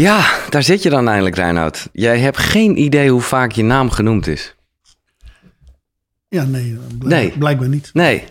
[0.00, 1.88] Ja, daar zit je dan eindelijk, Reinoud.
[1.92, 4.54] Jij hebt geen idee hoe vaak je naam genoemd is.
[6.28, 7.38] Ja, nee, blijk- Nee.
[7.38, 7.90] blijkbaar niet.
[7.92, 8.24] Nee.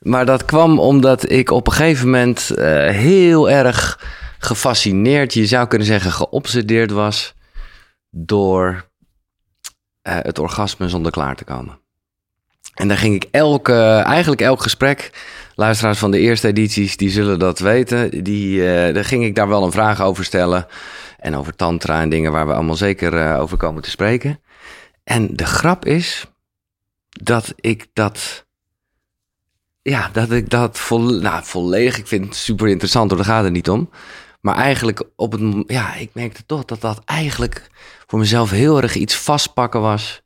[0.00, 4.00] Maar dat kwam omdat ik op een gegeven moment eh, heel erg
[4.38, 7.34] gefascineerd, je zou kunnen zeggen geobsedeerd was
[8.10, 8.88] door
[10.02, 11.78] eh, het orgasme zonder klaar te komen.
[12.74, 15.10] En daar ging ik elke, eigenlijk elk gesprek,
[15.54, 19.48] luisteraars van de eerste edities, die zullen dat weten, die, eh, daar ging ik daar
[19.48, 20.66] wel een vraag over stellen.
[21.18, 24.40] En over tantra en dingen waar we allemaal zeker eh, over komen te spreken.
[25.04, 26.26] En de grap is
[27.08, 28.44] dat ik dat
[29.82, 33.44] ja, dat ik dat vol, nou, volledig, ik vind het super interessant, hoor, daar gaat
[33.44, 33.90] het niet om.
[34.40, 37.70] Maar eigenlijk op het, ja, ik merkte toch dat dat eigenlijk
[38.06, 40.22] voor mezelf heel erg iets vastpakken was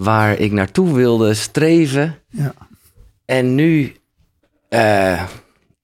[0.00, 2.18] waar ik naartoe wilde streven.
[2.28, 2.54] Ja.
[3.24, 3.92] En nu,
[4.68, 5.28] eh,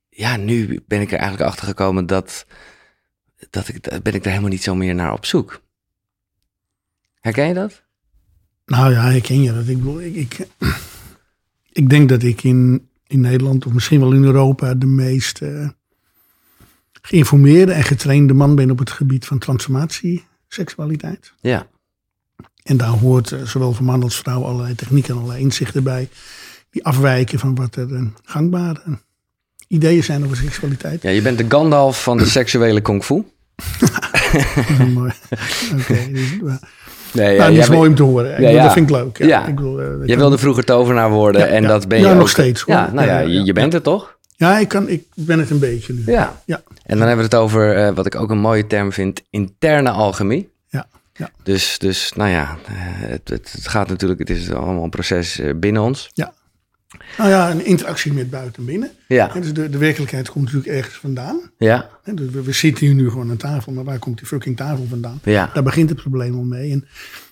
[0.08, 2.46] ja, nu ben ik er eigenlijk achter gekomen dat,
[3.50, 5.62] dat ik, ben ik er helemaal niet zo meer naar op zoek.
[7.20, 7.82] Herken je dat?
[8.66, 9.68] Nou ja, ik ken je dat.
[9.68, 10.46] Ik, bedoel, ik, ik,
[11.80, 15.68] ik denk dat ik in, in Nederland, of misschien wel in Europa, de meest eh,
[17.02, 21.32] geïnformeerde en getrainde man ben op het gebied van transformatie, seksualiteit.
[21.40, 21.66] Ja,
[22.66, 26.08] En daar hoort eh, zowel voor man als vrouw allerlei technieken en allerlei inzichten bij.
[26.70, 28.80] Die afwijken van wat er eh, gangbare
[29.68, 31.02] ideeën zijn over seksualiteit.
[31.02, 33.14] ja je bent de Gandalf van de seksuele kung fu.
[35.80, 36.54] Oké, dus, eh,
[37.12, 38.30] Nee, nou, die is jij mooi om te horen.
[38.30, 38.62] Ik Ja, bedoel, ja.
[38.62, 39.18] Dat vind ik leuk.
[39.18, 39.46] Ja, Ja.
[39.46, 41.68] Ik bedoel, eh, dat Je kan- wilde vroeger tovenaar worden Ja, en ja.
[41.68, 42.74] dat ben Ja, je nog steeds, hoor.
[42.74, 43.52] Ja, nou ja, Ja, ja, je, je ja.
[43.52, 44.18] bent het toch?
[44.36, 46.02] Ja, ik, kan, ik ben het een beetje nu.
[46.06, 46.42] Ja.
[46.46, 46.62] Ja.
[46.82, 49.90] En dan hebben we het over, eh, wat ik ook een mooie term vind, interne
[49.90, 50.48] alchemie.
[51.18, 51.30] Ja, ja.
[51.42, 52.74] Dus, dus nou ja, eh,
[53.08, 56.10] het, het, het gaat natuurlijk, het is allemaal een proces eh, binnen ons.
[57.18, 58.90] Nou ja, een interactie met buiten en binnen.
[59.08, 61.50] Ja, Dus de, de werkelijkheid komt natuurlijk ergens vandaan.
[61.58, 64.56] ja, dus we, we zitten hier nu gewoon aan tafel, maar waar komt die fucking
[64.56, 65.20] tafel vandaan?
[65.24, 65.50] ja.
[65.54, 66.72] Daar begint het probleem al mee.
[66.72, 66.86] En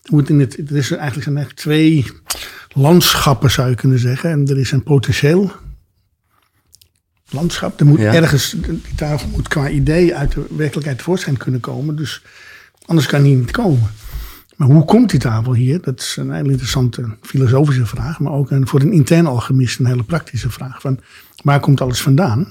[0.04, 2.06] hoe het in het, er is eigenlijk, zijn eigenlijk twee
[2.68, 4.30] landschappen, zou je kunnen zeggen.
[4.30, 5.52] En er is een potentieel
[7.30, 7.80] landschap.
[7.80, 8.14] Er moet Ja.
[8.14, 11.96] ergens, die tafel moet qua idee uit de werkelijkheid tevoorschijn kunnen komen.
[11.96, 12.22] Dus
[12.86, 13.90] anders kan die niet komen.
[14.56, 15.80] Maar hoe komt die tafel hier?
[15.80, 18.20] Dat is een hele interessante filosofische vraag.
[18.20, 20.80] Maar ook een, voor een intern alchemist een hele praktische vraag.
[20.80, 20.98] Van
[21.42, 22.46] waar komt alles vandaan?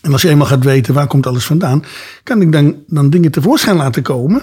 [0.00, 1.84] En als je eenmaal gaat weten waar komt alles vandaan,
[2.22, 4.42] kan ik dan, dan dingen tevoorschijn laten komen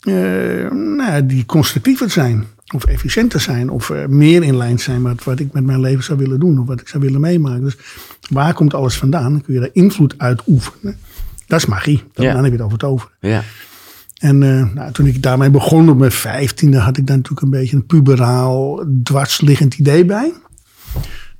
[0.00, 2.46] eh, nou, die constructiever zijn.
[2.74, 3.70] Of efficiënter zijn.
[3.70, 6.58] Of eh, meer in lijn zijn met wat ik met mijn leven zou willen doen.
[6.60, 7.64] Of wat ik zou willen meemaken.
[7.64, 7.76] Dus
[8.30, 9.32] waar komt alles vandaan?
[9.32, 10.98] Dan kun je daar invloed uitoefenen.
[11.46, 12.02] Dat is magie.
[12.12, 12.32] Dan, Ja.
[12.32, 13.08] dan heb je het over het over.
[13.20, 13.42] ja.
[14.18, 17.50] En eh, nou, toen ik daarmee begon op mijn vijftiende, had ik daar natuurlijk een
[17.60, 20.32] beetje een puberaal, dwarsliggend idee bij.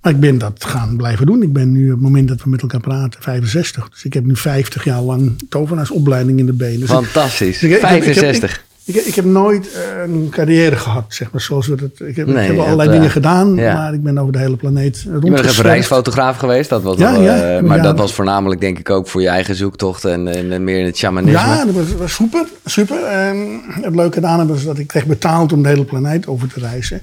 [0.03, 1.43] Maar ik ben dat gaan blijven doen.
[1.43, 3.89] Ik ben nu op het moment dat we met elkaar praten 65.
[3.89, 6.81] Dus ik heb nu 50 jaar lang tovenaarsopleiding in de benen.
[6.81, 7.62] Dus ik- Fantastisch.
[7.62, 8.65] ik- ik heb- ik heb- 65.
[8.88, 11.41] Ik, ik heb nooit eh, een carrière gehad, zeg maar.
[11.41, 13.75] Zoals we dat, ik heb, Nee, ik heb allerlei hebt, eh, dingen gedaan, ja.
[13.75, 15.71] maar ik ben over de hele planeet Je bent nog even rondgezwerfd.
[15.72, 19.09] reisfotograaf geweest, dat was Ja, wel, ja, eh, maar dat was voornamelijk denk ik ook
[19.09, 21.38] voor je eigen zoektocht en, en, en meer in het shamanisme.
[21.38, 22.47] Ja, dat was, was super.
[22.65, 23.04] super.
[23.04, 26.60] En het leuke daaraan was dat ik kreeg betaald om de hele planeet over te
[26.60, 27.00] reizen.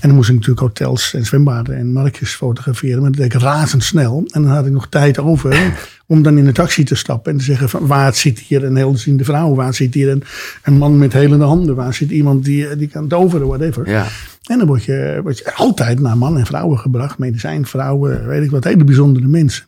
[0.00, 3.00] En dan moest ik natuurlijk hotels en zwembaden en marktjes fotograferen.
[3.00, 4.22] Maar dat deed ik razendsnel.
[4.30, 5.72] En dan had ik nog tijd over
[6.08, 7.32] om dan in een taxi te stappen.
[7.32, 9.54] En te zeggen van waar zit hier een helderziende vrouw?
[9.54, 10.22] Waar zit hier een,
[10.62, 11.74] een man met helende handen?
[11.74, 13.46] Waar zit iemand die, die kan toveren?
[13.46, 13.90] Whatever.
[13.90, 14.06] Ja,
[14.44, 17.18] En dan word je, word je altijd naar mannen en vrouwen gebracht.
[17.18, 18.64] Medicijn, vrouwen, weet ik wat.
[18.64, 19.66] Hele bijzondere mensen.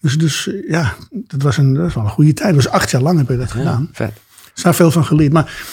[0.00, 2.54] Dus, dus eh, ja, dat was, een, dat was wel een goede tijd.
[2.54, 3.88] Dus acht jaar lang heb ik dat gedaan.
[3.92, 4.12] vet.
[4.54, 5.32] Er daar veel van geleerd.
[5.32, 5.64] Maar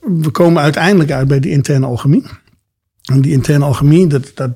[0.00, 2.24] we komen uiteindelijk uit bij die interne alchemie.
[3.02, 4.50] En die interne alchemie, dat, dat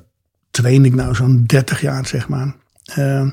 [0.51, 2.55] train ik nou zo'n 30 jaar, zeg maar.
[2.95, 3.27] Eh,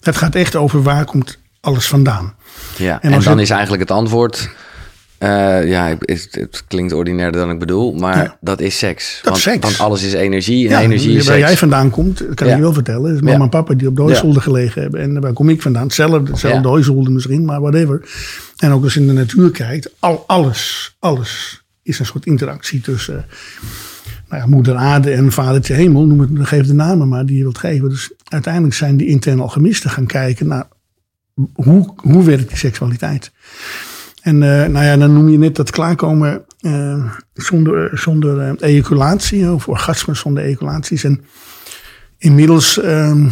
[0.00, 2.34] het gaat echt over waar komt alles vandaan.
[2.76, 4.48] Ja, En dan is eigenlijk het antwoord.
[5.18, 8.36] eh, ja, het, het klinkt ordinairder dan ik bedoel, maar Ja.
[8.40, 9.14] dat is seks.
[9.14, 9.58] Dat want, is seks.
[9.64, 11.46] want alles is energie en energie is waar seks.
[11.48, 12.52] jij vandaan komt, kan Ja.
[12.52, 13.14] ik je wel vertellen.
[13.14, 15.00] Is mama en papa die op de hooizolder gelegen hebben.
[15.00, 15.82] En waar kom ik vandaan?
[15.82, 18.08] Hetzelfde, hetzelfde hooizolder misschien, maar whatever.
[18.56, 22.80] En ook als je in de natuur kijkt, al, alles, alles is een soort interactie
[22.80, 23.24] tussen
[24.38, 26.06] nou moeder aarde en vadertje hemel.
[26.06, 27.88] Noem het, geef de namen maar die je wilt geven.
[27.88, 30.68] Dus uiteindelijk zijn die interne alchemisten gaan kijken naar
[31.54, 33.32] hoe, hoe werkt die seksualiteit.
[34.22, 39.52] En eh, nou ja, dan noem je net dat klaarkomen eh, zonder, zonder eh, ejaculatie,
[39.52, 41.04] of orgasme zonder ejaculaties.
[41.04, 41.24] En
[42.18, 43.28] inmiddels, ehm,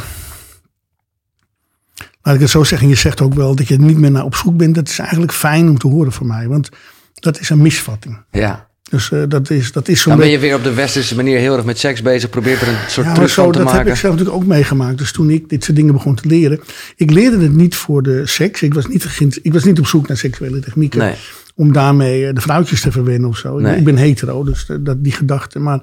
[2.23, 4.25] laat ik het zo zeggen, je zegt ook wel dat je er niet meer naar
[4.25, 4.75] op zoek bent.
[4.75, 6.69] Dat is eigenlijk fijn om te horen van mij, want
[7.15, 8.25] dat is een misvatting.
[8.31, 10.13] Ja, Dus uh, dat is, dat is zo'n.
[10.13, 12.31] Dan ben je weer op de westerse manier heel erg met seks bezig.
[12.31, 13.79] Probeert er een soort ja, truc van te dat maken.
[13.79, 14.99] Dat heb ik zelf natuurlijk ook meegemaakt.
[14.99, 16.61] Dus toen ik dit soort dingen begon te leren.
[16.97, 18.63] Ik leerde het niet voor de seks.
[18.63, 20.99] Ik was niet, ik was niet op zoek naar seksuele technieken.
[20.99, 21.15] Nee.
[21.55, 23.59] Om daarmee de vrouwtjes te verwennen of zo.
[23.59, 23.77] Nee.
[23.77, 25.59] Ik ben hetero, dus dat, die gedachte.
[25.59, 25.81] Maar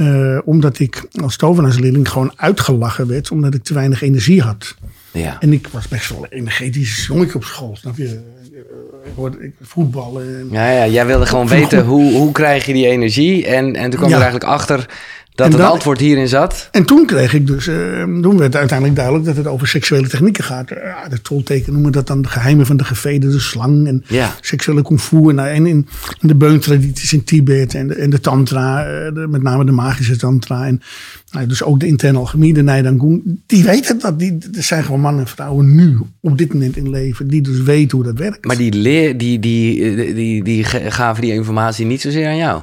[0.00, 3.30] uh, omdat ik als tovenaarsleerling gewoon uitgelachen werd.
[3.30, 4.74] Omdat ik te weinig energie had.
[5.10, 5.36] Ja.
[5.40, 7.76] En ik was best wel een energetisch jongetje op school.
[7.76, 8.20] Snap je?
[9.04, 10.38] Ik hoorde voetballen.
[10.38, 13.46] En ja, ja, jij wilde gewoon weten hoe, hoe krijg je die energie.
[13.46, 14.16] En, en toen kwam Ja.
[14.16, 14.76] er eigenlijk achter
[15.34, 16.68] dat En het dat- antwoord hierin zat.
[16.72, 20.44] En toen kreeg ik dus, eh, toen werd uiteindelijk duidelijk dat het over seksuele technieken
[20.44, 20.70] gaat.
[20.70, 24.34] Eh, de tolteken noemen dat dan de geheimen van de gevederde slang en Ja.
[24.40, 25.28] seksuele kung fu.
[25.28, 25.88] En, en in,
[26.20, 29.72] in de beuntradities in Tibet en de, en de tantra, eh, de- met name de
[29.72, 30.66] magische tantra.
[30.66, 30.82] En
[31.30, 33.42] nou, dus ook de interne alchemie, de Nijdangoen.
[33.46, 34.18] Die weten dat.
[34.18, 37.62] Die, er zijn gewoon mannen en vrouwen nu, op dit moment in leven, die dus
[37.62, 38.44] weten hoe dat werkt.
[38.44, 42.60] Maar die, leer, die, die, die, die, gaven die informatie niet zozeer aan jou.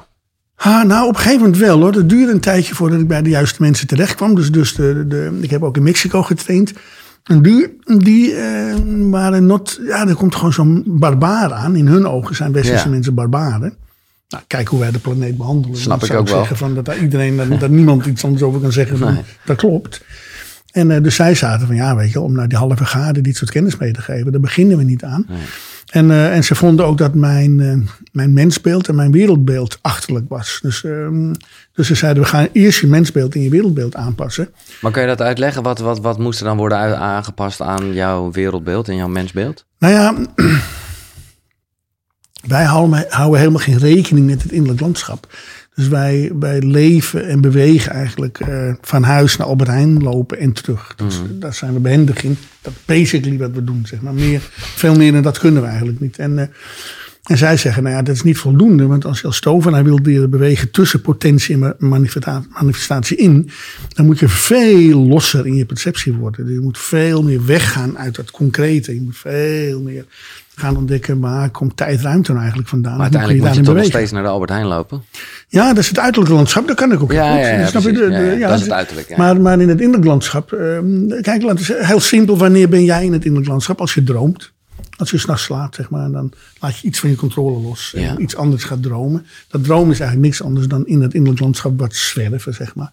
[0.55, 1.93] Ha, nou, op een gegeven moment wel hoor.
[1.93, 4.35] Het duurde een tijdje voordat ik bij de juiste mensen terecht kwam.
[4.35, 6.73] Dus, dus de, de, ik heb ook in Mexico getraind.
[7.23, 9.79] En die, die eh, waren not...
[9.87, 11.75] Ja, er komt gewoon zo'n barbaar aan.
[11.75, 12.91] In hun ogen zijn westerse Ja.
[12.91, 13.73] mensen barbaren.
[14.29, 15.77] Nou, kijk hoe wij de planeet behandelen.
[15.77, 16.37] Snap ik zou ook wel.
[16.37, 18.97] zeggen van dat daar iedereen, dat, dat niemand iets anders over kan zeggen.
[18.97, 19.23] Van, Nee.
[19.45, 20.01] Dat klopt.
[20.71, 23.35] En eh, dus zij zaten van, ja, weet je, om naar die halve gade dit
[23.35, 25.25] soort kennis mee te geven, daar beginnen we niet aan.
[25.87, 27.77] En, eh, en ze vonden ook dat mijn, eh,
[28.11, 30.59] mijn mensbeeld en mijn wereldbeeld achterlijk was.
[30.61, 31.33] Dus, ehm,
[31.73, 34.49] dus ze zeiden, we gaan eerst je mensbeeld en je wereldbeeld aanpassen.
[34.81, 35.63] Maar kun je dat uitleggen?
[35.63, 39.65] Wat, wat, wat moest er dan worden aangepast aan jouw wereldbeeld en jouw mensbeeld?
[39.79, 40.15] Nou ja,
[42.47, 45.27] wij houden, houden helemaal geen rekening met het innerlijk landschap.
[45.75, 50.53] Dus wij, wij leven en bewegen eigenlijk eh, van huis naar Albert Heijn lopen en
[50.53, 50.93] terug.
[50.95, 52.37] Dus daar zijn we behendig in.
[52.61, 54.13] Dat is basically wat we doen, zeg maar.
[54.13, 56.17] Meer, veel meer dan dat kunnen we eigenlijk niet.
[56.17, 56.45] En, eh,
[57.23, 58.85] en zij zeggen, nou ja, dat is niet voldoende.
[58.85, 63.49] Want als je als tovenaar wilt leren bewegen tussen potentie en ma- manifesta- manifestatie in.
[63.93, 66.45] Dan moet je veel losser in je perceptie worden.
[66.45, 68.93] Dus je moet veel meer weggaan uit dat concrete.
[68.93, 70.05] Je moet veel meer
[70.59, 72.91] gaan ontdekken waar komt tijd ruimte nou eigenlijk vandaan.
[72.93, 75.03] Maar uiteindelijk moet je daarin toch nog steeds naar de Albert Heijn lopen.
[75.47, 76.67] Ja, dat is het uiterlijke landschap.
[76.67, 77.39] Dat kan ik ook Ja, goed.
[77.41, 77.91] ja, ja, Snap je?
[77.91, 79.17] De- de- Ja, dat is het uiterlijk.
[79.17, 83.05] Maar, maar in het innerlijk landschap, ehm, kijk, laten we heel simpel, wanneer ben jij
[83.05, 83.79] in het innerlijk landschap?
[83.79, 84.53] Als je droomt.
[84.97, 87.93] Als je s'nachts slaapt, zeg maar, dan laat je iets van je controle los.
[87.93, 89.25] En iets anders gaat dromen.
[89.47, 92.91] Dat dromen is eigenlijk niks anders dan in het innerlijk landschap wat zwerven, zeg maar.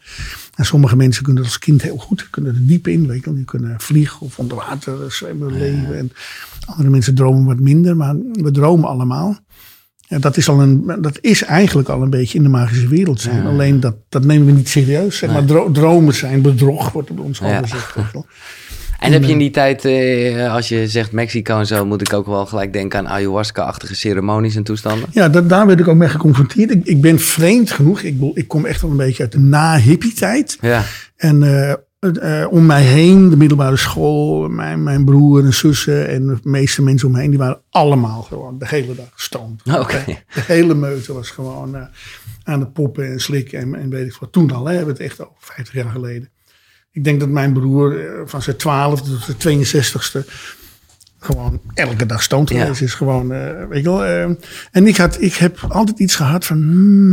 [0.54, 2.30] En sommige mensen kunnen dat als kind heel goed.
[2.30, 3.34] Kunnen er diep in, weet je wel.
[3.34, 5.98] Die kunnen vliegen of onder water zwemmen, leven.
[5.98, 6.12] En
[6.66, 9.38] andere mensen dromen wat minder, maar we dromen allemaal.
[10.08, 13.20] Ja, dat, is al een, dat is eigenlijk al een beetje in de magische wereld
[13.20, 13.46] zijn.
[13.46, 15.16] Alleen dat, dat nemen we niet serieus.
[15.18, 17.62] Zeg maar dro- dromen zijn bedrog, wordt bij ons al Ja.
[17.62, 17.94] gezegd.
[19.04, 22.12] En heb je in die tijd, eh, als je zegt Mexico en zo, moet ik
[22.12, 25.08] ook wel gelijk denken aan ayahuasca-achtige ceremonies en toestanden?
[25.12, 26.70] Ja, dat, daar werd ik ook mee geconfronteerd.
[26.70, 28.00] Ik, ik ben vreemd genoeg.
[28.00, 30.58] Ik, ik kom echt wel een beetje uit de na-hippie-tijd.
[30.60, 30.84] Ja,
[31.16, 36.26] En eh, eh, om mij heen, de middelbare school, mijn, mijn broer en zussen en
[36.26, 39.62] de meeste mensen om me heen, die waren allemaal gewoon de hele dag gestoomd.
[39.78, 40.04] Oké.
[40.34, 41.76] De hele meute was gewoon
[42.42, 44.32] aan het poppen en slikken en, en weet ik wat.
[44.32, 46.28] Toen al, hè, hebben we het echt over 50 jaar geleden.
[46.94, 50.30] Ik denk dat mijn broer eh, van zijn 12 tot zijn 62ste
[51.24, 52.46] gewoon elke dag Ja.
[52.46, 52.94] geweest is.
[52.94, 54.04] Gewoon, eh, weet je wel.
[54.04, 54.22] eh,
[54.70, 57.12] en ik, had, ik heb altijd iets gehad van, hmm,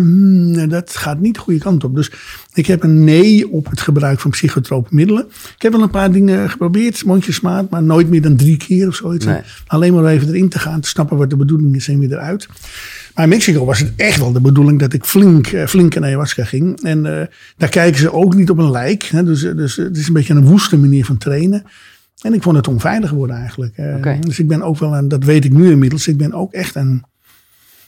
[0.53, 1.95] hmm, dat gaat niet de goede kant op.
[1.95, 2.11] Dus
[2.53, 5.25] ik heb een nee op het gebruik van psychotrope middelen.
[5.55, 8.95] Ik heb wel een paar dingen geprobeerd, mondjesmaat, maar nooit meer dan drie keer of
[8.95, 9.25] zoiets.
[9.25, 9.41] Nee.
[9.67, 12.47] Alleen maar even erin te gaan, te snappen wat de bedoeling is en weer eruit.
[13.15, 16.03] Maar in Mexico was het echt wel de bedoeling dat ik flink, eh, flink in
[16.03, 16.81] ayahuasca ging.
[16.81, 19.03] En daar kijken ze ook niet op een lijk.
[19.03, 19.23] Hè?
[19.23, 21.63] Dus, dus het is een beetje een woeste manier van trainen.
[22.21, 23.77] En ik vond het onveilig worden eigenlijk.
[23.77, 24.19] Eh.
[24.19, 26.75] Dus ik ben ook wel, een, dat weet ik nu inmiddels, ik ben ook echt
[26.75, 27.03] een,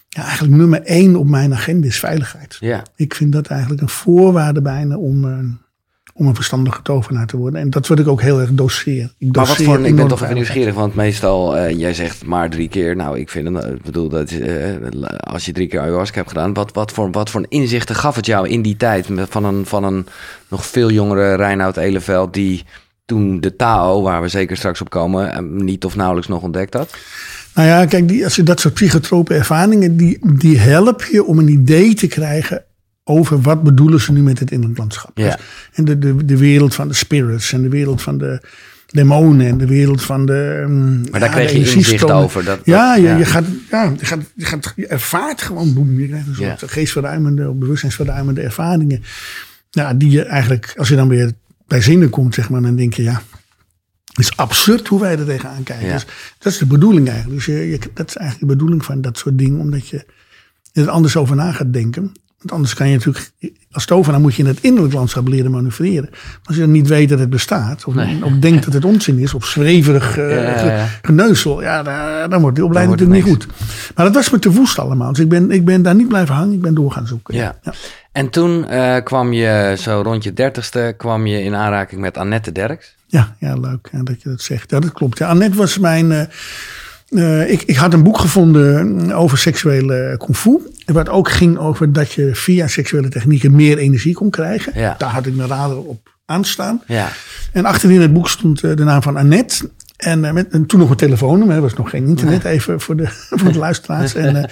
[0.09, 2.57] ja, eigenlijk nummer één op mijn agenda is veiligheid.
[2.59, 2.83] ja.
[2.95, 5.37] Ik vind dat eigenlijk een voorwaarde bijna om, eh,
[6.13, 7.59] om een verstandige tovenaar te worden.
[7.59, 9.11] En dat wil ik ook heel erg doseren.
[9.17, 12.49] Ik Maar wat voor, ik ben toch even nieuwsgierig, want meestal, eh, jij zegt maar
[12.49, 12.95] drie keer.
[12.95, 14.75] Nou, ik vind, het, ik bedoel, dat, eh,
[15.19, 18.25] als je drie keer ayahuasca hebt gedaan, wat, wat, voor, wat voor inzichten gaf het
[18.25, 19.07] jou in die tijd?
[19.29, 20.05] Van een, van een
[20.47, 22.63] nog veel jongere Reinoud Eleveld, die
[23.05, 26.73] toen de Tao, waar we zeker straks op komen, eh, niet of nauwelijks nog ontdekt
[26.73, 26.95] had?
[27.55, 31.39] Nou ja, kijk, die, als je dat soort psychotrope ervaringen, die, die helpen je om
[31.39, 32.63] een idee te krijgen
[33.03, 35.17] over wat bedoelen ze nu met het innerlijk landschap.
[35.17, 35.27] Ja.
[35.35, 35.37] Dus,
[35.73, 38.41] en de, de, de wereld van de spirits en de wereld van de
[38.87, 40.63] demonen en de wereld van de.
[40.67, 42.43] mm, Maar daar ja, kreeg je inzicht over.
[42.43, 45.99] Dat, dat- Ja, je, je, gaat, ja je, gaat, je, gaat, je ervaart gewoon boem.
[45.99, 49.03] Je krijgt een soort geestverruimende, of bewustzijnsverruimende ervaringen.
[49.69, 51.31] Ja, die je eigenlijk, als je dan weer
[51.67, 53.21] bij zinnen komt, zeg maar, dan denk je ja.
[54.05, 55.87] Het is absurd hoe wij er tegenaan kijken.
[55.87, 55.93] Ja.
[55.93, 56.05] Dus
[56.37, 57.35] dat is de bedoeling eigenlijk.
[57.35, 59.59] Dus je, je, dat is eigenlijk de bedoeling van dat soort dingen.
[59.59, 60.05] Omdat je
[60.73, 62.11] er anders over na gaat denken.
[62.43, 63.31] Want anders kan je natuurlijk,
[63.71, 66.09] als tovenaar moet je in het innerlijk landschap leren manoeuvreren.
[66.43, 68.25] Als je dan niet weet dat het bestaat, of, Nee.
[68.25, 70.85] of denkt dat het onzin is, of zweverig eh, Ja, ja, ja.
[70.85, 73.47] ge- geneuzel, ja, dan, dan wordt die opleiding natuurlijk niet goed.
[73.95, 75.09] Maar dat was me te woest allemaal.
[75.09, 77.35] Dus ik ben, ik ben daar niet blijven hangen, ik ben door gaan zoeken.
[77.35, 77.55] Ja.
[78.11, 82.51] En toen eh, kwam je, zo rond je dertigste, kwam je in aanraking met Annette
[82.51, 82.95] Derks.
[83.07, 84.71] Ja, ja leuk dat je dat zegt.
[84.71, 85.17] Ja, dat klopt.
[85.17, 86.11] Ja, Annette was mijn.
[86.11, 86.21] eh,
[87.15, 90.59] eh, ik, ik had een boek gevonden over seksuele kung fu.
[90.85, 94.79] Wat ook ging over dat je via seksuele technieken meer energie kon krijgen.
[94.79, 94.95] Ja.
[94.97, 96.81] Daar had ik mijn radar op aanstaan.
[96.87, 97.11] Ja.
[97.51, 99.69] En achterin het boek stond eh, de naam van Annette.
[99.97, 101.55] En, eh, met, en toen nog een telefoonnummer.
[101.55, 103.07] Er was nog geen internet even voor de,
[103.39, 104.15] voor de luisteraars.
[104.15, 104.35] En,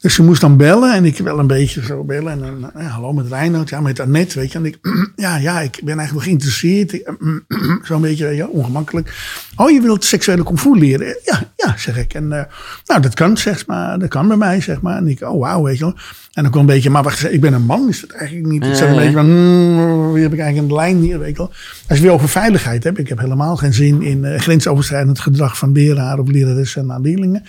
[0.00, 0.94] dus ze moest dan bellen.
[0.94, 2.32] En ik wel een beetje zo bellen.
[2.32, 3.68] En dan, eh, hallo met Reinoud.
[3.68, 4.58] Ja, met Annette, weet je.
[4.58, 4.78] En ik,
[5.16, 6.92] ja, ja, ik ben eigenlijk nog geïnteresseerd.
[6.92, 7.12] Ik,
[7.82, 9.14] Zo'n beetje ongemakkelijk.
[9.56, 11.16] Oh, je wilt seksuele fu leren?
[11.24, 12.14] Ja, ja, zeg ik.
[12.14, 12.44] En eh,
[12.86, 13.98] nou, dat kan, zeg maar.
[13.98, 14.96] Dat kan bij mij, zeg maar.
[14.96, 15.94] En ik, oh, wauw, weet je wel.
[16.32, 17.88] En dan kwam een beetje, maar wacht ik ben een man.
[17.88, 18.64] Is dat eigenlijk niet?
[18.64, 21.36] Ik zat een beetje van, hmm, wie heb ik eigenlijk een lijn hier, weet je
[21.36, 21.52] wel.
[21.88, 22.98] Als je weer over veiligheid hebt.
[22.98, 27.44] Ik heb helemaal geen zin in eh, grensoverschrijdend gedrag van leraar of leraressen aan leerlingen.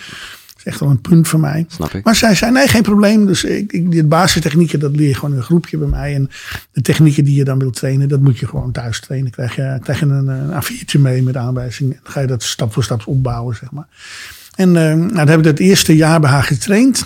[0.61, 1.65] Is echt wel een punt voor mij.
[1.67, 2.03] Snap ik.
[2.03, 3.25] Maar zij zei, nee, geen probleem.
[3.25, 6.15] Dus ik, ik, die basistechnieken, dat leer je gewoon in een groepje bij mij.
[6.15, 6.29] En
[6.71, 9.31] de technieken die je dan wilt trainen, dat moet je gewoon thuis trainen.
[9.31, 11.99] Krijg je, krijg je een, een A4'tje mee met aanwijzingen.
[12.03, 13.87] Dan ga je dat stap voor stap opbouwen, zeg maar.
[14.55, 17.05] En eh, nou, dan heb ik dat eerste jaar bij haar getraind.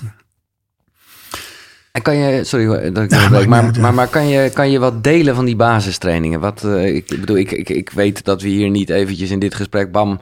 [1.92, 4.80] En kan je, sorry hoor, dat ik Ja, maar, maar, maar kan, je, kan je
[4.80, 6.40] wat delen van die basistrainingen?
[6.40, 9.40] Wat, eh, ik, ik bedoel, ik, ik, ik weet dat we hier niet eventjes in
[9.40, 10.20] dit gesprek, bam,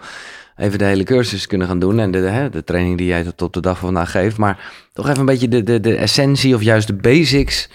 [0.55, 2.00] even de hele cursus kunnen gaan doen.
[2.00, 4.38] En de, de training die jij tot de dag van vandaag geeft.
[4.38, 7.69] Maar toch even een beetje de, de, de essentie of juist de basics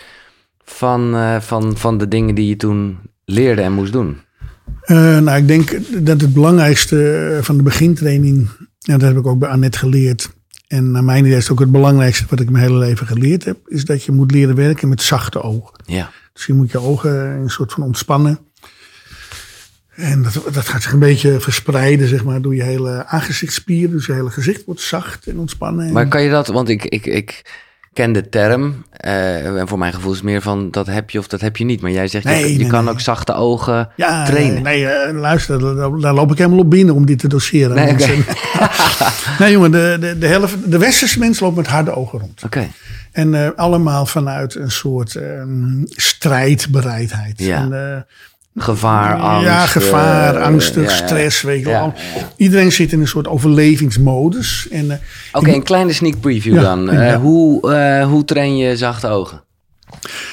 [0.64, 4.16] van, eh, van, van de dingen die je toen leerde en moest doen.
[4.80, 9.26] Eh, nou, ik denk dat het belangrijkste eh, van de begintraining, ja, dat heb ik
[9.26, 10.30] ook bij Annette geleerd.
[10.66, 13.44] En naar mijn idee is het ook het belangrijkste wat ik mijn hele leven geleerd
[13.44, 15.80] heb, is dat je moet leren werken met zachte ogen.
[15.86, 16.10] Ja.
[16.32, 18.38] Dus je moet je ogen een soort van ontspannen.
[19.98, 23.90] En dat, dat gaat zich een beetje verspreiden, zeg maar, door je hele aangezichtsspieren.
[23.90, 25.92] Dus je hele gezicht wordt zacht en ontspannen.
[25.92, 27.42] Maar kan je dat, want ik, ik, ik
[27.92, 31.18] ken de term, eh, en voor mijn gevoel is het meer van dat heb je
[31.18, 31.80] of dat heb je niet.
[31.80, 32.92] Maar jij zegt, Nee, je, je nee, kan nee.
[32.92, 34.62] ook zachte ogen ja, trainen.
[34.62, 37.76] Nee, eh, luister, daar, daar loop ik helemaal op binnen om dit te doseren.
[37.76, 37.86] Nee.
[37.86, 38.24] Mensen-
[39.38, 42.42] nee, jongen, de, de, de, helft, de westerse mens loopt met harde ogen rond.
[42.44, 42.68] Oké.
[43.12, 47.38] En eh, allemaal vanuit een soort ehm, strijdbereidheid.
[47.38, 47.56] Ja.
[47.56, 48.00] En, eh,
[48.58, 49.46] Gevaar, angst.
[49.46, 51.06] ja, gevaar, eh, angstig, ja, ja.
[51.06, 51.94] stress, weet je wel.
[52.36, 54.66] Iedereen zit in een soort overlevingsmodus.
[54.70, 54.96] En, eh,
[55.32, 56.90] Oké, een kleine sneak preview dan.
[56.90, 59.42] Eh, hoe, eh, hoe train je zachte ogen?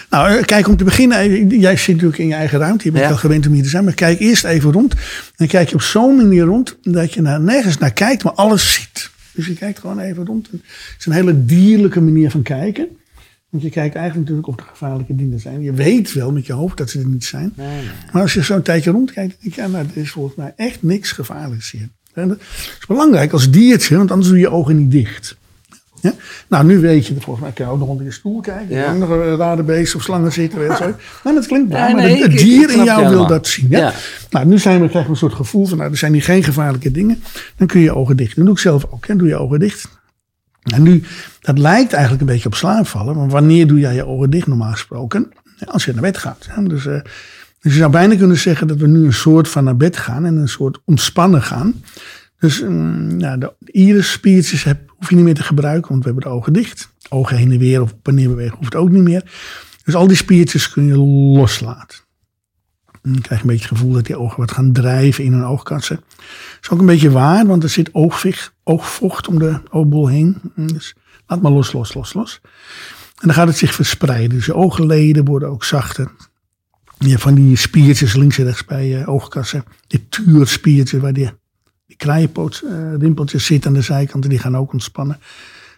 [0.09, 2.85] Nou, eh, kijk, om te beginnen, eh, jij zit natuurlijk in je eigen ruimte.
[2.85, 3.09] Je bent Ja.
[3.09, 3.83] wel gewend om hier te zijn.
[3.83, 4.93] Maar kijk eerst even rond.
[5.35, 8.73] Dan kijk je op zo'n manier rond dat je naar, nergens naar kijkt, maar alles
[8.73, 9.09] ziet.
[9.31, 10.47] Dus je kijkt gewoon even rond.
[10.51, 10.61] Het
[10.99, 12.87] is een hele dierlijke manier van kijken.
[13.55, 15.61] Want je kijkt eigenlijk natuurlijk of er gevaarlijke dingen zijn.
[15.61, 17.53] Je weet wel met je hoofd dat ze er niet zijn.
[18.11, 20.53] Maar als je zo'n tijdje rondkijkt, dan denk je, ja, nou, er is volgens mij
[20.55, 21.89] echt niks gevaarlijks hier.
[22.13, 22.37] En dat
[22.79, 25.37] is belangrijk als diertje, want anders doe je je ogen niet dicht.
[26.01, 26.13] Ja?
[26.47, 28.75] Nou, nu weet je, volgens mij kan je ook nog onder je stoel kijken.
[28.75, 28.93] Ja.
[28.93, 30.61] Nog een rare beest of slangen zitten.
[30.61, 30.93] Je zo.
[31.23, 33.67] Nou, dat klinkt Ja, maar nee, het, dier in jou wil dat zien.
[33.69, 33.79] Ja?
[33.79, 33.93] Ja.
[34.29, 36.43] Nou, nu zijn we, krijgen we een soort gevoel van, nou, er zijn hier geen
[36.43, 37.23] gevaarlijke dingen.
[37.57, 38.35] Dan kun je je ogen dicht.
[38.35, 39.07] Dat doe ik zelf ook.
[39.07, 39.15] Hè?
[39.15, 39.87] Doe je ogen dicht.
[40.73, 41.03] En nu,
[41.39, 43.15] dat lijkt eigenlijk een beetje op slaapvallen.
[43.15, 45.31] Maar wanneer doe jij je ogen dicht normaal gesproken?
[45.65, 46.47] Als je naar bed gaat.
[46.63, 47.01] Dus, eh,
[47.59, 50.25] dus je zou bijna kunnen zeggen dat we nu een soort van naar bed gaan.
[50.25, 51.73] En een soort ontspannen gaan.
[52.39, 55.89] Dus nou, de irisspiertjes heb, hoef je niet meer te gebruiken.
[55.89, 56.89] Want we hebben de ogen dicht.
[57.09, 59.23] Ogen heen en weer of op bewegen hoeft ook niet meer.
[59.83, 61.97] Dus al die spiertjes kun je loslaten.
[63.05, 65.45] Dan krijg je een beetje het gevoel dat die ogen wat gaan drijven in hun
[65.45, 65.95] oogkatsen.
[65.95, 70.41] Dat is ook een beetje waar, want er zit oogvicht, oogvocht om de oogbol heen.
[70.55, 70.95] Dus
[71.27, 72.41] laat maar los, los, los, los.
[73.15, 74.37] En dan gaat het zich verspreiden.
[74.37, 76.11] Dus je oogleden worden ook zachter.
[76.97, 79.63] Je van die spiertjes links en rechts bij je oogkassen.
[79.87, 81.29] Die tuurspiertjes waar die,
[81.87, 85.19] die kraaienpoot, eh, zitten aan de zijkanten, die gaan ook ontspannen.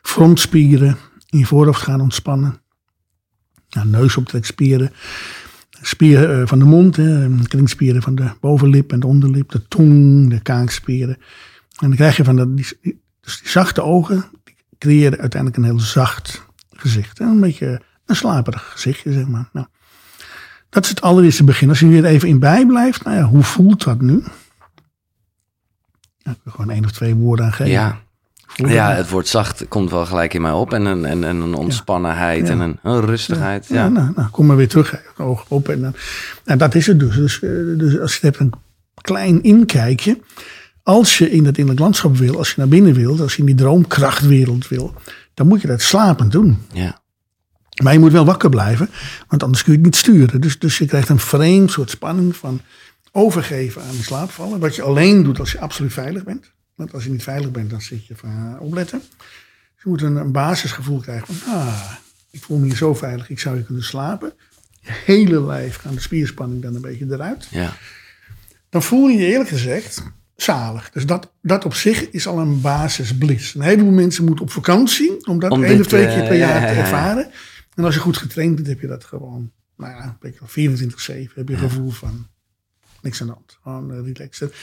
[0.01, 0.97] Frontspieren
[1.29, 2.61] in je voorhoofd gaan ontspannen.
[3.69, 4.91] Nou, neusoptrekspieren.
[5.81, 10.29] Spieren eh, van de mond, hè, kringspieren van de bovenlip en de onderlip, de tong,
[10.29, 11.15] de kaakspieren.
[11.79, 15.79] En dan krijg je van dat, die, dus zachte ogen, die creëren uiteindelijk een heel
[15.79, 17.19] zacht gezicht.
[17.19, 19.49] Een beetje een slaperig gezichtje, zeg maar.
[19.53, 19.67] Nou,
[20.69, 21.69] dat is het allereerste begin.
[21.69, 24.23] Als je weer even in bijblijft, nou ja, hoe voelt dat nu?
[26.23, 27.71] Ik wil gewoon één of twee woorden aan geven.
[27.71, 28.01] Ja.
[28.55, 30.73] Ja, het woord zacht komt wel gelijk in mij op.
[30.73, 32.53] En een, en, en een ontspannenheid Ja.
[32.53, 33.67] en een, een rustigheid.
[33.67, 33.75] Ja.
[33.75, 35.01] Ja, nou, nou, kom maar weer terug.
[35.17, 35.69] Oog op.
[35.69, 35.93] En, dan,
[36.45, 37.15] en dat is het dus.
[37.15, 38.53] Dus, eh, dus als je hebt een
[39.01, 40.19] klein inkijkje.
[40.83, 43.45] als je in dat innerlijk landschap wil, als je naar binnen wilt, als je in
[43.45, 44.93] die droomkrachtwereld wil,
[45.33, 46.57] dan moet je dat slapend doen.
[46.73, 46.99] Ja.
[47.83, 48.89] Maar je moet wel wakker blijven,
[49.27, 50.41] want anders kun je het niet sturen.
[50.41, 52.61] Dus, dus je krijgt een vreemd soort spanning van
[53.11, 54.59] overgeven aan die slaapvallen.
[54.59, 56.51] Wat je alleen doet als je absoluut veilig bent.
[56.77, 58.99] Want als je niet veilig bent, dan zit je van uh, opletten.
[58.99, 61.91] Dus je moet een, een basisgevoel krijgen van, ah,
[62.31, 64.33] ik voel me hier zo veilig, ik zou hier kunnen slapen.
[64.81, 67.47] Je hele lijf gaat de spierspanning dan een beetje eruit.
[67.51, 67.73] Ja.
[68.69, 70.03] Dan voel je je eerlijk gezegd
[70.35, 70.89] zalig.
[70.89, 73.53] Dus dat, dat op zich is al een basisbliss.
[73.53, 76.47] Een heleboel mensen moeten op vakantie om dat één of twee eh, keer per ja,
[76.47, 77.31] jaar ja, te ervaren.
[77.75, 81.27] En als je goed getraind bent, heb je dat gewoon, nou ja, weet je wel,
[81.29, 82.27] 24-7 heb je een gevoel van
[83.07, 83.57] niks aan de.
[83.63, 84.53] Gewoon uh, relaxed.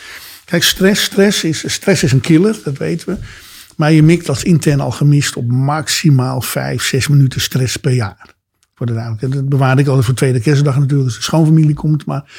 [0.45, 3.19] Kijk, stress, stress is, stress is een killer, dat weten we.
[3.77, 8.35] Maar je mikt als intern alchemist op maximaal 5, 6 minuten stress per jaar.
[8.75, 9.33] Voor de duidelijkheid.
[9.33, 12.07] Dat bewaarde ik altijd voor tweede kerstdag natuurlijk, als de schoonfamilie komt.
[12.07, 12.33] Maar,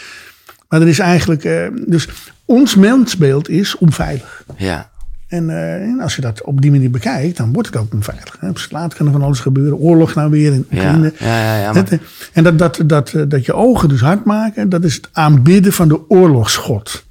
[0.70, 2.08] maar er is eigenlijk, eh, dus
[2.46, 4.44] ons mensbeeld is onveilig.
[4.58, 4.92] Ja.
[5.36, 8.38] En, eh, en als je dat op die manier bekijkt, dan wordt het ook onveilig.
[8.40, 8.50] Hè.
[8.50, 9.78] Op straat kan er van alles gebeuren.
[9.78, 10.52] Oorlog nou weer.
[10.54, 10.90] En, Ja.
[10.90, 11.14] vrienden.
[11.20, 12.00] Ja, ja, maar- eh,
[12.34, 15.74] En dat, dat, dat, eh, dat je ogen dus hard maken, dat is het aanbidden
[15.74, 17.06] van de oorlogsgod.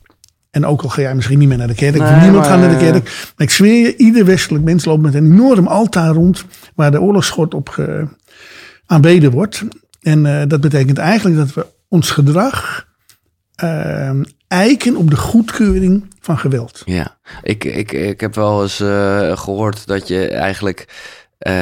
[0.50, 2.68] En ook al ga jij misschien niet meer naar de kerk, Nee, niemand gaat naar
[2.70, 3.04] de kerk.
[3.04, 7.00] Maar ik zweer je, ieder westelijk mens loopt met een enorm altaar rond waar de
[7.00, 8.06] oorlogsgod op ge-
[8.86, 9.64] aanbeden wordt.
[10.02, 12.86] En dat betekent eigenlijk dat we ons gedrag
[13.54, 14.10] eh,
[14.54, 16.82] eiken op de goedkeuring van geweld.
[16.84, 20.86] Ja, ik, ik, ik heb wel eens eh, gehoord dat je eigenlijk,
[21.38, 21.54] eh,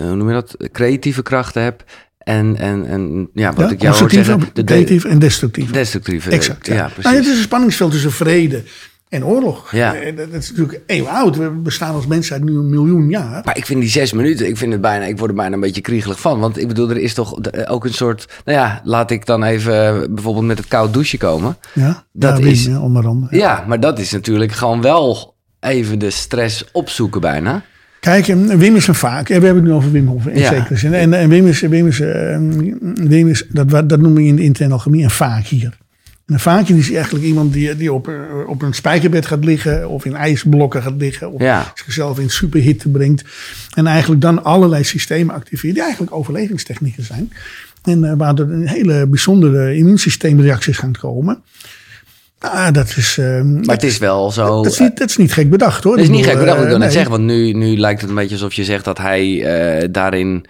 [0.00, 1.84] hoe noem je dat, creatieve krachten hebt.
[2.18, 5.70] En, en, en ja, wat Ja, ik jou hoor zeggen, de, creatief en destructief.
[5.70, 6.30] destructieve.
[6.30, 6.66] Exact.
[6.66, 6.74] Ja.
[6.74, 7.16] Ja, Nou, precies.
[7.18, 8.62] het is een spanningsveld tussen vrede
[9.08, 9.72] en oorlog.
[9.72, 9.94] Ja.
[9.94, 11.36] Eh, Dat, is natuurlijk eeuwen oud.
[11.36, 13.42] We bestaan als mensheid nu een miljoen jaar.
[13.44, 15.60] Maar ik vind die zes minuten, ik vind het bijna, ik word er bijna een
[15.60, 16.38] beetje kriegelig van.
[16.40, 17.38] Want ik bedoel, er is toch
[17.68, 21.18] ook een soort, nou ja, laat ik dan even eh, bijvoorbeeld met het koud douchen
[21.18, 21.56] komen.
[21.74, 23.36] Ja, Dat ja, is- ja, onder andere.
[23.36, 27.62] Ja, maar dat is natuurlijk gewoon wel even de stress opzoeken bijna.
[28.00, 29.26] Kijk, eh, Wim is een vaak.
[29.28, 30.48] We hebben het nu over Wim Hof in Ja.
[30.48, 30.94] zekere zin.
[30.94, 32.36] En, en Wim is, Wim is, eh,
[32.94, 35.78] Wim is dat, dat noemen we in de interne alchemie een vaak hier.
[36.28, 38.14] En een vaakje is eigenlijk iemand die, die op, eh,
[38.46, 39.88] op een spijkerbed gaat liggen.
[39.88, 41.32] Of in ijsblokken gaat liggen.
[41.32, 41.72] Of Ja.
[41.74, 43.24] zichzelf in superhitte brengt.
[43.74, 45.74] En eigenlijk dan allerlei systemen activeert.
[45.74, 47.32] Die eigenlijk overlevingstechnieken zijn.
[47.84, 51.42] En eh, waardoor een hele bijzondere immuunsysteemreacties gaan komen.
[52.38, 53.18] Ah, dat is...
[53.18, 54.62] eh, Maar het is wel zo.
[54.62, 55.94] dat, is niet, dat is niet gek bedacht hoor.
[55.96, 57.10] Dat is niet gek bedacht, ik wil net zeggen.
[57.10, 60.44] Want nu, nu lijkt het een beetje alsof je zegt dat hij daarin...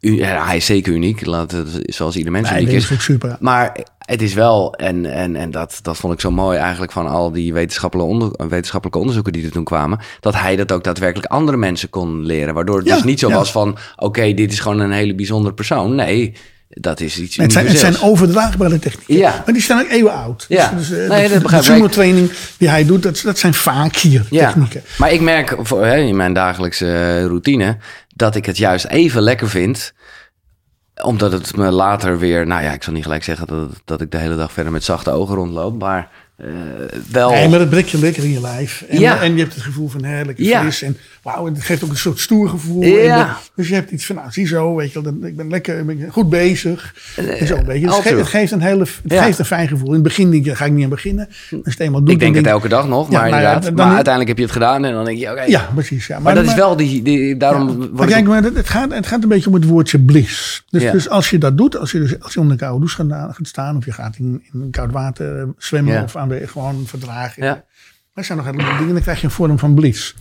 [0.00, 2.84] u- hij is zeker uniek, laat het, zoals ieder mens Nee, uniek is.
[2.84, 3.36] is ook super.
[3.40, 7.06] Maar het is wel, en, en, en dat, dat vond ik zo mooi eigenlijk van
[7.08, 11.32] al die wetenschappelijke, onder, wetenschappelijke onderzoeken die er toen kwamen, dat hij dat ook daadwerkelijk
[11.32, 12.54] andere mensen kon leren.
[12.54, 13.34] Waardoor het Ja, dus niet zo ja.
[13.34, 15.94] was van, oké, dit is gewoon een hele bijzondere persoon.
[15.94, 16.34] Nee,
[16.68, 19.16] dat is iets Het zijn, het zijn overdraagbare technieken.
[19.16, 19.42] Ja.
[19.44, 20.44] Maar die staan ook eeuwen oud.
[20.48, 20.72] Ja.
[20.76, 23.96] Dus, dus, eh, Nee, de- dat de, training die hij doet, dat, dat zijn vaak
[23.96, 24.82] hier Ja, technieken.
[24.98, 27.76] maar ik merk voor, hè, in mijn dagelijkse eh, routine
[28.16, 29.92] dat ik het juist even lekker vind.
[31.02, 34.10] Omdat het me later weer, nou ja, ik zal niet gelijk zeggen dat, dat ik
[34.10, 35.78] de hele dag verder met zachte ogen rondloop.
[35.78, 36.10] Maar
[37.10, 37.30] wel.
[37.30, 38.84] Nee, maar dat je lekker in je lijf.
[38.88, 39.20] En, Ja.
[39.22, 40.60] en je hebt het gevoel van heerlijk Ja.
[40.60, 40.82] fris.
[40.82, 42.82] En wauw, het geeft ook een soort stoer gevoel.
[42.82, 43.20] Ja.
[43.26, 45.48] Eh, dus je hebt iets van, nou zie zo, weet je wel, dan- ik ben
[45.48, 46.94] lekker ik ben goed bezig.
[47.16, 47.86] En zo, weet je.
[47.86, 48.18] Dus het, geeft, true.
[48.18, 49.22] het geeft een hele, het Ja.
[49.22, 49.86] geeft een fijn gevoel.
[49.88, 51.28] In het begin denk je, ga ik niet aan beginnen.
[51.64, 53.62] Als eenmaal doet, ik denk het elke dag nog, maar ja, inderdaad.
[53.62, 55.42] dan- maar uiteindelijk heb je het gedaan en dan denk je, oké.
[55.42, 56.06] Ja, precies.
[56.06, 56.18] Ja.
[56.18, 59.28] maar, dat is wel die, die daarom Maar kijk, maar het, gaat, het gaat een
[59.28, 60.64] beetje om het woordje bliss.
[60.70, 62.96] Dus, dus als je dat doet, als je, dus, als je onder een koude douche
[63.08, 63.76] gaat, gaat staan...
[63.76, 67.44] of je gaat in, in koud water eh, zwemmen of aan gewoon verdragen.
[67.44, 67.64] Ja.
[68.14, 70.14] Er zijn nog helemaal dingen, dan krijg je een vorm van bliss.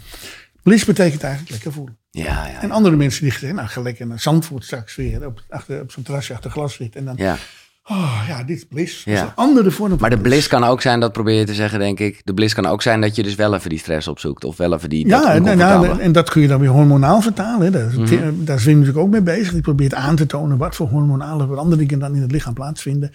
[0.64, 1.98] Bliss betekent eigenlijk lekker voelen.
[2.12, 5.26] ja, ja, En andere mensen die zeggen, nou ga lekker naar Zandvoort straks weer...
[5.26, 7.00] op, achter, op zo'n terrasje achter glas zitten.
[7.00, 7.38] En dan, ja.
[7.84, 9.04] oh ja, dit is bliss.
[9.04, 9.26] Dat is Ja.
[9.26, 12.00] een andere vorm Maar de bliss kan ook zijn, dat probeer je te zeggen, denk
[12.00, 12.22] ik.
[12.24, 14.44] De bliss kan ook zijn dat je dus wel even die stress opzoekt.
[14.44, 15.08] Of wel even die.
[15.08, 15.34] Ja,
[16.00, 17.66] en, dat kun je dan weer hormonaal vertalen.
[17.66, 17.72] Hè.
[17.72, 18.32] Daar, is, Mhm.
[18.44, 19.52] daar is Wim natuurlijk ook mee bezig.
[19.52, 23.12] Die probeert aan te tonen wat voor hormonale veranderingen dan in het lichaam plaatsvinden.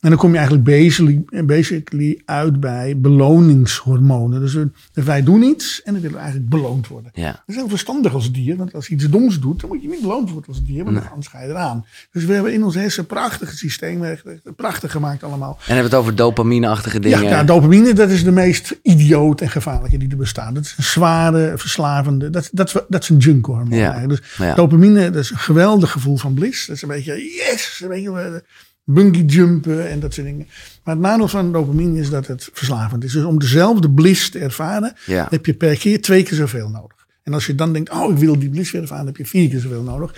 [0.00, 4.40] En dan kom je eigenlijk basically, basically uit bij beloningshormonen.
[4.40, 4.52] Dus,
[4.92, 7.10] dus wij doen iets en dan willen we eigenlijk beloond worden.
[7.14, 7.30] Ja.
[7.30, 9.88] Dat is heel verstandig als dier, want als je iets doms doet, dan moet je
[9.88, 11.86] niet beloond worden als dier, want anders ga je eraan.
[12.12, 13.68] Dus we hebben in ons hersen prachtige
[14.00, 15.50] echt prachtig gemaakt allemaal.
[15.50, 17.22] En hebben we het over dopamine-achtige dingen.
[17.22, 20.54] Ja, ja, dopamine, dat is de meest idioot en gevaarlijke die er bestaat.
[20.54, 23.78] Dat is een zware, verslavende, dat, dat, dat is een junkhormoon.
[23.78, 24.06] Ja.
[24.06, 24.54] Dus ja.
[24.54, 26.66] dopamine, dat is een geweldig gevoel van bliss.
[26.66, 28.42] Dat is een beetje, yes, een beetje
[28.84, 30.46] bungee jumpen en dat soort dingen.
[30.84, 33.12] Maar het nadeel van dopamine is dat het verslavend is.
[33.12, 35.26] Dus om dezelfde bliss te ervaren, Ja.
[35.30, 36.98] heb je per keer twee keer zoveel nodig.
[37.22, 39.48] En als je dan denkt, oh, ik wil die bliss weer ervaren, heb je vier
[39.48, 40.14] keer zoveel nodig.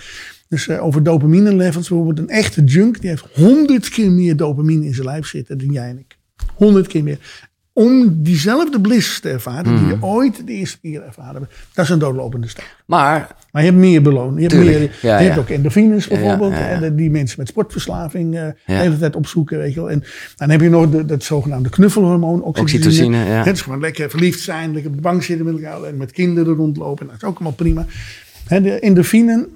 [0.47, 4.85] Dus eh, over dopamine levels, bijvoorbeeld een echte junk, die heeft honderd keer meer dopamine
[4.85, 6.17] in zijn lijf zitten dan jij en ik.
[6.55, 7.19] Honderd keer meer.
[7.73, 10.05] Om diezelfde bliss te ervaren die je Mhm.
[10.05, 11.53] ooit de eerste keer ervaren hebt.
[11.73, 12.65] Dat is een doodlopende stap.
[12.85, 14.35] Maar, Maar je hebt meer beloning.
[14.51, 16.51] Je hebt, meer, ja, je hebt ook endorfines bijvoorbeeld.
[16.51, 19.57] ja, hè, Die mensen met sportverslaving eh, de hele tijd opzoeken.
[19.57, 19.89] Weet je wel.
[19.89, 20.03] En
[20.35, 22.85] dan heb je nog de, dat zogenaamde knuffelhormoon, oxytocine.
[22.85, 23.43] oxytocine, ja.
[23.43, 26.11] Het is gewoon lekker verliefd zijn, lekker op de bank zitten met elkaar en met
[26.11, 27.05] kinderen rondlopen.
[27.07, 27.85] Dat is ook allemaal prima.
[28.47, 29.47] Hè, de endorfinen,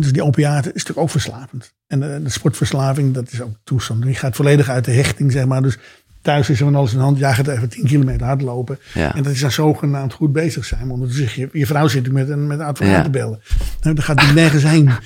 [0.00, 1.74] dus die opiaten, is natuurlijk ook verslavend.
[1.86, 4.04] En eh, de sportverslaving, dat is ook toestand.
[4.04, 5.62] Je gaat volledig uit de hechting, zeg maar.
[5.62, 5.78] Dus
[6.22, 7.18] thuis is er van alles in de hand.
[7.18, 8.78] Jij gaat even 10 kilometer hardlopen.
[8.94, 9.14] Ja.
[9.14, 11.04] En dat is dan zogenaamd goed bezig zijn.
[11.08, 13.02] Zeg je, je vrouw zit met een, met een advocaat Ja.
[13.02, 13.40] te bellen.
[13.82, 14.90] Nou, dan gaat die nergens heen.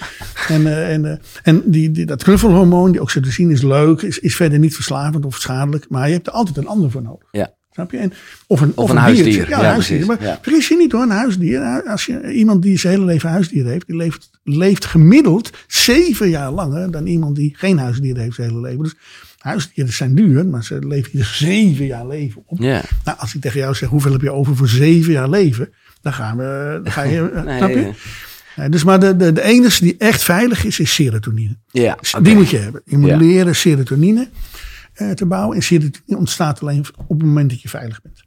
[0.48, 4.02] En, eh, en, eh, en die, die, dat knuffelhormoon, die oxytocine, is leuk.
[4.02, 5.86] Is, is verder niet verslavend of schadelijk.
[5.88, 7.28] Maar je hebt er altijd een ander voor nodig.
[7.30, 7.52] ja.
[7.72, 7.96] Snap je?
[7.98, 8.12] En,
[8.46, 9.48] of een, Of een huisdier.
[9.48, 10.06] Ja, een Ja, huisdier.
[10.06, 10.24] precies.
[10.24, 11.82] Maar vergis je niet hoor, een huisdier.
[11.86, 16.50] Als je iemand die zijn hele leven huisdier heeft, die leeft, leeft gemiddeld zeven jaar
[16.50, 18.82] langer dan iemand die geen huisdier heeft zijn hele leven.
[18.82, 18.94] Dus
[19.42, 22.58] huisdieren zijn duur, maar ze leven hier zeven jaar leven op.
[23.04, 25.72] Nou, als ik tegen jou zeg, hoeveel heb je over voor zeven jaar leven?
[26.00, 27.74] Dan gaan we, dan ga je, Nee, snap je?
[27.76, 27.94] eh,
[28.56, 31.56] Ja, dus maar de, de, de enige die echt veilig is, is serotonine.
[31.70, 32.14] Ja, Dus.
[32.22, 32.82] Die moet je hebben.
[32.84, 34.28] Je moet leren serotonine
[34.92, 35.56] eh, te bouwen.
[35.56, 38.20] En serotonine ontstaat alleen op het moment dat je veilig bent.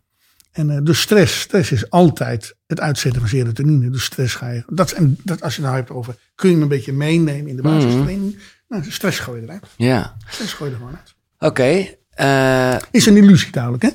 [0.52, 3.90] En eh, dus stress, stress is altijd het uitzetten van serotonine.
[3.90, 4.64] Dus stress ga je.
[4.68, 6.16] Dat, en dat, als je het nou hebt over.
[6.36, 8.38] Kun je hem een beetje meenemen in de basistraining?
[8.68, 9.66] Nou, stress gooi je eruit.
[9.78, 10.16] Ja.
[10.28, 11.16] Stress gooi je er gewoon uit.
[11.40, 11.88] Oké.
[12.10, 13.90] eh, Is een illusie duidelijk, hè?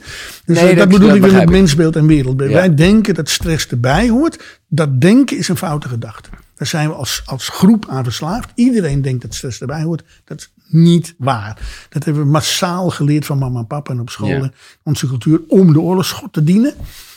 [0.44, 2.50] Dus Nee, eh, dat, dat- bedoel dat ik weer met mensbeeld en wereldbeeld.
[2.50, 2.56] Ja.
[2.56, 4.60] Wij denken dat stress erbij hoort.
[4.68, 6.30] Dat denken is een foute gedachte.
[6.54, 8.50] Daar zijn we als, als groep aan verslaafd.
[8.54, 10.02] Iedereen denkt dat stress erbij hoort.
[10.24, 11.86] Dat is niet waar.
[11.88, 14.28] Dat hebben we massaal geleerd van mama en papa en op school.
[14.28, 14.34] Ja.
[14.42, 14.52] en
[14.82, 16.74] Onze cultuur om de oorlogsschot te dienen.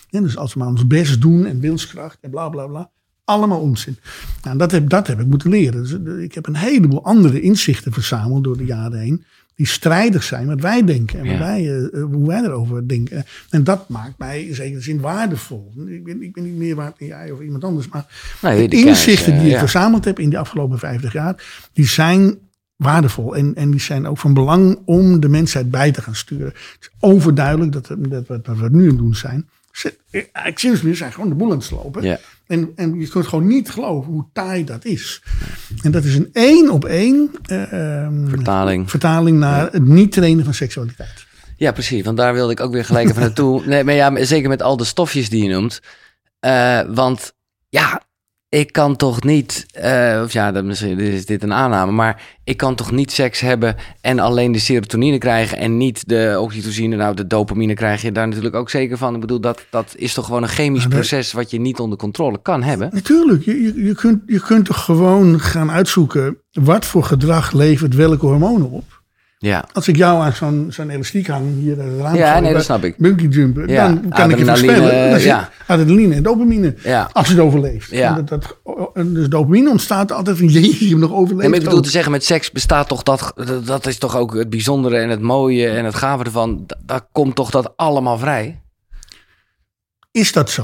[0.10, 2.92] Dus als we maar ons best doen en wilskracht en bla bla bla.
[3.26, 3.98] Allemaal onzin.
[4.44, 5.82] Nou, dat, heb, dat heb ik moeten leren.
[5.84, 9.24] Dus, eh, ik heb een heleboel andere inzichten verzameld door de jaren heen.
[9.56, 11.40] Die strijdig zijn met wij denken en wat Ja.
[11.40, 13.26] wij, eh, eh, hoe wij erover denken.
[13.50, 15.74] En dat maakt mij in zekere zin waardevol.
[15.88, 17.88] Ik ben, ik ben niet meer waard dan jij of iemand anders.
[17.88, 18.06] Maar
[18.42, 19.60] de inzichten die ik ja.
[19.60, 22.38] verzameld heb in de afgelopen 50 jaar, die zijn
[22.76, 23.36] waardevol.
[23.36, 26.46] En, en die zijn ook van belang om de mensheid bij te gaan sturen.
[26.48, 29.48] Het is overduidelijk dat, we- dat, we, dat we nu aan het doen zijn.
[30.12, 32.04] We zijn gewoon de boel aan het slopen.
[32.04, 32.20] Ja.
[32.48, 35.24] En, en je kunt gewoon niet geloven hoe taai dat is.
[35.82, 38.90] En dat is een één op één eh, ehm, Vertaling.
[38.90, 41.26] vertaling naar het niet trainen van seksualiteit.
[41.58, 42.04] Ja, precies.
[42.04, 43.66] Want daar wilde ik ook weer gelijk even naartoe.
[43.66, 45.82] Nee, maar ja, zeker met al de stofjes die je noemt.
[46.40, 47.34] Eh, want
[47.70, 48.02] ja,
[48.54, 52.58] ik kan toch niet, eh, of ja, dat, misschien is dit een aanname, maar ik
[52.58, 57.16] kan toch niet seks hebben en alleen de serotonine krijgen en niet de oxytocine, nou
[57.16, 59.14] de dopamine krijg je daar natuurlijk ook zeker van.
[59.16, 62.42] Ik bedoel, dat, dat is toch gewoon een chemisch proces wat je niet onder controle
[62.42, 62.90] kan hebben.
[62.94, 67.96] Natuurlijk, je, je, je, kunt, je kunt toch gewoon gaan uitzoeken wat voor gedrag levert
[67.96, 69.03] welke hormonen op.
[69.44, 72.16] Ja, Als ik jou aan zo'n zo'n elastiek hang hier uit het raam.
[72.16, 72.98] Ja, nee, dat snap ik.
[72.98, 73.68] Bungee jumpen.
[73.68, 75.10] Ja, dan kan ik je voorspellen.
[75.10, 75.50] Dan zit ja.
[75.68, 76.76] Adrenaline en dopamine.
[76.84, 77.10] ja.
[77.14, 77.92] Als het overleeft.
[77.92, 78.18] Ja.
[78.18, 81.40] En Dat, dat, dus dopamine ontstaat altijd van jeetje, je hebt nog overleefd.
[81.40, 81.84] Nee, maar ik bedoel ook.
[81.86, 85.10] te zeggen, met seks bestaat toch dat, dat- dat is toch ook het bijzondere en
[85.10, 86.64] het mooie en het gave ervan.
[86.68, 88.62] Da- Daar komt toch dat allemaal vrij?
[90.12, 90.64] Is dat zo?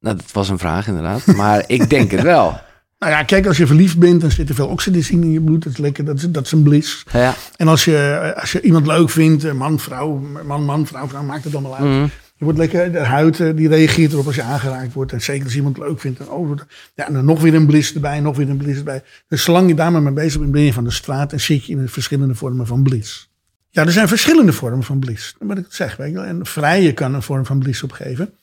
[0.00, 2.58] Nou, dat was een vraag inderdaad, maar ik denk het wel.
[3.04, 5.62] Nou ja, kijk, als je verliefd bent, dan zit er veel oxytocine in je bloed.
[5.62, 7.04] Dat is lekker, dat is, dat is een bliss.
[7.12, 11.22] Ja, En als je, als je iemand leuk vindt, man, vrouw, man, man, vrouw, vrouw,
[11.22, 11.84] maakt het allemaal uit.
[11.84, 12.06] Mhm.
[12.36, 15.12] Je wordt lekker, de huid eh, die reageert erop als je aangeraakt wordt.
[15.12, 16.20] En zeker als iemand het leuk vindt.
[16.20, 16.56] En, oh,
[16.94, 19.02] ja, en dan nog weer een bliss erbij, nog weer een bliss erbij.
[19.28, 21.64] Dus zolang je daar maar mee bezig bent, ben je van de straat en zit
[21.64, 23.28] je in de verschillende vormen van bliss.
[23.70, 25.34] Ja, er zijn verschillende vormen van bliss.
[25.38, 26.00] Dat moet ik het zeggen.
[26.00, 26.26] Weet je wel.
[26.26, 28.34] En vrije kan een vorm van bliss opgeven.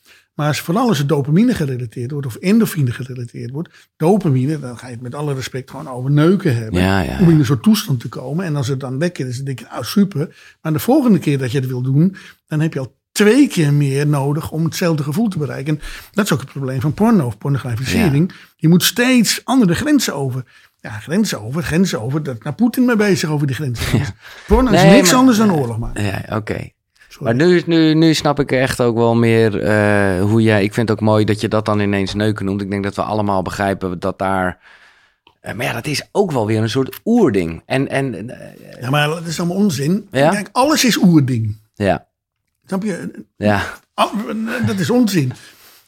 [0.42, 3.90] Maar als, vooral als het dopamine gerelateerd wordt of endorfine gerelateerd wordt.
[3.98, 6.82] Dopamine, dan ga je het met alle respect gewoon over neuken hebben.
[6.82, 8.46] Ja, ja, Om in een soort toestand te komen.
[8.46, 10.36] En als het dan lekker is, dan denk je, nou super.
[10.62, 12.16] Maar de volgende keer dat je het wil doen,
[12.48, 15.74] dan heb je al twee keer meer nodig om hetzelfde gevoel te bereiken.
[15.80, 18.32] En dat is ook het probleem van porno of pornografisering.
[18.56, 20.44] Je moet steeds andere grenzen over.
[20.80, 22.24] Ja, grenzen over, grenzen over.
[22.24, 23.86] Dat naar Poetin mee bezig over die grenzen.
[24.48, 26.04] Porno is Nee, niks maar- anders dan oorlog maken.
[26.04, 26.70] ja oké.
[27.12, 27.26] Sorry.
[27.36, 30.64] Maar nu, nu, nu snap ik echt ook wel meer eh, hoe jij...
[30.64, 32.62] Ik vind het ook mooi dat je dat dan ineens neuken noemt.
[32.62, 34.60] Ik denk dat we allemaal begrijpen dat daar...
[35.40, 37.62] eh, maar ja, dat is ook wel weer een soort oerding.
[37.66, 40.08] En, en eh, Ja, maar dat is allemaal onzin.
[40.12, 40.30] Ja?
[40.30, 41.58] Kijk, alles is oerding.
[41.74, 42.08] ja,
[42.66, 43.26] Snap je?
[43.38, 43.74] ja,
[44.66, 45.32] Dat is onzin.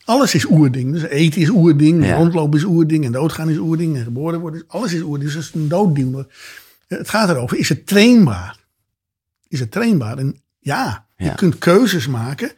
[0.06, 0.92] Alles is oerding.
[0.94, 2.16] Dus eten is oerding, Ja.
[2.16, 4.60] rondlopen is oerding, en doodgaan is oerding, en geboren worden.
[4.60, 5.24] is- Alles is oerding.
[5.24, 6.12] Dus dat is een doodding.
[6.12, 6.26] Maar
[6.88, 8.58] Het gaat erover, is het trainbaar?
[9.48, 10.18] Is het trainbaar?
[10.18, 12.52] En ja, je kunt keuzes maken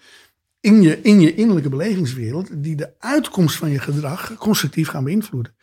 [0.60, 5.56] in je, in je innerlijke belevingswereld die de uitkomst van je gedrag constructief gaan beïnvloeden.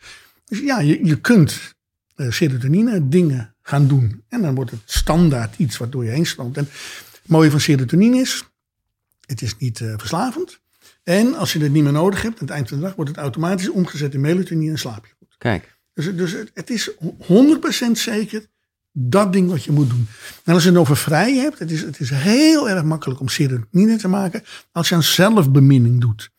[0.44, 1.74] Dus ja, je, je kunt
[2.14, 4.24] eh, serotonine dingen gaan doen.
[4.28, 6.56] En dan wordt het standaard iets wat door je heen stroomt.
[6.56, 8.44] En Het mooie van serotonine is,
[9.26, 10.60] het is niet uh, verslavend.
[11.02, 13.10] En als je het niet meer nodig hebt, aan het eind van de dag wordt
[13.10, 15.34] het automatisch omgezet in melatonine en slaap je goed.
[15.38, 15.76] Kijk.
[15.94, 16.90] Dus, dus het is
[17.88, 18.46] 100% zeker
[18.92, 20.06] dat ding wat je moet doen.
[20.44, 23.28] En als je het over vrij hebt, het is, het is heel erg makkelijk om
[23.28, 26.30] serotonine te maken als je aan zelfbeminning doet.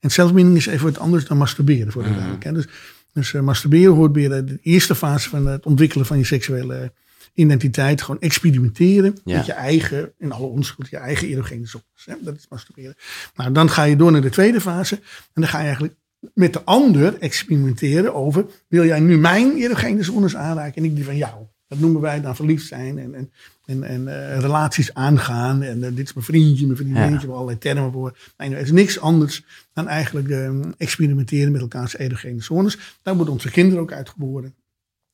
[0.00, 2.66] En zelfbeminning is even wat anders dan masturberen voor de mm Dus,
[3.12, 6.92] dus uh, masturberen hoort bij de eerste fase van het ontwikkelen van je seksuele
[7.34, 8.02] identiteit.
[8.02, 12.24] Gewoon experimenteren met je eigen, in alle onschuld, je eigen erogene zones.
[12.24, 12.94] Dat is masturberen.
[13.34, 14.94] Nou, dan ga je door naar de tweede fase.
[14.94, 15.94] En dan ga je eigenlijk
[16.34, 21.04] met de ander experimenteren over, wil jij nu mijn erogene zones aanraken en ik die
[21.04, 21.46] van jou?
[21.70, 23.32] Dat noemen wij dan verliefd zijn en, en,
[23.64, 25.62] en, en uh, relaties aangaan.
[25.62, 27.32] En uh, dit is mijn vriendje, mijn vriendinnetje, ja.
[27.32, 28.16] allerlei termen voor.
[28.36, 32.78] Nee, het is niks anders dan eigenlijk uh, experimenteren met elkaars erogene zones.
[33.02, 34.54] Daar worden onze kinderen ook uitgeboren.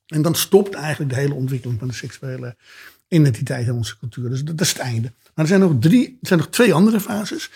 [0.06, 2.56] En dan stopt eigenlijk de hele ontwikkeling van de seksuele
[3.08, 4.28] identiteit in onze cultuur.
[4.28, 5.12] Dus dat is het einde.
[5.34, 7.50] Maar er zijn nog, drie, er zijn nog twee andere fases.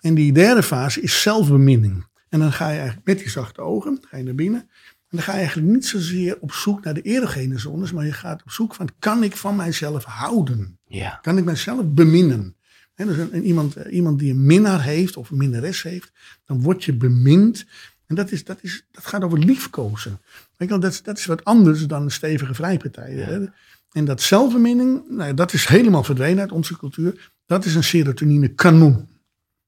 [0.00, 2.04] En die derde fase is zelfbeminning.
[2.28, 4.68] En dan ga je eigenlijk met die zachte ogen, ga je naar binnen.
[5.14, 8.12] En dan ga je eigenlijk niet zozeer op zoek naar de erogene zones, maar je
[8.12, 10.78] gaat op zoek van, kan ik van mijzelf houden?
[10.86, 11.18] Ja.
[11.22, 12.56] Kan ik mijzelf beminnen?
[12.94, 16.12] En dus een, iemand, iemand die een minnaar heeft of een minnares heeft,
[16.44, 17.64] dan word je bemind.
[18.06, 20.20] En dat, is, dat, is, dat gaat over liefkozen.
[20.56, 23.14] Dat, dat is wat anders dan een stevige vrijpartij.
[23.14, 23.52] Ja.
[23.92, 27.32] En dat zelfbeminning, nou, dat is helemaal verdwenen uit onze cultuur.
[27.46, 29.08] Dat is een serotonine kanon.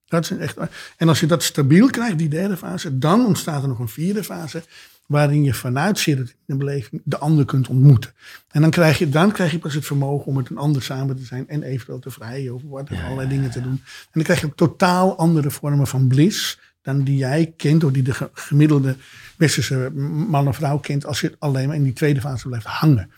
[0.06, 0.56] Dat is een echt,
[0.96, 4.24] en als je dat stabiel krijgt, die derde fase, dan ontstaat er nog een vierde
[4.24, 4.62] fase.
[5.06, 8.12] Waarin je vanuit serotoninebeleving de ander kunt ontmoeten.
[8.50, 11.16] En dan krijg, je, dan krijg je pas het vermogen om met een ander samen
[11.16, 11.48] te zijn.
[11.48, 13.82] En eventueel te vrijen of wat, ja, allerlei dingen te doen.
[13.82, 16.58] En dan krijg je totaal andere vormen van bliss.
[16.82, 18.96] Dan die jij kent, of die de gemiddelde
[19.36, 19.90] westerse
[20.28, 21.06] man of vrouw kent.
[21.06, 23.10] Als je alleen maar in die tweede fase blijft hangen.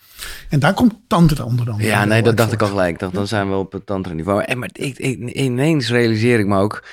[0.48, 1.79] En daar komt tantra onder dan.
[1.79, 2.98] Ja, nee, dat dacht ik al gelijk.
[2.98, 4.42] Dan zijn we op het tantra niveau.
[4.42, 6.85] En maar ik, ik, ineens realiseer ik me ook,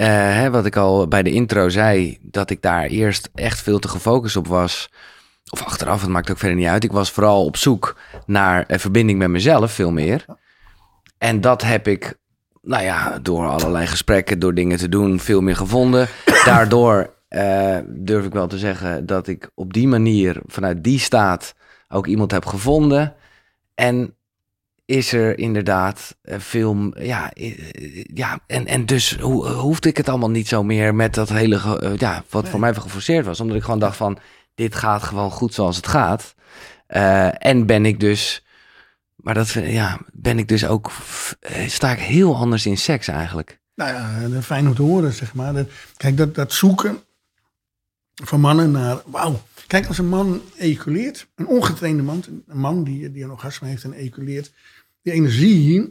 [0.00, 3.78] uh, hè, wat ik al bij de intro zei, dat ik daar eerst echt veel
[3.78, 4.90] te gefocust op was.
[5.50, 6.84] Of achteraf, het maakt ook verder niet uit.
[6.84, 10.24] Ik was vooral op zoek naar een verbinding met mezelf, veel meer.
[11.18, 12.14] En dat heb ik,
[12.62, 16.08] nou ja, door allerlei gesprekken, door dingen te doen, veel meer gevonden.
[16.44, 21.54] Daardoor uh, durf ik wel te zeggen dat ik op die manier, vanuit die staat,
[21.88, 23.14] ook iemand heb gevonden.
[23.74, 24.14] En
[24.90, 27.32] is er inderdaad veel, ja,
[28.14, 31.80] ja en, en dus ho hoefde ik het allemaal niet zo meer met dat hele,
[31.82, 33.40] uh, ja, wat voor mij geforceerd was.
[33.40, 34.18] Omdat ik gewoon dacht van,
[34.54, 36.34] dit gaat gewoon goed zoals het gaat.
[36.88, 38.44] Uh, en ben ik dus,
[39.16, 40.90] maar dat, ja, ben ik dus ook,
[41.66, 43.60] sta ik heel anders in seks eigenlijk.
[43.74, 45.52] Nou ja, fijn om te horen, zeg maar.
[45.52, 46.98] Dat, kijk, dat, dat zoeken
[48.14, 49.42] van mannen naar, wauw.
[49.66, 53.84] Kijk, als een man ejaculeert, een ongetrainde man, een man die, die een orgasme heeft
[53.84, 54.52] en ejaculeert,
[55.02, 55.90] die energie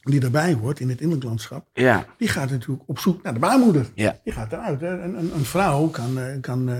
[0.00, 2.06] die daarbij hoort in het innerlijk landschap, ja.
[2.18, 3.86] die gaat natuurlijk op zoek naar de baarmoeder.
[3.94, 4.18] Ja.
[4.24, 4.82] Die gaat eruit.
[4.82, 6.76] Een, een, een, vrouw kan, uh, kan uh,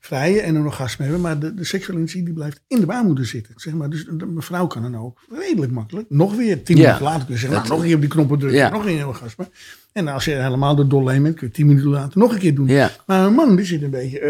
[0.00, 3.26] vrijen en een orgasme hebben, maar de, de seksuele energie die blijft in de baarmoeder
[3.26, 3.54] zitten.
[3.56, 3.90] Zeg maar.
[3.90, 6.82] Dus een vrouw kan dan ook redelijk makkelijk, nog weer tien ja.
[6.82, 9.48] minuten later kunnen zeggen, nou, nog een keer op die knoppen drukken, nog een orgasme.
[9.92, 12.54] En als je helemaal de dolle bent, kun je tien minuten later nog een keer
[12.54, 12.66] doen.
[13.06, 14.20] Maar een man die zit een beetje,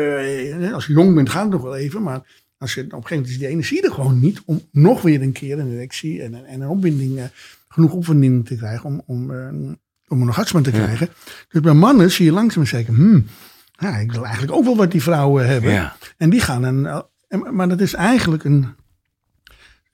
[0.61, 2.97] uh, als je jong bent gaat het nog wel even, maar als je, op een
[2.97, 6.23] gegeven moment is die energie er gewoon niet om nog weer een keer een erectie
[6.23, 7.25] en, en een opwinding, uh,
[7.69, 9.49] genoeg opwinding te krijgen om, om, uh,
[10.09, 11.07] om een orgasme te krijgen.
[11.07, 11.33] Ja.
[11.49, 13.27] Dus bij mannen zie je langzaam zeggen, hmm,
[13.79, 15.73] ja, ik wil eigenlijk ook wel wat die vrouwen hebben.
[15.73, 15.97] Ja.
[16.17, 17.05] En die gaan een,
[17.53, 18.75] maar dat is eigenlijk een,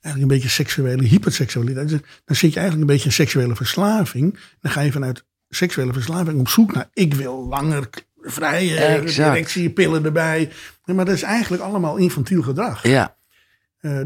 [0.01, 1.89] eigenlijk een beetje seksuele hyperseksualiteit.
[1.89, 4.39] Dus dan zit je eigenlijk een beetje in seksuele verslaving.
[4.61, 7.89] Dan ga je vanuit seksuele verslaving op zoek naar ik wil langer
[8.21, 10.49] vrije directie, pillen erbij.
[10.85, 12.87] Maar dat is eigenlijk allemaal infantiel gedrag.
[12.87, 13.15] Ja.
[13.81, 13.99] Uh,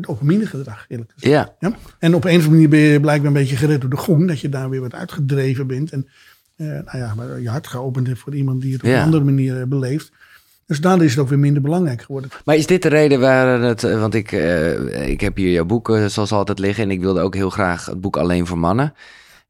[0.48, 1.34] gedrag, eerlijk gezegd.
[1.34, 1.56] Ja.
[1.60, 1.76] ja.
[2.00, 4.28] En op een of andere manier ben je blijkbaar een beetje gered door de gong.
[4.28, 5.92] Dat je daar weer wat uitgedreven bent.
[5.92, 6.08] En
[6.58, 8.98] uh, nou ja, maar je hart geopend hebt voor iemand die het op ja.
[8.98, 10.12] een andere manier beleeft.
[10.66, 12.30] Dus daardoor is het ook weer minder belangrijk geworden.
[12.46, 13.82] Maar is dit de reden waar het...
[13.82, 14.32] Want ik,
[14.92, 16.84] ik heb hier jouw boek zoals altijd liggen.
[16.84, 18.94] En ik wilde ook heel graag het boek Alleen voor Mannen.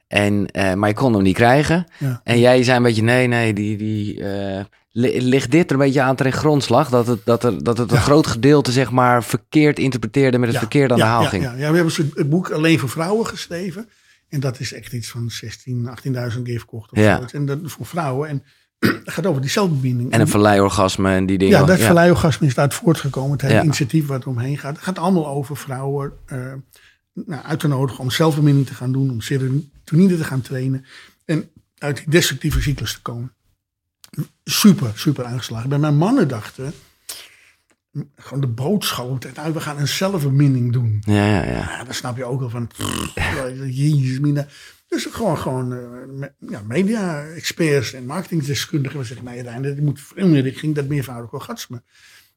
[0.07, 1.85] En, uh, maar ik kon hem niet krijgen.
[1.97, 2.21] Ja.
[2.23, 4.59] En jij zei een beetje, nee, nee, die, die, uh,
[4.91, 6.89] ligt dit er een beetje aan ten grondslag?
[6.89, 8.01] Dat het, dat er, dat het een ja.
[8.01, 10.61] groot gedeelte, zeg maar, verkeerd interpreteerde met het ja.
[10.61, 11.43] verkeerd aan de haal ging.
[11.43, 13.89] Ja, ja, we hebben het boek Alleen voor Vrouwen geschreven.
[14.29, 15.89] En dat is echt iets van 16,
[16.33, 16.91] 18.000 keer verkocht.
[16.91, 17.15] Of ja.
[17.15, 17.33] Zoiets.
[17.33, 18.29] En dat voor vrouwen.
[18.29, 18.43] En
[19.03, 20.11] het gaat over die zelfbediening.
[20.11, 21.59] En een verleiorgasme en die dingen.
[21.59, 23.31] Ja, dat verleiorgasme is uit voortgekomen.
[23.31, 24.75] Het hele initiatief wat omheen gaat.
[24.75, 26.53] Het gaat allemaal over vrouwen uh,
[27.15, 29.09] nou, uit te nodigen om zelfbemiddeling te gaan doen.
[29.09, 30.85] Om serotonine te gaan trainen.
[31.25, 33.33] En uit die destructieve cyclus te komen.
[34.43, 35.69] Super, super aangeslagen.
[35.69, 36.73] Bij mijn mannen dachten.
[38.15, 39.25] gewoon de boodschap.
[39.35, 41.01] Nou, we gaan een zelfbeminding doen.
[41.05, 41.51] Ja, ja, ja.
[41.51, 42.69] Ja, dan snap je ook wel van.
[43.69, 44.47] Jezus, mina.
[44.87, 48.99] Dus gewoon, gewoon eh, ja, media-experts en marketingdeskundigen.
[48.99, 51.83] We zeggen, nee, uiteindelijk moet veel meer richting dat meervoudig orgasme.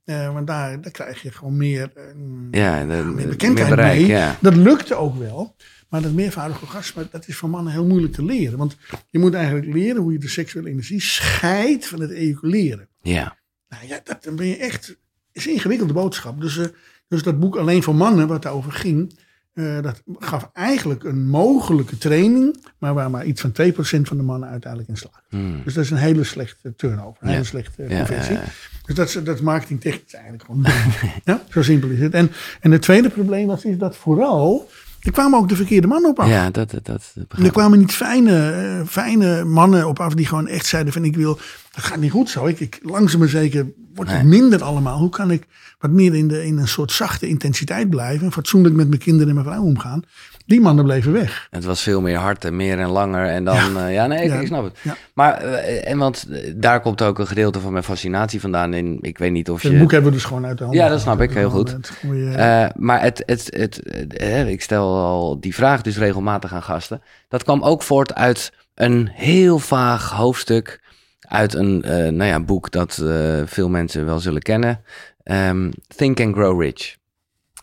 [0.09, 2.03] Eh, want daar, daar krijg je gewoon meer, eh,
[2.51, 4.07] Ja, de, meer bekendheid meer bereik, mee.
[4.07, 4.37] ja.
[4.41, 5.55] Dat lukte ook wel.
[5.89, 8.59] Maar dat meervoudig orgasme, dat is voor mannen heel moeilijk te leren.
[8.59, 8.77] Want
[9.11, 12.89] je moet eigenlijk leren hoe je de seksuele energie scheidt van het ejaculeren.
[13.03, 13.37] Ja,
[13.69, 14.97] Nou ja, dat, dan ben je echt.
[15.33, 16.41] is een ingewikkelde boodschap.
[16.41, 16.67] Dus, eh,
[17.09, 19.19] dus dat boek Alleen voor Mannen, wat daarover ging.
[19.59, 22.65] Eh, dat gaf eigenlijk een mogelijke training.
[22.79, 25.23] Maar waar maar iets van 2% van de mannen uiteindelijk in slaagt.
[25.29, 25.61] Hmm.
[25.65, 27.23] Dus dat is een hele slechte turnover.
[27.23, 27.35] Een Ja.
[27.35, 28.35] hele slechte ja, conversie.
[28.35, 28.43] ja.
[28.87, 30.65] Dus dat is, dat is marketingtechnisch eigenlijk gewoon
[31.25, 32.13] ja, zo simpel is het.
[32.13, 34.69] En, en het tweede probleem was is dat vooral.
[35.03, 36.29] Er kwamen ook de verkeerde mannen op af.
[36.29, 40.49] Ja, dat, dat, dat er kwamen niet fijne, eh, fijne mannen op af die gewoon
[40.49, 41.39] echt zeiden van ik wil,
[41.79, 42.47] dat gaat niet goed zo.
[42.47, 44.99] Ik, ik, langzaam maar zeker wordt het minder allemaal.
[44.99, 45.47] Hoe kan ik
[45.79, 48.27] wat meer in, de, in een soort zachte intensiteit blijven.
[48.27, 50.03] En fatsoenlijk met mijn kinderen en mijn vrouw omgaan.
[50.47, 51.47] Die mannen bleven weg.
[51.51, 53.27] Het was veel meer hard en meer en langer.
[53.27, 54.41] En dan, ja, ja nee, ik, Ja.
[54.41, 54.79] ik snap het.
[54.83, 54.97] Ja.
[55.15, 58.75] Maar, eh, en want eh, daar komt ook een gedeelte van mijn fascinatie vandaan.
[58.75, 59.79] In, ik weet niet of Het je...
[59.79, 60.77] boek hebben we dus gewoon uit de hand.
[60.77, 61.73] Ja, dat snap ik, heel goed.
[61.73, 63.83] Het goeie- Eh, maar het, het, het,
[64.17, 67.03] eh, ik stel al die vraag dus regelmatig aan gasten.
[67.29, 70.81] Dat kwam ook voort uit een heel vaag hoofdstuk
[71.29, 74.83] uit een eh, nou ja, boek dat eh, veel mensen wel zullen kennen.
[75.23, 76.97] Ehm, Think and Grow Rich.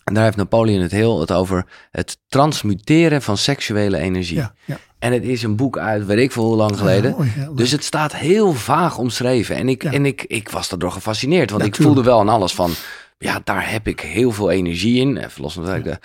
[0.04, 4.36] En daar heeft Napoleon het heel het over het transmuteren van seksuele energie.
[4.38, 4.78] ja, ja.
[5.00, 7.10] En het is een boek uit, weet ik veel hoe lang geleden.
[7.12, 7.58] Ja, mooi, ja, leuk.
[7.58, 9.56] dus het staat heel vaag omschreven.
[9.56, 11.52] En ik, en ik, ik was daardoor gefascineerd.
[11.52, 12.72] Want ik voelde wel aan alles van...
[13.18, 15.18] Ja, daar heb ik heel veel energie in.
[15.18, 16.00] Even los van dat ik de-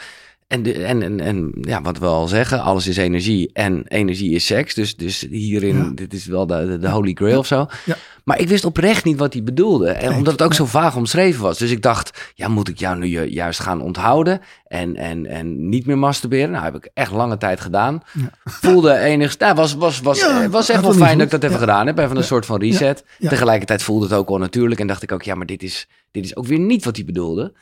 [0.51, 4.35] en, de, en, en, en ja, wat we al zeggen, alles is energie en energie
[4.35, 4.75] is seks.
[4.75, 5.91] Dus, dus hierin, Ja.
[5.95, 7.67] dit is wel de, de, holy grail of zo.
[7.85, 7.97] Ja.
[8.25, 9.91] Maar ik wist oprecht niet wat hij bedoelde.
[9.91, 11.59] En omdat het ook zo vaag omschreven was.
[11.59, 15.69] Dus ik dacht, ja, moet ik jou nu ju- juist gaan onthouden en, en, en
[15.69, 16.51] niet meer masturberen?
[16.51, 18.01] Nou, heb ik echt lange tijd gedaan.
[18.45, 21.59] Voelde enigst, nou, was, was, was, eh, was echt wel fijn dat ik dat even
[21.61, 21.99] gedaan heb.
[21.99, 23.05] Even een soort van reset.
[23.19, 24.81] Tegelijkertijd voelde het ook wel natuurlijk.
[24.81, 27.05] En dacht ik ook, ja, maar dit is, dit is ook weer niet wat hij
[27.05, 27.53] bedoelde.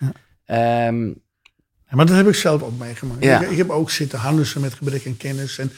[0.45, 1.15] Ehm, Ja,
[1.97, 3.25] maar dat heb ik zelf ook meegemaakt.
[3.25, 3.41] Ja.
[3.41, 5.59] Ik, ik heb ook zitten handussen met gebrek aan kennis.
[5.59, 5.73] En,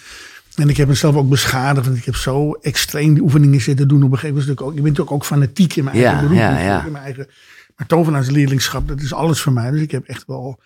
[0.54, 1.86] en ik heb mezelf ook beschadigd.
[1.86, 4.02] Want ik heb zo extreem die oefeningen zitten doen.
[4.02, 4.60] Op een gegeven moment.
[4.60, 6.38] Ook, ik ben natuurlijk ook fanatiek in mijn Ja, eigen beroep.
[6.42, 6.84] ja.
[6.84, 7.26] In mijn eigen,
[7.76, 9.70] maar tovenaarsleerlingschap, dat is alles voor mij.
[9.70, 10.60] Dus ik heb echt wel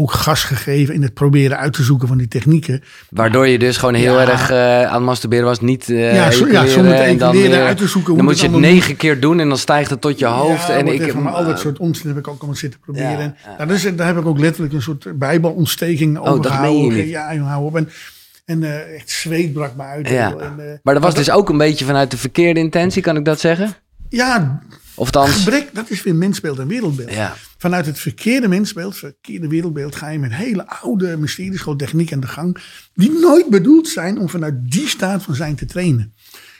[0.00, 2.82] ook gas gegeven in het proberen uit te zoeken van die technieken.
[3.10, 4.28] waardoor je dus gewoon heel Ja.
[4.28, 5.60] erg eh, aan het masturberen was.
[5.60, 8.24] Niet eh Ja, zo- ja, ejaculeren zonder te en dan, weer- uit te zoeken Dan
[8.24, 10.66] moet je het negen keer doen en dan stijgt het tot je hoofd.
[10.66, 13.18] Ja, en ik, maar al dat soort omstanden heb ik ook allemaal zitten proberen.
[13.58, 16.60] En daar, is, daar heb ik ook letterlijk een soort bijbelontsteking over Oh, dat meen
[16.60, 16.98] je gehouden.
[16.98, 17.08] niet.
[17.08, 17.76] Ja, hou op.
[17.76, 17.88] En,
[18.44, 20.08] en eh, echt zweet brak me uit.
[20.08, 20.34] Ja.
[20.36, 23.40] En, Maar dat was dus ook een beetje vanuit de verkeerde intentie, kan ik dat
[23.40, 23.72] zeggen?
[24.08, 24.62] ja,
[24.94, 27.12] Of gebrek, dat is weer mensbeeld en wereldbeeld.
[27.14, 32.12] ja, Vanuit het verkeerde mensbeeld, verkeerde wereldbeeld, ga je met hele oude mysteries, gewoon techniek
[32.12, 32.56] aan de gang,
[32.94, 36.14] die nooit bedoeld zijn om vanuit die staat van zijn te trainen.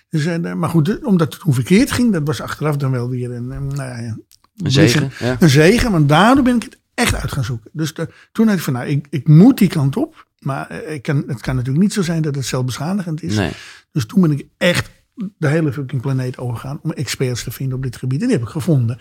[0.08, 3.30] Dus, eh, maar goed, omdat het hoe verkeerd ging, dat was achteraf dan wel weer
[3.32, 4.16] een, nou ja,
[4.56, 5.10] een zegen.
[5.18, 5.36] Ja.
[5.40, 7.70] een zegen, want daardoor ben ik het echt uit gaan zoeken.
[7.72, 10.26] Dus de- toen had ik van, nou, ik, ik moet die kant op.
[10.38, 13.34] Maar eh, ik kan, het kan natuurlijk niet zo zijn dat het zelfbeschadigend is.
[13.36, 13.50] Nee.
[13.92, 14.90] Dus toen ben ik echt
[15.38, 18.20] de hele fucking planeet overgegaan om experts te vinden op dit gebied.
[18.20, 18.98] En die heb ik gevonden.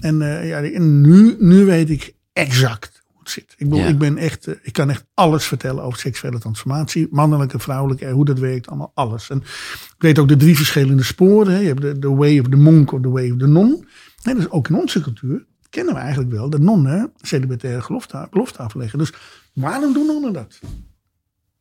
[0.00, 3.54] En, eh, ja, en nu, nu weet ik exact hoe het zit.
[3.56, 3.86] Ik, bedoel, Ja.
[3.86, 7.08] ik, ben echt, eh, ik kan echt alles vertellen over seksuele transformatie.
[7.10, 9.30] Mannelijke, vrouwelijke, eh, hoe dat werkt, allemaal alles.
[9.30, 11.52] En ik weet ook de drie verschillende sporen.
[11.52, 11.58] Hè.
[11.58, 13.86] Je hebt de, de way of the monk of the way of the non.
[14.22, 18.98] Nee, dus ook in onze cultuur kennen we eigenlijk wel dat nonnen celibataire gelofte, afleggen.
[18.98, 19.12] Dus
[19.52, 20.60] waarom doen nonnen dat?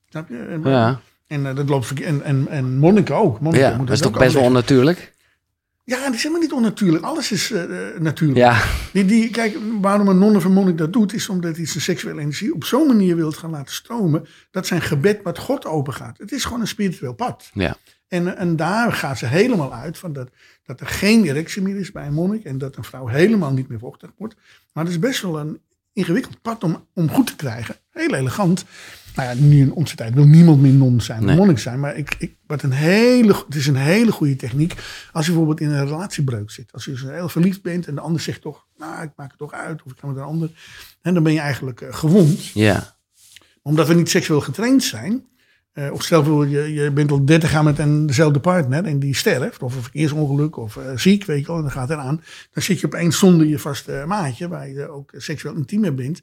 [0.09, 0.59] Snap je?
[0.63, 2.01] Ja, en eh, dat loopt.
[2.01, 3.39] En, en, en monniken ook.
[3.51, 3.77] Ja.
[3.77, 5.13] dat is toch best wel onnatuurlijk?
[5.83, 7.03] Ja, dat is helemaal niet onnatuurlijk.
[7.03, 8.39] Alles is eh, eh, natuurlijk.
[8.39, 11.65] Ja, Die, die, kijk, waarom een non of een monnik dat doet, is omdat hij
[11.65, 15.65] zijn seksuele energie op zo'n manier wil gaan laten stromen, dat zijn gebed met God
[15.65, 16.17] open gaat.
[16.17, 17.49] Het is gewoon een spiritueel pad.
[17.53, 17.77] ja.
[18.07, 20.29] En, en daar gaat ze helemaal uit van dat,
[20.63, 23.67] dat er geen erectie meer is bij een monnik en dat een vrouw helemaal niet
[23.67, 24.35] meer vochtig wordt.
[24.73, 25.59] Maar het is best wel een
[25.93, 27.75] ingewikkeld pad om, om goed te krijgen.
[27.91, 28.65] Heel elegant.
[29.15, 31.35] Nou ja, nu in onze tijd wil niemand meer non zijn Nee.
[31.35, 31.79] monnik zijn.
[31.79, 34.73] Maar ik, ik, wat een hele, het is een hele goede techniek
[35.11, 36.71] als je bijvoorbeeld in een relatiebreuk zit.
[36.71, 39.37] Als je dus heel verliefd bent en de ander zegt toch, nou ik maak het
[39.39, 40.49] toch uit of ik ga met een ander.
[41.01, 42.95] En dan ben je eigenlijk eh, gewond Ja,
[43.61, 45.25] omdat we niet seksueel getraind zijn.
[45.73, 48.99] eh, of stel voor, je, je bent al 30 jaar met een dezelfde partner en
[48.99, 49.63] die sterft.
[49.63, 51.55] Of een verkeersongeluk of eh, ziek, weet je wel.
[51.55, 52.21] En dan gaat eraan.
[52.51, 56.21] Dan zit je opeens zonder je vaste maatje, waar je ook seksueel intiem mee bent.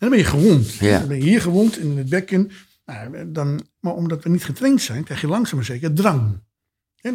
[0.00, 0.74] En dan ben je gewond.
[0.74, 0.98] Ja.
[0.98, 2.50] Dan ben je hier gewond in het bekken.
[2.86, 6.40] Nou, dan, maar omdat we niet getraind zijn, krijg je langzaam maar zeker drang.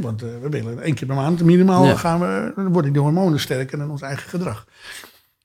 [0.01, 1.95] Want eh, we willen één keer per maand minimaal Ja.
[1.95, 4.67] gaan we, dan worden die hormonen sterker dan ons eigen gedrag.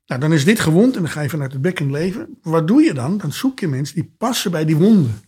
[0.07, 2.39] Nou, dan is dit gewond en dan ga je vanuit het bekken leven.
[2.43, 3.19] Wat doe je dan?
[3.19, 5.21] Dan zoek je mensen die passen bij die wonden.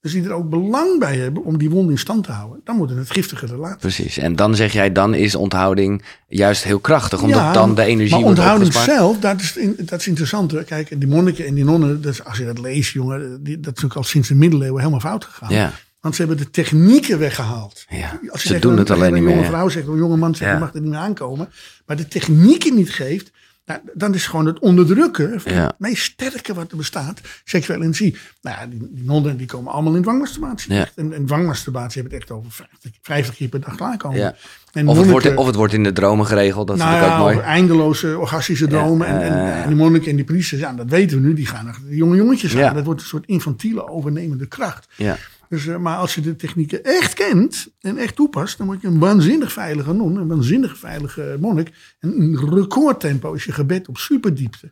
[0.00, 2.60] Dus die er ook belang bij hebben om die wond in stand te houden.
[2.64, 3.76] Dan moeten het giftige relatie.
[3.78, 4.18] Precies.
[4.18, 7.22] En dan zeg jij, dan is onthouding juist heel krachtig.
[7.22, 8.98] Omdat dan de energie maar wordt onthouding opgespaard.
[8.98, 10.64] zelf, dat is, in- dat is interessant.
[10.64, 13.94] Kijk, die monniken en die nonnen, als je dat leest, jongen, die, dat is natuurlijk
[13.94, 15.54] al sinds de middeleeuwen helemaal fout gegaan.
[15.54, 17.84] Ja, Want ze hebben de technieken weggehaald.
[17.88, 18.20] ja.
[18.28, 19.34] Als je ze tegen doen een- het alleen niet een meer.
[19.34, 21.48] jonge vrouw zegt, een jonge man zegt, je mag er niet meer aankomen.
[21.86, 23.30] Maar de technieken niet geeft,
[23.68, 25.66] nou, dan is gewoon het onderdrukken van Ja.
[25.66, 28.16] het meest sterke wat er bestaat, seksuele energie.
[28.42, 30.74] Nou ja, die, die nonnen die komen allemaal in dwangmasturbatie.
[30.74, 30.88] Ja.
[30.94, 34.18] En, en dwangmasturbatie hebben het echt over 50, 50 keer per dag klaarkomen.
[34.18, 34.34] Ja.
[34.72, 36.66] En Of het, wordt, of het wordt in de dromen geregeld.
[36.66, 37.38] Dat is nou ook mooi.
[37.38, 39.06] eindeloze orgastische dromen.
[39.06, 41.88] En, en, die monniken en die priesters, ja, dat weten we nu, die gaan achter
[41.88, 42.74] de jonge jongetjes aan.
[42.74, 44.88] Dat wordt een soort infantiele overnemende kracht.
[44.96, 45.16] Ja.
[45.48, 48.86] Dus, eh, maar als je de technieken echt kent en echt toepast, dan word je
[48.86, 51.70] een waanzinnig veilige non, een waanzinnig veilige monnik.
[52.00, 54.70] En in recordtempo is je gebed op superdiepte.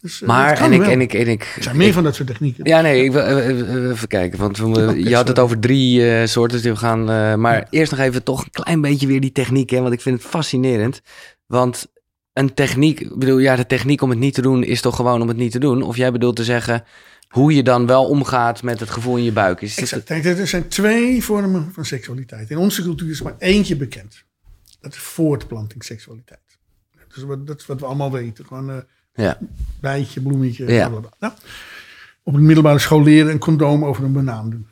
[0.00, 2.28] Dus, eh, Maar, en ik, en ik, en ik, er zijn meer van dat soort
[2.28, 2.64] technieken.
[2.64, 4.38] Ja, nee, ik wil even kijken.
[4.38, 6.62] Want we, je had het over drie eh, soorten.
[6.62, 7.04] Dus we gaan,
[7.40, 7.66] maar Ja.
[7.70, 9.70] eerst nog even toch een klein beetje weer die techniek.
[9.70, 11.00] Hè, want ik vind het fascinerend.
[11.46, 11.86] Want
[12.32, 15.22] een techniek, ik bedoel, ja, de techniek om het niet te doen is toch gewoon
[15.22, 15.82] om het niet te doen.
[15.82, 16.84] Of jij bedoelt te zeggen
[17.36, 19.60] hoe je dan wel omgaat met het gevoel in je buik.
[19.60, 20.04] Is Exact.
[20.04, 22.50] Kijk, er zijn twee vormen van seksualiteit.
[22.50, 24.24] In onze cultuur is maar eentje bekend.
[24.80, 26.58] Dat is voortplantingsseksualiteit.
[27.08, 28.46] Dat is wat, dat is wat we allemaal weten.
[28.46, 28.76] Gewoon eh
[29.14, 29.38] ja,
[29.80, 30.88] bijtje, bloemetje, Ja.
[31.18, 31.32] Nou,
[32.22, 34.66] op een middelbare school leren een condoom over een banaan doen.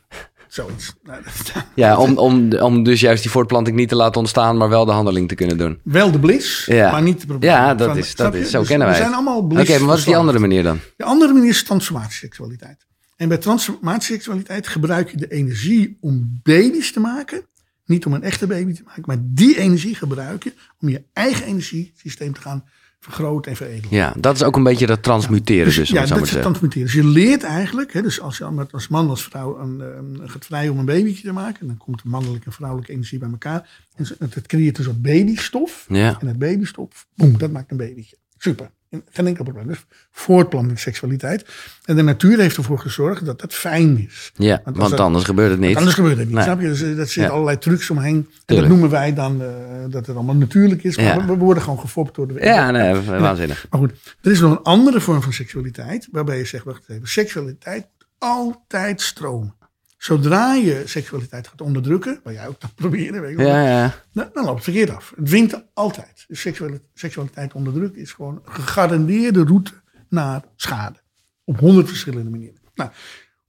[0.55, 0.95] Zoiets.
[1.03, 1.23] Nou,
[1.75, 4.93] ja om, om, om dus juist die voortplanting niet te laten ontstaan, maar wel de
[4.93, 5.81] handeling te kunnen doen.
[5.83, 6.91] Wel de blis, Ja.
[6.91, 7.51] maar niet de probleem.
[7.51, 9.79] Ja, dat Van- is, dat is zo Dus kennen wij We zijn allemaal Oké, bliss.
[9.79, 10.79] maar wat is die andere manier dan?
[10.97, 12.87] De andere manier is transformatieseksualiteit.
[13.17, 17.47] En bij transformatieseksualiteit gebruik je de energie om baby's te maken.
[17.85, 21.47] Niet om een echte baby te maken, maar die energie gebruik je om je eigen
[21.47, 22.65] energiesysteem te gaan
[23.05, 23.91] vergroten en veredelen.
[23.91, 26.85] Ja, dat is ook een beetje dat transmuteren dus, om ja, dat is het transmuteren.
[26.87, 30.45] Dus je leert eigenlijk, hè, dus als je als man als vrouw een, eh, gaat
[30.45, 33.87] vrijen om een babytje te maken, dan komt de mannelijke en vrouwelijke energie bij elkaar.
[33.95, 35.87] En het, het creëert een soort babystof.
[35.89, 38.17] Ja, En het babystof, boem, dat maakt een babytje.
[38.39, 38.71] Super.
[39.11, 39.67] Geen enkel probleem.
[39.67, 41.45] Dus voortplanting seksualiteit.
[41.85, 44.33] En de natuur heeft ervoor gezorgd dat dat fijn is.
[44.35, 45.77] ja want dat- anders gebeurt het niet.
[45.77, 46.35] Anders gebeurt het niet.
[46.35, 46.45] Nee.
[46.45, 46.67] Snap je?
[46.67, 47.31] Dus eh, dat zit Ja.
[47.31, 48.29] allerlei trucs omheen.
[48.47, 49.49] En dat noemen wij dan eh,
[49.91, 50.97] dat het allemaal natuurlijk is.
[50.97, 51.17] Maar Ja.
[51.21, 53.67] we, we worden gewoon gefopt door de Ja, nee, waanzinnig.
[53.71, 53.93] Maar goed,
[54.23, 56.09] er is nog een andere vorm van seksualiteit.
[56.13, 57.09] Waarbij je zegt, wacht even.
[57.09, 59.55] Seksualiteit moet altijd stromen.
[60.05, 63.95] Zodra je seksualiteit gaat onderdrukken, wat jij ook kan proberen, weet je wel, Ja, ja.
[64.13, 65.13] dan, dan loopt het verkeerd af.
[65.17, 66.25] Het wint altijd.
[66.29, 69.73] Dus seksuali- seksualiteit onderdrukken is gewoon een gegarandeerde route
[70.09, 70.99] naar schade.
[71.45, 72.61] Op honderd verschillende manieren.
[72.75, 72.91] Nou,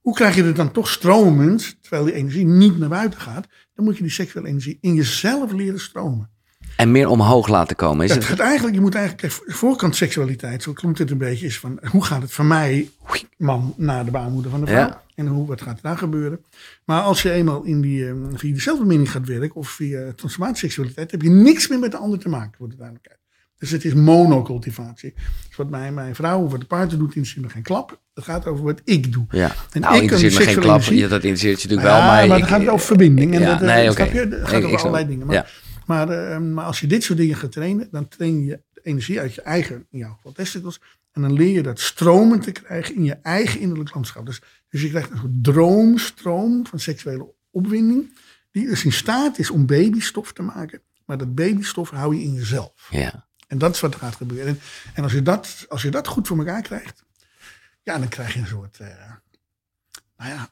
[0.02, 3.48] hoe krijg je het dan toch stromend, terwijl die energie niet naar buiten gaat?
[3.74, 6.30] Dan moet je die seksuele energie in jezelf leren stromen.
[6.78, 8.06] En meer omhoog laten komen.
[8.06, 11.46] Is Het het, gaat eigenlijk, je moet eigenlijk, voorkant seksualiteit, zo klinkt het een beetje,
[11.46, 12.90] is van hoe gaat het van mij,
[13.38, 14.78] man, naar de baarmoeder van de vrouw?
[14.88, 15.02] Ja.
[15.16, 16.40] En hoe, wat gaat er daar gebeuren?
[16.86, 21.12] Maar als je eenmaal in die, eh, via de zelfbeminding gaat werken of via transformatieseksualiteit,
[21.12, 23.20] heb je niks meer met de ander te maken, voor de duidelijkheid.
[23.60, 25.14] Dus het is monocultivatie.
[25.48, 28.00] Dus wat mijn, mijn vrouw of wat de partner doet, interesseert me geen klap.
[28.14, 29.26] Het gaat over wat ik doe.
[29.30, 29.52] ja.
[29.72, 30.82] En Nou, ik die interesseert me geen klap.
[30.82, 32.12] Ja, dat interesseert je natuurlijk Ja, wel.
[32.12, 33.34] Maar, maar ik- dan gaat het over verbinding.
[33.34, 34.20] En Ja, dat, eh, snap je?
[34.20, 35.08] Het gaat Ik- ik over allerlei het.
[35.08, 35.26] dingen.
[35.26, 35.46] Maar, Ja.
[35.86, 39.20] Maar, eh, maar als je dit soort dingen gaat trainen, dan train je de energie
[39.20, 40.80] uit je eigen, in jouw geval testicles.
[41.12, 44.26] En dan leer je dat stromen te krijgen in je eigen innerlijk landschap.
[44.26, 48.18] Dus, dus je krijgt een soort droomstroom van seksuele opwinding.
[48.52, 50.82] Die dus in staat is om babystof te maken.
[51.06, 52.88] Maar dat babystof hou je in jezelf.
[52.92, 53.28] Ja.
[53.48, 54.48] En dat is wat er gaat gebeuren.
[54.48, 54.60] En,
[54.94, 57.04] en als, je dat, als je dat goed voor elkaar krijgt,
[57.84, 58.88] ja, dan krijg je een soort, eh,
[60.18, 60.50] nou ja,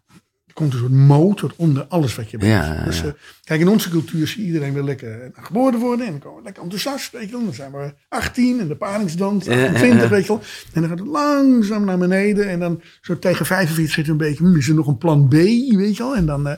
[0.54, 2.52] er komt een soort motor onder alles wat je bent.
[2.52, 3.12] Ja, Dus, eh,
[3.44, 6.44] kijk, in onze cultuur zie iedereen wil lekker eh, geboren worden en dan komen we
[6.44, 7.44] lekker enthousiast, weet je wel.
[7.44, 10.42] Dan zijn we 18 en de paringsdans, 28, weet je wel.
[10.74, 14.44] En dan gaat het langzaam naar beneden en dan zo tegen 45 zit een beetje,
[14.44, 16.16] hm, is er nog een plan B, weet je wel.
[16.16, 16.58] En dan...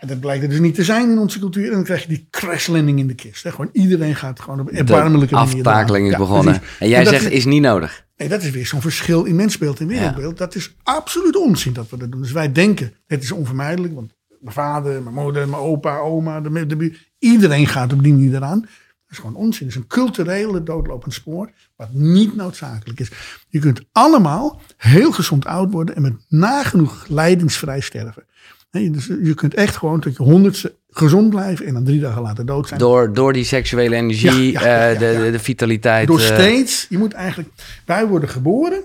[0.00, 1.66] nou, dat blijkt er dus niet te zijn in onze cultuur.
[1.66, 3.42] En dan krijg je die crash landing in de kist.
[3.42, 3.50] Hè.
[3.50, 5.54] Gewoon iedereen gaat gewoon op een erbarmelijke manier.
[5.56, 6.12] aftakeling is.
[6.12, 6.58] Ja, begonnen.
[6.58, 6.78] precies.
[6.78, 8.04] En jij En zegt, is- is niet nodig.
[8.16, 10.38] Nee, dat is weer zo'n verschil in mensbeeld en wereldbeeld.
[10.38, 12.20] Dat is absoluut onzin dat we dat doen.
[12.22, 13.94] Dus wij denken, het is onvermijdelijk.
[13.94, 18.12] Want mijn vader, mijn moeder, mijn opa, oma, de, de, buur- iedereen gaat op die
[18.12, 18.60] manier eraan.
[18.60, 19.66] Dat is gewoon onzin.
[19.66, 21.50] Het is een culturele doodlopend spoor.
[21.76, 23.10] Wat niet noodzakelijk is.
[23.48, 25.96] Je kunt allemaal heel gezond oud worden.
[25.96, 28.24] En met nagenoeg lijdensvrij sterven.
[28.70, 31.66] Nee, dus je kunt echt gewoon tot je honderdste gezond blijven.
[31.66, 32.80] En dan drie dagen later dood zijn.
[32.80, 36.06] Door, door die seksuele energie, Ja, ja, ja, eh, de, de, vitaliteit.
[36.06, 37.48] Door eh, steeds, je moet eigenlijk,
[37.86, 38.82] wij worden geboren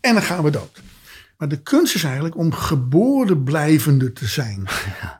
[0.00, 0.82] en dan gaan we dood.
[1.38, 4.62] Maar de kunst is eigenlijk om geboren blijvende te zijn.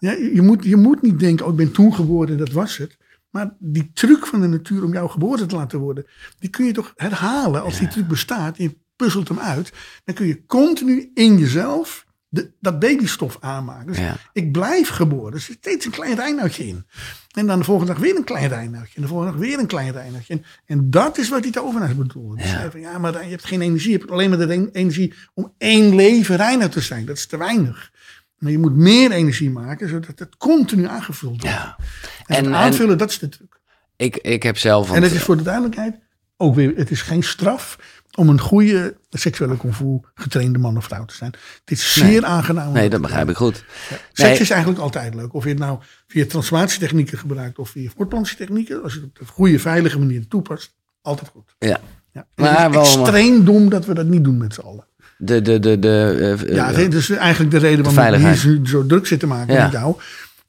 [0.01, 2.53] Ja, je, je moet, je moet niet denken, oh, ik ben toen geboren en dat
[2.53, 2.97] was het.
[3.31, 6.07] Maar die truc van de natuur om jou geboren te laten worden,
[6.39, 8.57] die kun je toch herhalen als die truc bestaat.
[8.57, 9.73] Je puzzelt hem uit.
[10.05, 13.87] Dan kun je continu in jezelf de, dat babystof aanmaken.
[13.87, 14.17] Dus Ja.
[14.33, 15.33] ik blijf geboren.
[15.33, 16.87] Er zit steeds een klein reinoutje in.
[17.35, 18.93] En dan de volgende dag weer een klein reinoutje.
[18.97, 20.35] En de volgende dag weer een klein reinoutje.
[20.35, 22.37] En, en dat is wat die tovenaars bedoelen.
[22.37, 22.51] Die Ja.
[22.51, 23.91] zeiden van, ja, maar je hebt geen energie.
[23.91, 27.05] Je hebt alleen maar de en- energie om één leven reinout te zijn.
[27.07, 27.91] Dat is te weinig.
[28.39, 31.57] Maar je moet meer energie maken, zodat het continu aangevuld wordt.
[31.57, 31.77] Ja.
[31.79, 31.85] En,
[32.27, 33.61] En- het en- aanvullen, dat is de truc.
[33.97, 34.93] Ik, ik heb zelf...
[34.93, 35.95] En het is voor de duidelijkheid
[36.37, 37.79] ook weer, het is geen straf
[38.19, 41.31] om een goede seksuele convoel getrainde man of vrouw te zijn.
[41.61, 42.73] Het is zeer aangenaam.
[42.73, 43.65] Nee, dat begrijp ik goed.
[44.13, 44.39] Seks Nee.
[44.39, 45.35] is eigenlijk altijd leuk.
[45.35, 48.83] Of je het nou via transformatietechnieken gebruikt of via voortplantiechtechnieken.
[48.83, 51.55] Als je het op de goede, veilige manier toepast, altijd goed.
[51.59, 51.81] Ja.
[52.13, 52.27] Ja.
[52.35, 54.87] Maar Maar het wel- is extreem dom dat we dat niet doen met z'n allen.
[55.19, 59.07] De, de, de, de, eh, Ja, is eigenlijk de reden waarom ik hier zo, druk
[59.07, 59.63] zit te maken Ja.
[59.63, 59.97] met jou.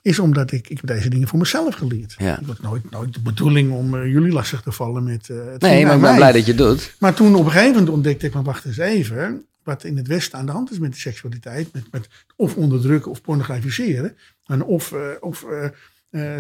[0.02, 2.16] Is omdat ik, ik heb deze dingen voor mezelf geleerd.
[2.18, 2.40] Ja.
[2.40, 5.86] Ik had nooit, nooit de bedoeling om eh, jullie lastig te vallen met het nee,
[5.86, 6.96] maar ik ben blij dat je doet.
[7.00, 10.08] Maar toen op een gegeven moment ontdekte ik, maar wacht eens even, wat in het
[10.08, 14.64] Westen aan de hand is met de seksualiteit, met, met of onderdrukken of pornografiseren, en
[14.64, 15.46] of, eh, of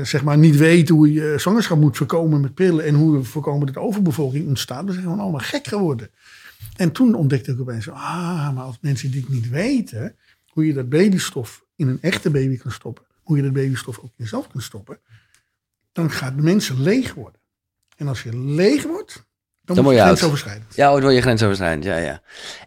[0.03, 3.67] zeg maar niet weten hoe je zwangerschap moet voorkomen met pillen en hoe we voorkomen
[3.67, 6.09] dat overbevolking ontstaat, we zijn gewoon allemaal gek geworden.
[6.75, 10.15] En toen ontdekte ik opeens, ah, maar als mensen dit niet weten,
[10.47, 14.03] hoe je dat babystof in een echte baby kan stoppen, hoe je dat babystof ook
[14.05, 14.99] in jezelf kan stoppen,
[15.91, 17.41] dan gaat de mensen leeg worden.
[17.97, 19.25] En als je leeg wordt,
[19.63, 20.17] dan, word moet je je oud.
[20.17, 20.75] grensoverschrijdend.
[20.75, 21.83] Ja, ooit word je grensoverschrijdend.
[21.83, 22.21] Ja, ja.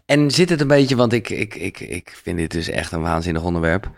[0.05, 3.01] En zit het een beetje, want ik, ik, ik, ik vind dit dus echt een
[3.01, 3.91] waanzinnig onderwerp.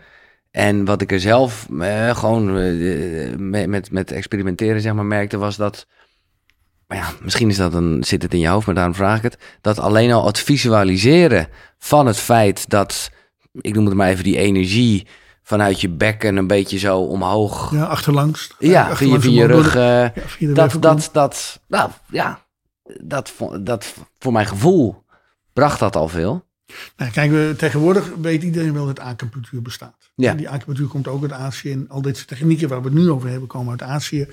[0.50, 5.36] En wat ik er zelf eh, gewoon eh, met, met, met experimenteren zeg maar merkte
[5.36, 5.86] was dat...
[6.86, 9.22] Maar ja, misschien is dat een, zit het in je hoofd, maar daarom vraag ik
[9.22, 9.38] het.
[9.60, 11.48] Dat alleen al het visualiseren
[11.78, 13.10] van het feit dat,
[13.60, 15.06] ik noem het maar even die energie
[15.46, 17.72] vanuit je bekken een beetje zo omhoog.
[17.72, 18.50] Ja, achterlangs.
[18.58, 19.72] Ja, Achterlangs via je rug.
[19.72, 22.40] de- eh, ja, via de dat, dat, dat, nou ja,
[23.00, 25.04] dat, dat voor mijn gevoel
[25.52, 26.44] bracht dat al veel.
[26.96, 30.10] Nou, kijk, we, tegenwoordig weet iedereen wel dat acupunctuur bestaat.
[30.14, 30.30] Ja.
[30.30, 31.72] En Die acupunctuur komt ook uit Azië.
[31.72, 34.28] En al deze technieken waar we het nu over hebben, komen uit Azië.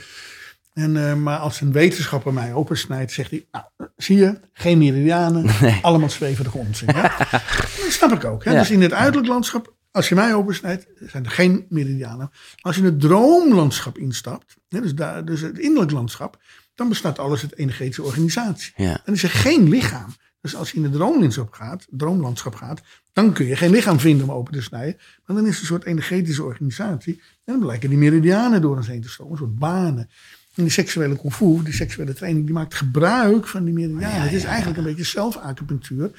[0.73, 3.65] En, eh, maar als een wetenschapper mij opensnijdt, zegt hij, nou,
[3.97, 5.79] zie je, geen meridianen, Nee.
[5.81, 6.89] allemaal zweverige onzin.
[6.95, 7.01] Ja?
[7.31, 8.43] dat snap ik ook.
[8.43, 8.51] Hè?
[8.51, 8.59] Ja.
[8.59, 12.31] Dus in het uiterlijk landschap, als je mij opensnijdt, zijn er geen meridianen.
[12.61, 16.41] Als je in het droomlandschap instapt, hè, dus, daar, dus het innerlijk landschap,
[16.75, 18.73] dan bestaat alles uit energetische organisatie.
[18.75, 19.01] Ja.
[19.05, 20.15] Dan is er geen lichaam.
[20.41, 22.81] Dus als je in het droomlandschap gaat, droomlandschap gaat,
[23.13, 24.95] dan kun je geen lichaam vinden om open te snijden.
[25.25, 27.21] Maar dan is het een soort energetische organisatie.
[27.45, 30.09] En dan blijken die meridianen door ons heen te stromen, een soort banen.
[30.55, 34.17] En die seksuele kung fu, die seksuele training, die maakt gebruik van die meridianen.
[34.17, 36.11] Ja, het is eigenlijk een beetje zelfacupunctuur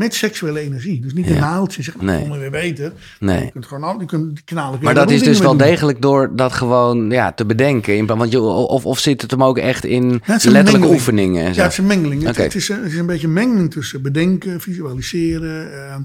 [0.00, 1.00] met seksuele energie.
[1.00, 1.40] Dus niet een Ja.
[1.40, 2.38] naaldje, zeg maar, Nee.
[2.38, 2.92] weer beter.
[3.20, 3.44] Nee.
[3.44, 4.78] Je kunt gewoon al, je kunt die knalen.
[4.82, 5.58] Maar dat is dus wel doen.
[5.66, 7.96] degelijk door dat gewoon ja, te bedenken.
[7.96, 10.84] In- Want je, of, of zit het hem ook echt in een letterlijke mengeling.
[10.92, 11.58] oefeningen en zo?
[11.58, 12.22] Ja, het is een mengeling.
[12.36, 15.72] Het, is, een- het is een beetje een mengeling tussen bedenken, visualiseren.
[15.72, 15.96] eh,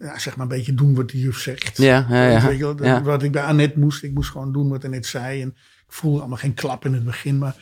[0.00, 1.76] ja, zeg maar een beetje doen wat de juf zegt.
[1.76, 2.46] Ja, ja, ja.
[2.46, 3.02] Weet je wel, dat- Ja.
[3.02, 4.02] Wat ik bij Annette moest.
[4.02, 5.40] Ik moest gewoon doen wat Annette zei.
[5.42, 5.48] En
[5.86, 7.38] ik voelde allemaal geen klap in het begin.
[7.38, 7.54] Maar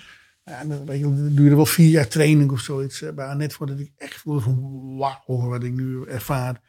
[0.44, 3.02] ja, dan, weet je, duurde wel vier jaar training of zoiets.
[3.02, 6.60] eh, Bij Annette voordat ik echt voelde van wauw, wat ik nu ervaar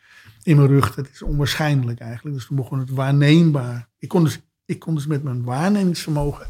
[0.43, 0.95] in mijn rug.
[0.95, 2.35] Dat is onwaarschijnlijk eigenlijk.
[2.35, 3.89] Dus toen begon het waarneembaar.
[3.99, 6.47] Ik kon dus, ik kon dus met mijn waarnemingsvermogen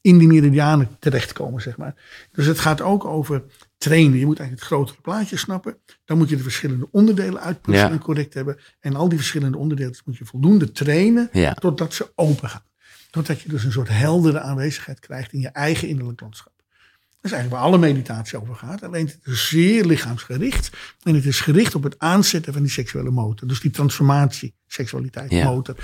[0.00, 1.94] in die meridianen terechtkomen, zeg maar.
[2.32, 3.42] Dus het gaat ook over
[3.78, 4.18] trainen.
[4.18, 5.76] Je moet eigenlijk het grotere plaatje snappen.
[6.04, 7.90] Dan moet je de verschillende onderdelen uitputten Ja.
[7.90, 8.58] en correct hebben.
[8.80, 11.54] En al die verschillende onderdelen moet je voldoende trainen Ja.
[11.54, 12.62] totdat ze open gaan.
[13.10, 16.51] Totdat je dus een soort heldere aanwezigheid krijgt in je eigen innerlijk landschap.
[17.22, 18.82] Dat is eigenlijk waar alle meditatie over gaat.
[18.82, 20.70] Alleen het is zeer lichaamsgericht.
[21.02, 23.48] En het is gericht op het aanzetten van die seksuele motor.
[23.48, 25.44] Dus die transformatie, seksualiteit, Ja.
[25.44, 25.74] motor.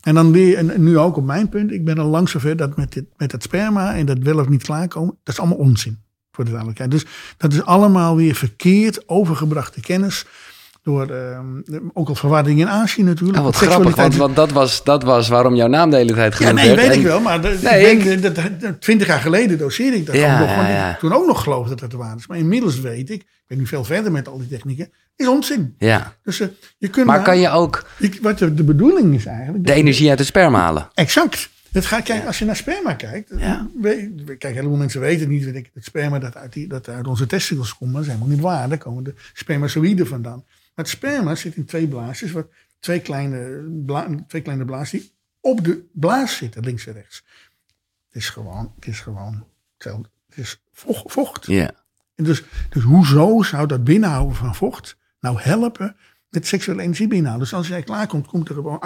[0.00, 1.70] En dan weer, en nu ook op mijn punt.
[1.72, 4.48] Ik ben al lang zover dat met, dit, met dat sperma en dat wel of
[4.48, 5.16] niet klaarkomen.
[5.22, 5.98] Dat is allemaal onzin.
[6.32, 6.90] Voor de duidelijkheid.
[6.90, 7.04] Dus
[7.36, 10.24] dat is allemaal weer verkeerd overgebrachte kennis.
[10.82, 11.46] Door ehm,
[11.92, 13.38] ook al verwarring in Azië natuurlijk.
[13.38, 16.36] Oh, wat grappig, want, dat, was, dat was waarom jouw naam de hele tijd ja,
[16.38, 16.80] genoemd nee, werd.
[16.80, 17.20] weet En- ik wel.
[17.20, 20.38] Maar de, Nee, ik dat, dat- dat- twintig jaar geleden doseerde ik dat Ja, ook
[20.40, 20.48] nog.
[20.48, 20.90] ja, Want ja.
[20.92, 22.26] ik toen ook nog geloofde dat dat de waarheid is.
[22.26, 25.74] Maar inmiddels weet ik, ik ben nu veel verder met al die technieken, is onzin.
[25.78, 29.26] Ja, Dus eh, je kunt maar kan je ook je- wat de, de bedoeling is
[29.26, 29.66] eigenlijk.
[29.66, 30.88] de energie uit het sperma halen?
[30.94, 31.50] Exact.
[31.72, 33.30] Het gaat, kijk, Als je naar sperma kijkt.
[33.36, 33.66] Ja.
[33.80, 35.44] we- kijk, een heleboel mensen weten het niet.
[35.44, 38.16] weet ik, Het sperma dat uit, die, dat uit onze testikels komt, maar dat is
[38.16, 38.68] helemaal niet waar.
[38.68, 40.44] Daar komen de spermazoïden vandaan.
[40.74, 42.32] Maar het sperma zit in twee blaasjes.
[42.32, 42.46] Wat,
[42.80, 47.24] twee, kleine bla, twee kleine blaasjes die op de blaas zitten, links en rechts.
[48.06, 49.44] Het is gewoon, het is gewoon.
[49.78, 51.46] Het is vocht.
[51.46, 51.70] Ja.
[52.14, 55.96] En dus, dus hoezo zou dat binnenhouden van vocht nou helpen
[56.28, 57.48] met seksuele energie binnenhouden?
[57.48, 58.82] Dus als jij klaarkomt, komt er gewoon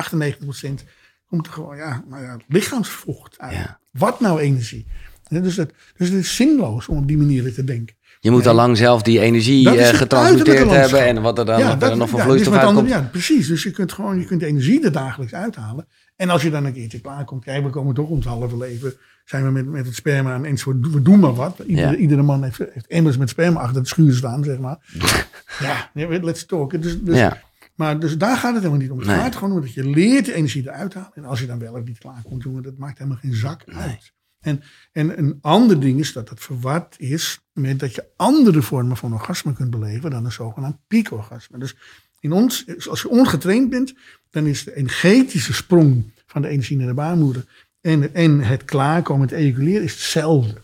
[0.80, 0.84] 98%
[1.26, 3.56] komt er gewoon ja, nou ja, lichaamsvocht uit.
[3.56, 3.80] Ja.
[3.90, 4.86] Wat nou energie?
[5.28, 7.95] Dus, het, dus het is zinloos om op die manier te denken.
[8.26, 11.16] Je moet al lang zelf die energie eh, getransmuteerd uiterlijke hebben.
[11.16, 12.88] En wat er dan, er dat- nog van ja, vloeistof wat uitkomt.
[12.88, 13.46] Ja, precies.
[13.48, 15.86] Dus je kunt gewoon je kunt de energie er dagelijks uithalen.
[16.16, 19.44] En als je dan een keertje klaarkomt, kijk, we komen toch ons halve leven, zijn
[19.44, 21.58] we met, met het sperma en enzovoort, we doen maar wat.
[21.66, 21.96] Iedere, Ja.
[21.96, 24.78] iedere man heeft, heeft emmers met sperma achter het schuur staan, zeg maar.
[25.66, 26.82] ja, let's talk.
[26.82, 27.42] Dus, dus, Ja.
[27.74, 28.98] Maar dus daar gaat het helemaal niet om.
[28.98, 29.16] Het Nee.
[29.16, 31.10] gaat gewoon om dat je leert de energie eruit halen.
[31.14, 34.12] En als je dan wel of niet klaarkomt, jongen, dat maakt helemaal geen zak uit.
[34.46, 38.96] En, en een ander ding is dat het verward is met dat je andere vormen
[38.96, 41.58] van orgasme kunt beleven dan een zogenaamd piekorgasme.
[41.58, 41.74] Dus
[42.20, 43.94] in ons, als je ongetraind bent,
[44.30, 47.44] dan is de energetische sprong van de energie naar de baarmoeder
[47.80, 50.54] en, en het klaarkomen, het ejaculeren is hetzelfde.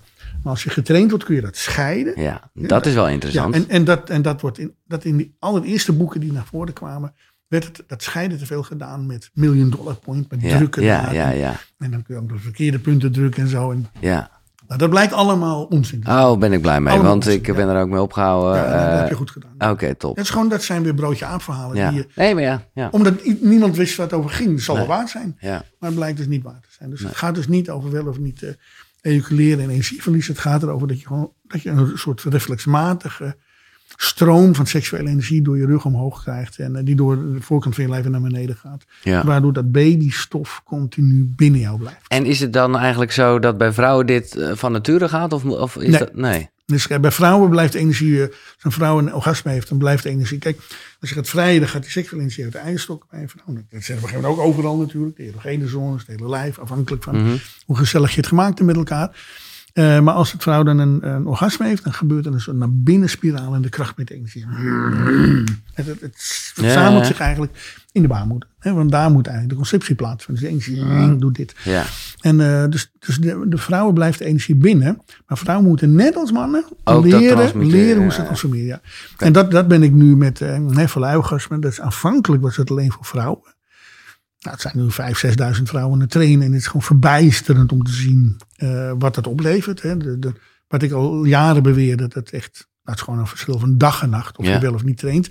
[0.43, 2.21] Maar als je getraind wordt, kun je dat scheiden.
[2.21, 3.55] Ja, dat is wel Ja, interessant.
[3.55, 6.73] en, en, dat, en dat wordt in, dat in die allereerste boeken die naar voren
[6.73, 7.15] kwamen,
[7.53, 10.83] werd het, dat scheiden te veel gedaan met million dollar point, met ja, drukken.
[10.83, 13.71] ja, ja, ja, En dan kun je ook de verkeerde punten drukken en zo.
[13.71, 14.31] En, ja.
[14.67, 16.07] nou, dat blijkt allemaal onzin.
[16.09, 16.93] Oh, ben ik blij mee.
[16.93, 17.55] Allemaal Want onzin, ik ja.
[17.55, 18.63] ben er ook mee opgehouden.
[18.63, 19.71] ja, dat eh, heb je goed gedaan.
[19.71, 20.17] Oké, top.
[20.17, 21.77] Het is gewoon, dat zijn weer broodje aapverhalen.
[21.77, 21.91] Ja.
[21.91, 22.63] Die je, Nee, maar ja.
[22.75, 22.89] ja.
[22.93, 24.61] omdat niemand wist waar het over ging.
[24.61, 24.87] Zal Nee.
[24.87, 25.37] wel waar zijn.
[25.41, 25.65] ja.
[25.79, 26.91] Maar het blijkt dus niet waar te zijn.
[26.91, 28.51] Dus het gaat dus niet over wel of niet eh
[29.03, 30.29] ejaculeren en energieverlies.
[30.29, 33.37] Het gaat erover dat je gewoon dat je een soort reflexmatige
[34.05, 36.59] stroom van seksuele energie door je rug omhoog krijgt.
[36.59, 38.85] En eh, die door de voorkant van je lijf naar beneden gaat.
[39.03, 39.25] ja.
[39.25, 42.01] Waardoor dat babystof continu binnen jou blijft.
[42.09, 45.33] En is het dan eigenlijk zo dat bij vrouwen dit eh, van nature gaat?
[45.33, 45.99] Of, of is Nee.
[45.99, 46.15] dat...
[46.15, 46.51] Nee.
[46.67, 50.09] Dus bij vrouwen blijft energie, eh, als een vrouw een orgasme heeft, dan blijft de
[50.09, 50.39] energie.
[50.39, 50.57] Kijk,
[51.01, 53.55] als je gaat vrijen, dan gaat die seksuele energie uit de eierstok bij een vrouw.
[53.71, 55.17] Dat zeggen we ook overal natuurlijk.
[55.17, 57.37] De erogene zones, het hele lijf, afhankelijk van Mhm.
[57.67, 59.11] hoe gezellig je het gemaakt hebt met elkaar.
[59.73, 62.57] Eh, maar als het vrouw dan een, een orgasme heeft, dan gebeurt er een soort
[62.57, 64.09] naar binnen spiraal en de kracht met.
[64.09, 66.13] Het, het, het
[66.55, 67.07] verzamelt Ja.
[67.07, 68.49] zich eigenlijk in de baarmoeder.
[68.59, 70.45] Hè, want daar moet eigenlijk de conceptie plaatsvinden.
[70.45, 71.55] Dus de energie doet dit.
[71.65, 71.85] Ja.
[72.21, 75.03] En eh, dus, dus de, de vrouwen blijft de energie binnen.
[75.27, 78.67] Maar vrouwen moeten net als mannen Ook dat leren, leren hoe ze het consumeren.
[78.67, 78.81] Ja.
[79.19, 81.59] En dat, dat ben ik nu met uh, orgasme.
[81.59, 83.55] Dus aanvankelijk was het alleen voor vrouwen.
[84.43, 84.89] Nou, het zijn nu
[85.55, 86.47] 5.000, 6.000 vrouwen aan het trainen.
[86.47, 89.83] En het is gewoon verbijsterend om te zien eh, wat dat oplevert.
[89.83, 89.97] Hè.
[89.97, 90.33] De, de,
[90.69, 92.53] wat ik al jaren beweerde, dat het echt...
[92.85, 94.53] Nou, het is gewoon een verschil van dag en nacht, of Ja.
[94.53, 95.29] je wel of niet traint.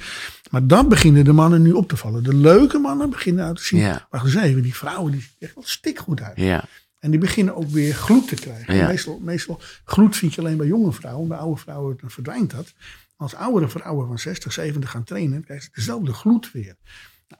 [0.51, 2.23] Maar dan beginnen de mannen nu op te vallen.
[2.23, 3.79] De leuke mannen beginnen uit te zien.
[3.79, 4.07] Ja.
[4.09, 6.37] Wacht eens even, die vrouwen die zien echt wel stikgoed uit.
[6.37, 6.63] Ja.
[6.99, 8.75] En die beginnen ook weer gloed te krijgen.
[8.75, 8.87] Ja.
[8.87, 11.27] Meestal, meestal gloed vind je alleen bij jonge vrouwen.
[11.27, 12.73] Bij oude vrouwen verdwijnt dat.
[13.15, 16.75] Als oudere vrouwen van 60, 70 gaan trainen, krijgen ze dezelfde gloed weer.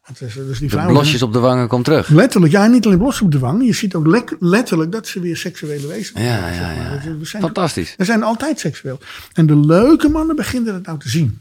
[0.04, 2.08] Het is, dus die vrouwen blosjes op de wangen komt terug.
[2.10, 3.66] Letterlijk, ja, niet alleen blos op de wang.
[3.66, 6.76] Je ziet ook letterlijk dat ze weer seksuele wezens Ja, zijn.
[6.76, 6.92] ja, ja.
[6.96, 7.94] Dus We zijn, Fantastisch.
[7.98, 9.00] we zijn altijd seksueel.
[9.34, 11.40] En de leuke mannen beginnen het nou te zien.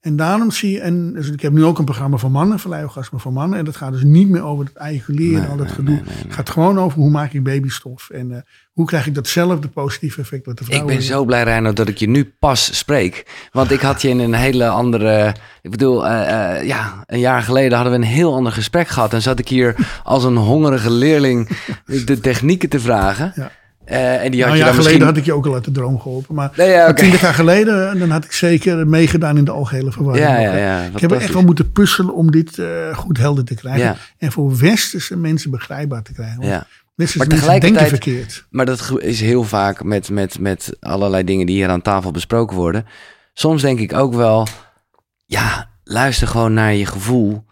[0.00, 3.18] En daarom zie je, en dus ik heb nu ook een programma voor mannen, verleiorgasme
[3.18, 3.58] voor mannen.
[3.58, 6.02] En dat gaat dus niet meer over het ejaculeren en al dat gedoe.
[6.04, 8.40] Het gaat gewoon over hoe maak ik babystof en eh,
[8.72, 11.88] hoe krijg ik datzelfde positieve effect wat de Ik vrouwen ben zo blij, Reino, dat
[11.88, 13.48] ik je nu pas spreek.
[13.52, 15.34] Want ik had je in een hele andere...
[15.62, 19.12] Ik bedoel, eh, eh, ja, een jaar geleden hadden we een heel ander gesprek gehad.
[19.12, 21.48] En zat ik hier als een hongerige leerling
[21.84, 23.32] de technieken te vragen.
[23.34, 23.50] Ja.
[23.88, 25.02] Eh, en die Nou, had een je jaar dan geleden misschien...
[25.02, 26.34] had ik je ook al uit de droom geholpen.
[26.34, 26.94] Maar Nee, ja, oké.
[26.94, 30.26] twintig jaar geleden, dan had ik zeker meegedaan in de algehele verwarring.
[30.26, 30.66] Ja, ja, Ook, hè.
[30.66, 32.66] ja, ik heb echt wel moeten puzzelen om dit eh,
[32.96, 33.96] goed helder te krijgen.
[34.18, 36.46] En voor westerse mensen begrijpbaar te krijgen.
[36.46, 36.66] Ja.
[36.94, 38.46] Westerse Maar mensen denken verkeerd.
[38.50, 42.56] Maar dat is heel vaak met, met, met allerlei dingen die hier aan tafel besproken
[42.56, 42.86] worden.
[43.34, 44.46] Soms denk ik ook wel,
[45.26, 47.44] ja, luister gewoon naar je gevoel.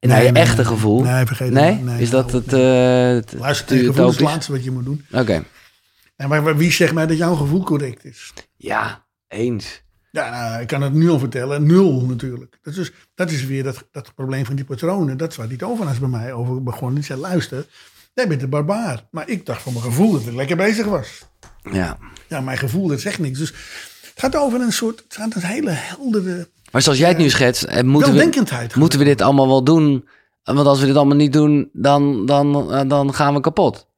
[0.00, 0.64] Naar je nee, echte nee.
[0.64, 1.02] gevoel.
[1.02, 1.98] Nee, vergeet het Nee?
[1.98, 2.52] is dat nou, het...
[2.52, 5.04] eh, het Luister te tegen het laatste wat je moet doen.
[5.12, 5.42] Oké.
[6.28, 8.32] Maar, maar wie zegt mij dat jouw gevoel correct is?
[8.56, 9.82] Ja, eens.
[10.10, 11.66] Ja, nou, ik kan het nu al vertellen.
[11.66, 12.58] Nul natuurlijk.
[12.62, 15.16] Dat is, dat is weer dat, dat probleem van die patronen.
[15.16, 16.94] Dat is waar die tovenaars bij mij over begonnen.
[16.94, 17.66] Die zei, luister,
[18.14, 19.06] jij bent een barbaar.
[19.10, 21.22] Maar ik dacht van mijn gevoel dat ik lekker bezig was.
[21.72, 21.98] Ja.
[22.28, 23.38] Ja, mijn gevoel, dat zegt niks.
[23.38, 23.48] Dus
[24.00, 27.30] het gaat over een soort, het gaat een hele heldere Maar zoals jij het nu
[27.30, 30.08] schetst, eh, moeten we, moeten we dit allemaal wel doen?
[30.42, 33.88] Want als we dit allemaal niet doen, dan, dan, eh, dan gaan we kapot.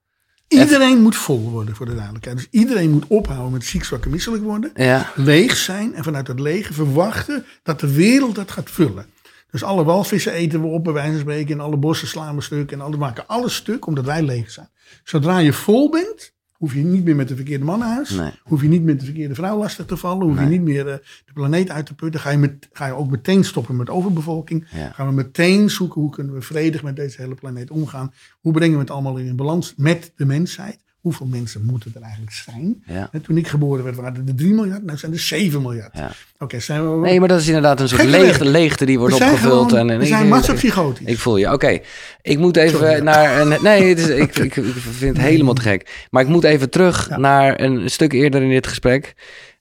[0.61, 2.37] Iedereen moet vol worden, voor de duidelijkheid.
[2.37, 4.71] Dus iedereen moet ophouden met ziek, zwak en misselijk worden.
[4.75, 5.13] Ja.
[5.15, 9.07] leeg zijn en vanuit het lege verwachten dat de wereld dat gaat vullen.
[9.51, 12.43] Dus alle walvissen eten we op, bij wijze van spreken, en alle bossen slaan we
[12.43, 14.69] stuk en alle, we maken alles stuk omdat wij leeg zijn.
[15.05, 16.33] Zodra je vol bent,
[16.63, 18.31] hoef je niet meer met de verkeerde man naar huis, Nee.
[18.43, 20.95] hoef je niet met de verkeerde vrouw lastig te vallen, hoef je niet meer eh,
[21.25, 24.67] de planeet uit te putten, ga je, met, ga je ook meteen stoppen met overbevolking,
[24.71, 24.91] Ja.
[24.91, 28.75] gaan we meteen zoeken hoe kunnen we vredig met deze hele planeet omgaan, hoe brengen
[28.75, 32.83] we het allemaal in balans met de mensheid, hoeveel mensen moeten er eigenlijk zijn?
[32.87, 33.11] Ja.
[33.23, 35.97] Toen ik geboren werd waren er 3 miljard, nou zijn er 7 miljard.
[35.97, 36.11] Ja.
[36.39, 36.97] Oké, zijn we...
[37.07, 39.69] Nee, maar dat is inderdaad een soort leegte, leegte die wordt opgevuld.
[39.71, 41.07] gewoon, en, en we zijn massapsychotisch.
[41.07, 41.53] Ik voel je.
[41.53, 41.79] Oké,
[42.23, 42.99] ik moet even Sorry.
[43.03, 43.63] naar een.
[43.63, 46.07] Nee, het is, ik, ik, ik vind het helemaal te gek.
[46.11, 49.15] Maar ik moet even terug naar een stuk eerder in dit gesprek.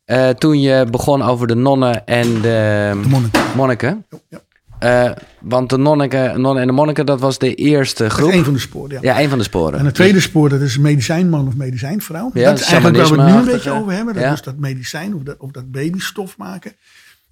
[0.06, 3.42] Eh, toen je begon over de nonnen en de De monniken.
[3.56, 4.06] monniken.
[4.30, 4.40] Ja.
[4.82, 5.12] Eh,
[5.42, 8.32] want de nonneken, nonnen en de monniken, dat was de eerste Dat is groep.
[8.32, 9.14] één van de sporen, ja.
[9.16, 9.80] Ja, een van de sporen.
[9.80, 12.32] En het tweede spoor, dat is medicijnman of medicijnvrouw.
[12.34, 14.14] Ja, dat is eigenlijk waar we het nu een beetje over hebben.
[14.14, 14.32] Dat Ja.
[14.34, 16.74] is dat medicijn of dat, of dat babystof maken.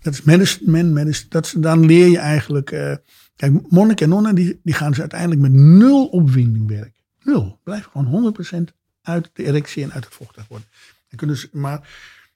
[0.02, 0.24] Dat is
[0.60, 2.72] man, medicine, dat is, dan leer je eigenlijk...
[2.72, 2.93] eh,
[3.36, 6.93] kijk, monniken en nonnen, die, die gaan dus uiteindelijk met nul opwinding werken.
[7.24, 7.60] Nul.
[7.64, 10.68] Blijf gewoon 100% uit de erectie en uit het vochtig worden.
[11.10, 11.74] Dan kunnen ze, maar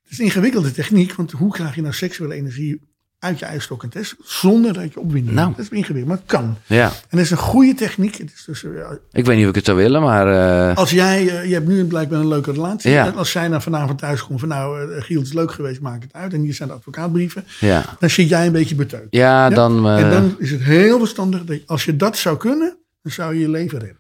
[0.04, 2.82] het is een ingewikkelde techniek, want hoe krijg je nou seksuele energie
[3.24, 5.50] uit je eierstok en test zonder dat je opwinding Nou.
[5.56, 6.58] Dat is ingewikkeld, maar het kan.
[6.66, 8.16] Ja, En dat is een goede techniek.
[8.18, 8.72] Het is dus, eh,
[9.12, 10.28] ik weet niet of ik het zou willen, maar.
[10.70, 12.92] eh, als jij, eh, je hebt nu blijkbaar een leuke relatie.
[12.92, 13.06] Ja.
[13.06, 16.02] En als zij nou vanavond thuis komt van nou, Giel het is leuk geweest, maak
[16.02, 16.34] het uit.
[16.34, 17.46] En hier zijn de advocaatbrieven.
[17.60, 17.84] ja.
[18.00, 19.08] Dan zit jij een beetje beteut.
[19.10, 19.90] Ja, dan.
[19.90, 23.40] en dan is het heel verstandig dat als je dat zou kunnen, dan zou je
[23.40, 24.00] je leven redden.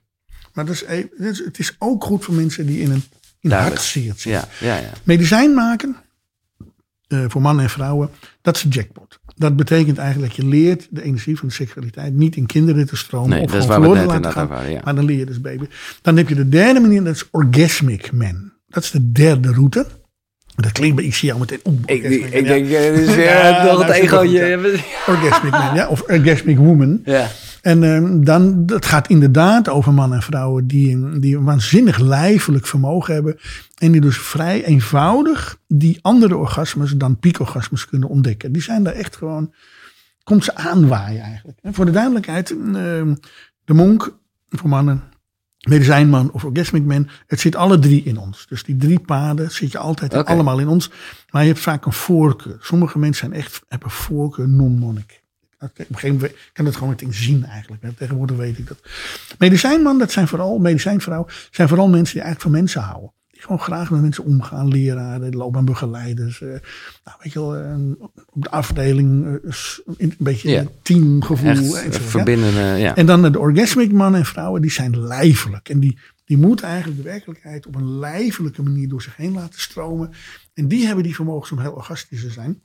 [0.54, 3.04] Maar dat is, e- het is, het is ook goed voor mensen die in een
[3.40, 4.32] in hartzeer zitten.
[4.32, 4.90] ja, ja, ja.
[5.04, 5.96] Medicijn maken,
[7.14, 8.10] eh, voor mannen en vrouwen,
[8.42, 9.20] dat is de jackpot.
[9.36, 12.96] Dat betekent eigenlijk dat je leert de energie van de seksualiteit niet in kinderen te
[12.96, 13.30] stromen.
[13.30, 14.72] Nee, of dat gewoon verloren laten gaan.
[14.72, 14.82] ja.
[14.84, 15.66] Maar dan leer je dus baby.
[16.02, 18.52] Dan heb je de derde manier, dat is orgasmic man.
[18.68, 19.86] Dat is de derde route.
[20.56, 21.60] Dat klinkt bij, ik zie jou meteen.
[21.64, 22.48] oeh, Ik, ik, man, ik ja.
[22.54, 24.60] denk, eh, dit is weer Ja, nog het nou, egootje.
[25.08, 25.88] Orgasmic man, ja.
[25.88, 27.02] Of orgasmic woman.
[27.06, 27.28] Ja.
[27.64, 32.66] En ehm, dan, dat gaat inderdaad over mannen en vrouwen die, die een waanzinnig lijfelijk
[32.66, 33.38] vermogen hebben.
[33.78, 38.52] En die dus vrij eenvoudig die andere orgasmes dan piekorgasmes kunnen ontdekken.
[38.52, 39.54] Die zijn daar echt gewoon,
[40.24, 41.60] komt ze aanwaaien eigenlijk.
[41.62, 43.16] En voor de duidelijkheid, ehm,
[43.66, 44.18] de monk
[44.50, 45.04] voor mannen,
[45.68, 48.46] medicijnman of orgasmic man, het zit alle drie in ons.
[48.48, 50.92] Dus die drie paden zit je altijd allemaal in ons.
[51.32, 52.58] Maar je hebt vaak een voorkeur.
[52.60, 55.23] Sommige mensen zijn echt, hebben voorkeur non-monnik.
[55.64, 57.84] Op een gegeven moment kan het gewoon meteen zien eigenlijk.
[57.98, 58.78] Tegenwoordig weet ik dat.
[59.38, 63.12] Medicijnman, dat zijn vooral, medicijnvrouw, zijn vooral mensen die eigenlijk van mensen houden.
[63.32, 66.42] Die gewoon graag met mensen omgaan, leraren, loopbaanbegeleiders.
[66.42, 66.48] eh
[67.04, 67.76] nou, weet je wel, eh,
[68.30, 69.54] op de afdeling eh,
[69.98, 70.64] een beetje Ja.
[70.82, 71.78] teamgevoel.
[71.78, 72.54] Echt verbinden.
[72.78, 72.96] ja.
[72.96, 75.70] En dan de orgasmic mannen en vrouwen, die zijn lijfelijk.
[75.70, 79.60] En die, die moeten eigenlijk de werkelijkheid op een lijfelijke manier door zich heen laten
[79.60, 80.12] stromen.
[80.54, 82.62] En die hebben die vermogens om heel orgastisch te zijn.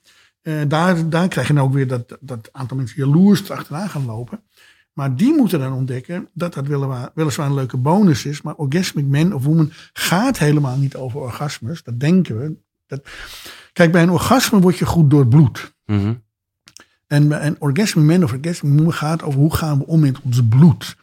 [0.49, 4.05] Eh, daar, daar krijg je dan ook weer dat, dat aantal mensen jaloers erachteraan gaan
[4.05, 4.43] lopen.
[4.93, 8.43] Maar die moeten dan ontdekken dat dat weliswaar, weliswaar een leuke bonus is.
[8.43, 11.83] Maar orgasmic man of woman gaat helemaal niet over orgasmes.
[11.83, 12.57] Dat denken we.
[12.87, 13.09] Dat,
[13.73, 15.75] kijk, bij een orgasme word je goed doorbloed.
[15.85, 16.15] Mhm.
[17.07, 20.41] En, en orgasmic man of orgasmic woman gaat over hoe gaan we om met ons
[20.49, 20.97] bloed.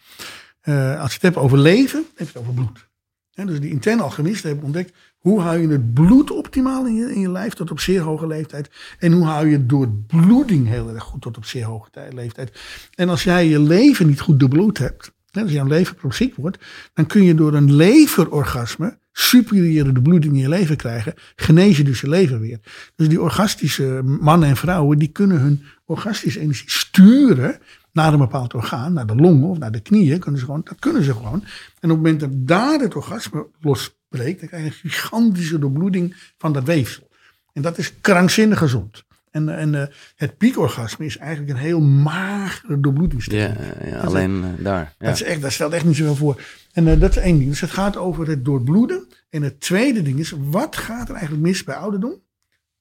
[0.61, 2.89] Eh, als je het hebt over leven, heb je het over bloed.
[3.31, 7.19] Dus die interne alchemisten hebben ontdekt hoe hou je het bloed optimaal in je, in
[7.19, 8.69] je lijf tot op zeer hoge leeftijd.
[8.99, 12.11] En hoe hou je het door bloeding heel erg goed tot op zeer hoge tij-
[12.13, 12.59] leeftijd.
[12.95, 16.57] En als jij je leven niet goed doorbloed hebt, hè, als jouw lever ziek wordt,
[16.93, 22.01] dan kun je door een leverorgasme superieure bloeding in je leven krijgen, genees je dus
[22.01, 22.59] je lever weer.
[22.95, 27.59] Dus die orgastische mannen en vrouwen, die kunnen hun orgastische energie sturen
[27.95, 30.79] naar een bepaald orgaan, naar de longen of naar de knieën, kunnen ze gewoon, dat
[30.79, 31.43] kunnen ze gewoon.
[31.79, 36.33] En op het moment dat daar het orgasme losbreekt, dan krijg je een gigantische doorbloeding
[36.37, 37.07] van dat weefsel.
[37.53, 39.03] En dat is krankzinnig gezond.
[39.31, 43.57] En, en eh, het piekorgasme is eigenlijk een heel magere doorbloedingstechniek.
[43.81, 44.95] Ja, ja, alleen eh, daar.
[44.99, 45.05] Ja.
[45.05, 46.41] Dat, is echt, dat stelt echt niet zoveel voor.
[46.71, 47.49] En eh, dat is één ding.
[47.49, 49.07] Dus het gaat over het doorbloeden.
[49.29, 52.21] En het tweede ding is, wat gaat er eigenlijk mis bij ouderdom?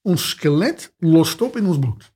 [0.02, 2.13] Ons skelet lost op in ons bloed.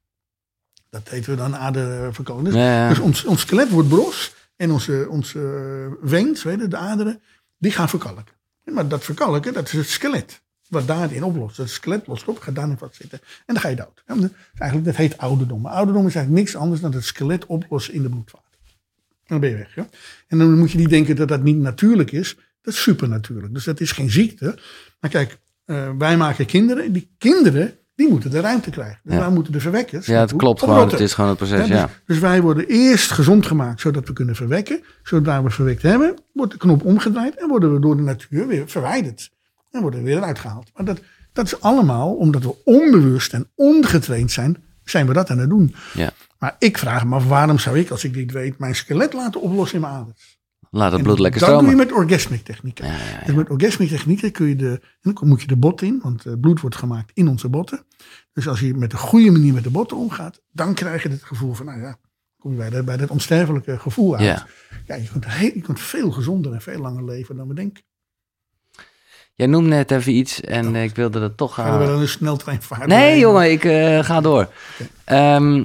[0.90, 2.54] Dat heten we dan aderverkoning.
[2.54, 2.88] Ja, ja.
[2.88, 4.34] Dus ons, ons skelet wordt bros.
[4.56, 7.20] En onze, onze veens, weet je, de aderen,
[7.58, 8.36] die gaan verkalken.
[8.64, 10.42] Maar dat verkalken, dat is het skelet.
[10.68, 11.56] Wat daarin oplost.
[11.56, 13.20] Het skelet lost op, gaat daarin vastzitten.
[13.46, 14.02] En dan ga je dood.
[14.06, 15.60] Eigenlijk, dat heet ouderdom.
[15.60, 18.46] Maar ouderdom is eigenlijk niks anders dan het skelet oplossen in de bloedvaten.
[19.28, 19.74] En dan ben je weg.
[19.74, 19.88] Ja?
[20.26, 22.36] En dan moet je niet denken dat dat niet natuurlijk is.
[22.62, 23.54] Dat is supernatuurlijk.
[23.54, 24.58] Dus dat is geen ziekte.
[25.00, 26.92] Maar kijk, eh, wij maken kinderen.
[26.92, 29.00] Die kinderen, die moeten de ruimte krijgen.
[29.04, 29.20] Dus Ja.
[29.20, 30.06] wij moeten de verwekkers.
[30.06, 30.88] ja, het klopt gewoon.
[30.90, 31.88] Het is gewoon het proces, Ja, dus, ja.
[32.06, 34.80] dus wij worden eerst gezond gemaakt zodat we kunnen verwekken.
[35.02, 38.68] Zodra we verwekt hebben, wordt de knop omgedraaid en worden we door de natuur weer
[38.68, 39.30] verwijderd.
[39.70, 40.70] En worden we weer eruit gehaald.
[40.74, 41.00] Maar dat,
[41.32, 45.74] dat is allemaal omdat we onbewust en ongetraind zijn, zijn we dat aan het doen.
[45.94, 46.10] ja.
[46.38, 49.40] Maar ik vraag me af, waarom zou ik, als ik dit weet, mijn skelet laten
[49.40, 50.37] oplossen in mijn aders?
[50.70, 51.86] Laat het bloed lekker dat doe je stromen.
[51.86, 52.86] met orgasmic technieken.
[52.86, 56.00] Ja, ja, Dus met orgasmic technieken kun je de, dan moet je de bot in,
[56.02, 57.84] want het bloed wordt gemaakt in onze botten.
[58.32, 61.22] Dus als je met de goede manier met de botten omgaat, dan krijg je het
[61.24, 61.96] gevoel van, nou ja,
[62.38, 64.44] kom je bij, de, bij dat onsterfelijke gevoel uit.
[64.86, 64.94] Ja.
[64.94, 67.82] Je, kunt heel, je kunt veel gezonder en veel langer leven dan we denken.
[69.34, 71.80] Jij noemt net even iets en ik wilde dat toch Ga gaan.
[71.80, 73.18] er wel een sneltreinvaart Nee, doorheen.
[73.20, 74.48] jongen, ik eh, ga door.
[75.04, 75.64] Ehm,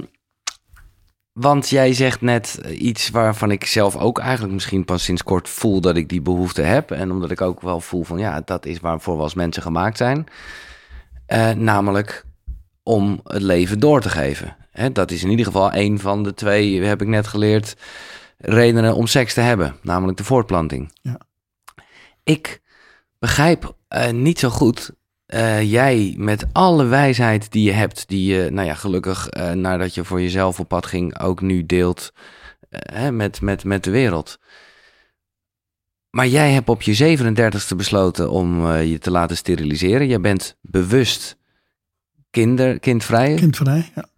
[1.34, 5.80] want jij zegt net iets waarvan ik zelf ook eigenlijk misschien pas sinds kort voel
[5.80, 6.90] dat ik die behoefte heb.
[6.90, 9.96] En omdat ik ook wel voel van ja, dat is waarvoor we als mensen gemaakt
[9.96, 10.26] zijn.
[11.26, 12.24] Eh, namelijk
[12.82, 14.56] om het leven door te geven.
[14.70, 17.76] Hè, dat is in ieder geval een van de twee, heb ik net geleerd,
[18.38, 19.76] redenen om seks te hebben.
[19.82, 20.92] Namelijk de voortplanting.
[21.02, 21.20] Ja.
[22.22, 22.60] Ik
[23.18, 24.92] begrijp eh, niet zo goed
[25.34, 29.94] eh, jij met alle wijsheid die je hebt, die je, nou ja, gelukkig eh, nadat
[29.94, 32.12] je voor jezelf op pad ging, ook nu deelt
[32.68, 34.38] eh, hè, met, met, met de wereld.
[36.10, 40.06] Maar jij hebt op je 37ste besloten om je te laten steriliseren.
[40.06, 41.36] Jij bent bewust
[42.30, 43.34] kinder, kindvrij.
[43.34, 44.08] Kindvrij, ja.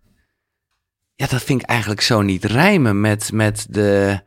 [1.14, 4.20] Ja, dat vind ik eigenlijk zo niet rijmen met, met de.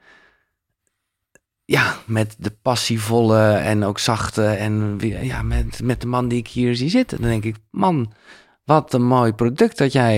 [1.69, 4.43] Ja, met de passievolle en ook zachte.
[4.43, 7.21] En ja, met, met de man die ik hier zie zitten.
[7.21, 8.13] Dan denk ik, man,
[8.63, 10.17] wat een mooi product dat jij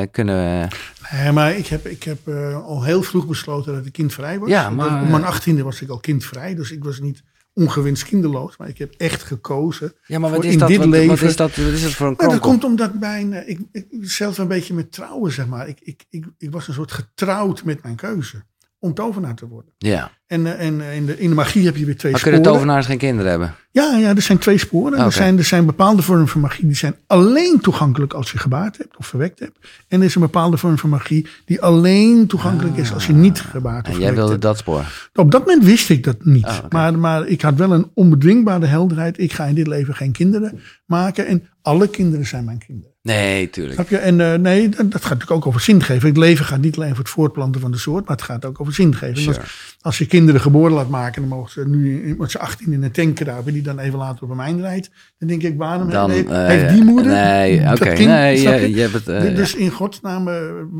[0.00, 0.68] eh, kunnen.
[1.12, 4.48] Nee, maar ik heb, ik heb eh, al heel vroeg besloten dat ik kindvrij was.
[4.48, 7.22] Ja, maar- Op mijn achttiende was ik al kindvrij, dus ik was niet
[7.52, 8.56] ongewenst kinderloos.
[8.56, 9.94] Maar ik heb echt gekozen.
[10.06, 10.68] Ja, maar wat voor is in dat?
[10.68, 11.56] dit Wat, is dat?
[11.56, 12.50] Wat is dat voor een Nou, dat kronkel?
[12.50, 15.68] komt omdat mijn, eh, ik, ik, zelf een beetje met trouwen, zeg maar.
[15.68, 18.44] Ik, ik, ik, ik was een soort getrouwd met mijn keuze
[18.84, 19.72] om tovenaar te worden.
[19.78, 20.10] Ja.
[20.26, 22.38] En, eh, en eh, in, de, in de magie heb je weer twee Maar sporen.
[22.40, 23.54] kunnen tovenaars geen kinderen hebben?
[23.70, 24.92] Ja, ja, er zijn twee sporen.
[24.92, 25.04] Oké.
[25.04, 28.78] Er, zijn, er zijn bepaalde vormen van magie die zijn alleen toegankelijk als je gebaard
[28.78, 29.58] hebt of verwekt hebt.
[29.88, 33.40] En er is een bepaalde vorm van magie die alleen toegankelijk is als je niet
[33.40, 34.42] gebaard of En jij wilde hebt.
[34.42, 35.08] dat spoor.
[35.14, 36.44] Op dat moment wist ik dat niet.
[36.44, 39.18] Ah, maar, maar ik had wel een onbedwingbare helderheid.
[39.18, 41.26] Ik ga in dit leven geen kinderen maken.
[41.26, 42.92] En alle kinderen zijn mijn kinderen.
[43.02, 43.74] Nee, tuurlijk.
[43.74, 43.96] Snap je?
[43.96, 46.02] En eh, nee, dat, dat gaat natuurlijk ook over zingeving.
[46.02, 48.60] Het leven gaat niet alleen over het voortplanten van de soort, maar het gaat ook
[48.60, 49.18] over zingeving.
[49.18, 49.38] Sure.
[49.38, 52.82] Als, als je kinderen geboren laat maken, dan mogen ze nu met z'n 18 in
[52.82, 54.90] een tank kruipen, die dan even later op een mijn rijdt.
[55.18, 57.84] Dan denk ik, waarom Dan, heeft, eh, heeft die moeder Nee, oké.
[57.92, 58.74] Nee, je, je?
[58.74, 59.08] je hebt het.
[59.08, 59.36] eh, Dus- ja.
[59.36, 60.34] dus in godsnaam, eh,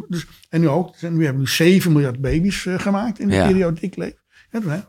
[0.09, 3.47] dus, en nu ook, nu hebben we nu 7 miljard baby's gemaakt in de Ja.
[3.47, 4.15] periode ik leef.
[4.51, 4.87] Ja,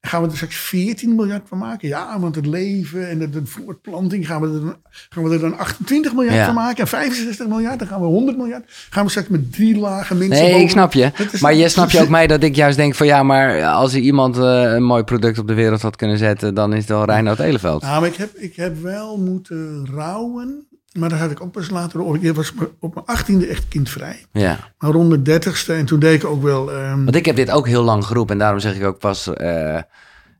[0.00, 1.88] gaan we er straks 14 miljard van maken?
[1.88, 4.76] Ja, want het leven en de, de voortplanting gaan we, er dan,
[5.08, 6.44] gaan we er dan 28 miljard Ja.
[6.44, 6.78] van maken.
[6.80, 8.64] En 65 miljard, dan gaan we 100 miljard.
[8.90, 11.10] Gaan we straks met drie lagen mensen Nee, boven- ik snap je.
[11.40, 14.00] Maar je snap je ook mij dat ik juist denk van ja, maar als er
[14.00, 17.04] iemand eh, een mooi product op de wereld had kunnen zetten, dan is het wel
[17.04, 17.82] Reinoud Eleveld.
[17.82, 20.66] Nou, maar ik heb, ik heb wel moeten rouwen.
[20.98, 22.14] Maar dat had ik ook pas later.
[22.20, 24.24] Ik was op mijn 18e echt kindvrij.
[24.32, 24.58] Ja.
[24.78, 25.72] Maar rond de 30ste.
[25.72, 26.72] En toen deed ik ook wel.
[26.72, 29.34] ehm, Want ik heb dit ook heel lang geroepen en daarom zeg ik ook pas
[29.34, 29.78] eh,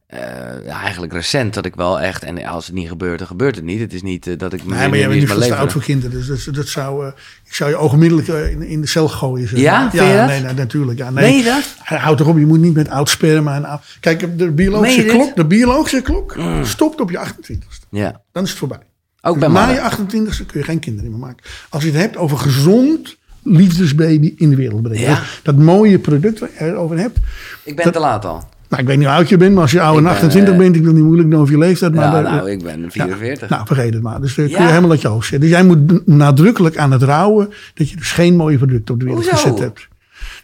[0.08, 0.20] eh,
[0.64, 3.64] ja, eigenlijk recent dat ik wel echt, en als het niet gebeurt, dan gebeurt het
[3.64, 3.80] niet.
[3.80, 6.26] Het is niet eh, dat ik Nee, maar jij bent veel te oud voor kinderen.
[6.26, 7.08] Dus dat, dat zou,
[7.44, 9.48] ik zou je ogenblikkelijk eh, in, in de cel gooien.
[9.48, 9.90] Zeg Ja?
[9.92, 10.98] ja nee, nee, natuurlijk.
[10.98, 11.44] Ja, nee.
[11.44, 11.74] Dat?
[11.78, 13.82] Houd toch op, je moet niet met oud sperma en oud...
[14.00, 15.02] Kijk, de biologische?
[15.02, 15.08] Mm.
[15.08, 17.88] klok, de biologische klok stopt op je 28ste.
[17.90, 18.20] Ja.
[18.32, 18.87] Dan is het voorbij.
[19.22, 21.44] Ook bij Na je 28ste kun je geen kinderen meer maken.
[21.68, 25.00] Als je het hebt over gezond liefdesbaby in de wereld brengen.
[25.00, 25.22] Ja.
[25.42, 27.18] Dat mooie product waar je het over hebt.
[27.64, 28.48] Ik ben te laat al.
[28.68, 30.28] Nou, ik weet niet hoe oud je bent, maar als je ouder dan Ik ben,
[30.28, 31.94] 28 eh, bent, ik wil niet moeilijk doen over je leeftijd.
[31.94, 33.48] Maar Ja, daar- nou, ik ben 44.
[33.48, 34.20] nou, vergeet het maar.
[34.20, 34.62] Dus dan kun Ja.
[34.62, 35.48] je helemaal uit je hoofd zetten.
[35.48, 39.06] Dus jij moet nadrukkelijk aan het rouwen dat je dus geen mooie producten op de
[39.06, 39.42] wereld Hoezo?
[39.42, 39.88] gezet hebt.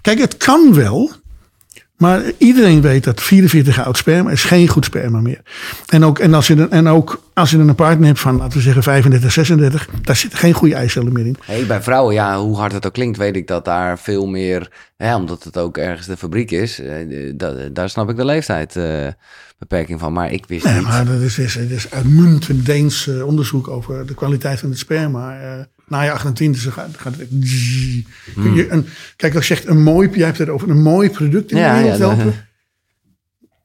[0.00, 1.10] Kijk, het kan wel.
[1.96, 5.40] Maar iedereen weet dat 44 jaar oud sperma is geen goed sperma meer.
[5.86, 8.62] En ook, en als je, en ook als je een partner hebt van, laten we
[8.62, 11.36] zeggen 35, 36, daar zitten geen goede eicellen meer in.
[11.44, 14.70] Hey, bij vrouwen, ja, hoe hard het ook klinkt, weet ik dat daar veel meer,
[14.96, 18.76] hè, omdat het ook ergens de fabriek is, eh, da- daar snap ik de leeftijd
[18.76, 19.06] eh,
[19.58, 20.12] beperking van.
[20.12, 20.82] Maar ik wist Nee, niet.
[20.82, 25.40] maar dat is, is, is uitmuntend Deens eh, onderzoek over de kwaliteit van het sperma.
[25.40, 27.28] Eh, na je 28 gaat, gaat het.
[28.70, 31.56] een, kijk, als je zegt een mooi, jij hebt het over een mooi product in
[31.56, 32.48] de wereld ja, helpen.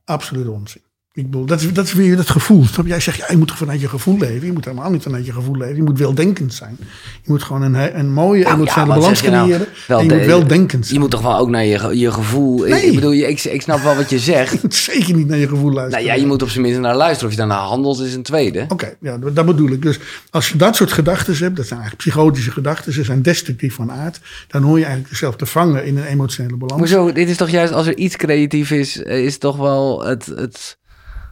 [0.06, 0.82] Absoluut onzin.
[1.20, 2.64] Ik bedoel, dat, is, dat is weer dat gevoel.
[2.86, 4.46] Jij zegt, ja, je moet vanuit je gevoel leven.
[4.48, 5.76] Je moet helemaal niet vanuit je gevoel leven.
[5.76, 6.78] Je moet weldenkend zijn.
[7.24, 9.48] Je moet gewoon een, een mooie Nou, emotionele ja, balans nou?
[9.48, 9.68] creëren.
[9.88, 10.94] Wel en je moet weldenkend zijn.
[10.96, 12.66] Je moet toch wel ook naar je, je gevoel.
[12.66, 12.86] Ik- Nee.
[12.86, 14.52] Ik bedoel, ik, ik snap wel wat je zegt.
[14.52, 16.06] Je moet zeker niet naar je gevoel luisteren.
[16.06, 17.26] nou ja, je moet op zijn minst naar luisteren.
[17.26, 18.66] Of je daarna handelt, is een tweede.
[18.70, 19.82] Oké, ja, dat bedoel ik.
[19.82, 20.00] Dus
[20.30, 23.92] als je dat soort gedachten hebt, dat zijn eigenlijk psychotische gedachten, ze zijn destructief van
[23.92, 26.80] aard, dan hoor je eigenlijk jezelf te vangen in een emotionele balans.
[26.80, 27.12] Hoezo?
[27.12, 30.26] Dit is toch juist, als er iets creatief is, eh, is toch wel het.
[30.26, 30.78] het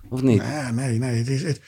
[0.09, 0.41] of niet?
[0.41, 1.17] Ja, nee, nee.
[1.17, 1.59] Het is, het,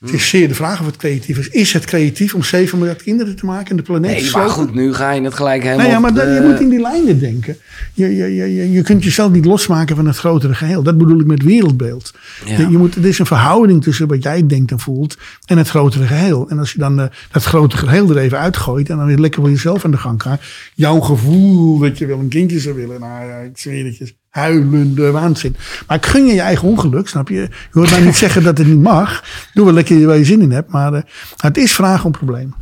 [0.00, 1.48] het is zeer de vraag of het creatief is.
[1.48, 4.48] Is het creatief om 7 miljard kinderen te maken en de planeet te Nee, maar
[4.48, 5.84] goed, nu ga je het gelijk helemaal.
[5.84, 7.56] Nee, ja, maar dan- je moet in die lijnen denken.
[7.94, 10.82] Je, je, je, je, je kunt jezelf niet losmaken van het grotere geheel.
[10.82, 12.14] Dat bedoel ik met wereldbeeld.
[12.44, 12.58] Ja.
[12.58, 15.16] Je, moet, er is een verhouding tussen wat jij denkt en voelt
[15.46, 16.48] en het grotere geheel.
[16.48, 19.40] En als je dan eh, dat grotere geheel er even uitgooit en dan weer lekker
[19.40, 20.40] voor jezelf aan de gang gaat.
[20.74, 23.00] Jouw gevoel dat je wel een kindje zou willen.
[23.00, 24.14] Nou ja, ik zweer het je.
[24.28, 25.56] Huilende waanzin.
[25.86, 27.34] Maar ik gun je je eigen ongeluk, snap je?
[27.34, 29.24] Je hoort mij niet zeggen dat het niet mag.
[29.54, 30.70] Doe wel lekker waar je zin in hebt.
[30.70, 31.00] Maar uh,
[31.36, 32.54] het is vragen om problemen.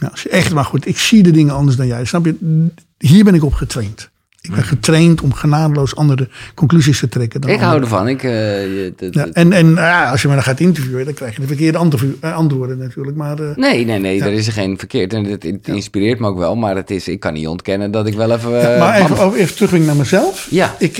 [0.00, 2.04] Nou, echt, maar goed, ik zie de dingen anders dan jij.
[2.04, 2.66] Snap je?
[2.98, 4.10] Hier ben ik op getraind.
[4.48, 7.40] Ik ben getraind om genadeloos andere conclusies te trekken.
[7.40, 8.08] Dan ik hou ervan.
[8.08, 11.40] Ik, uh, ja, en en uh, als je me dan gaat interviewen, dan krijg je
[11.40, 11.78] de verkeerde
[12.20, 13.16] antwoorden natuurlijk.
[13.16, 14.24] Maar, uh, nee, nee, nee, ja.
[14.24, 15.12] er is geen verkeerd.
[15.12, 16.56] En het, het inspireert me ook wel.
[16.56, 18.50] Maar het is, ik kan niet ontkennen dat ik wel even...
[18.78, 20.46] maar even, over, even naar mezelf.
[20.50, 20.74] Ja.
[20.78, 20.92] Ik,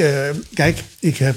[0.55, 1.36] kijk, ik heb,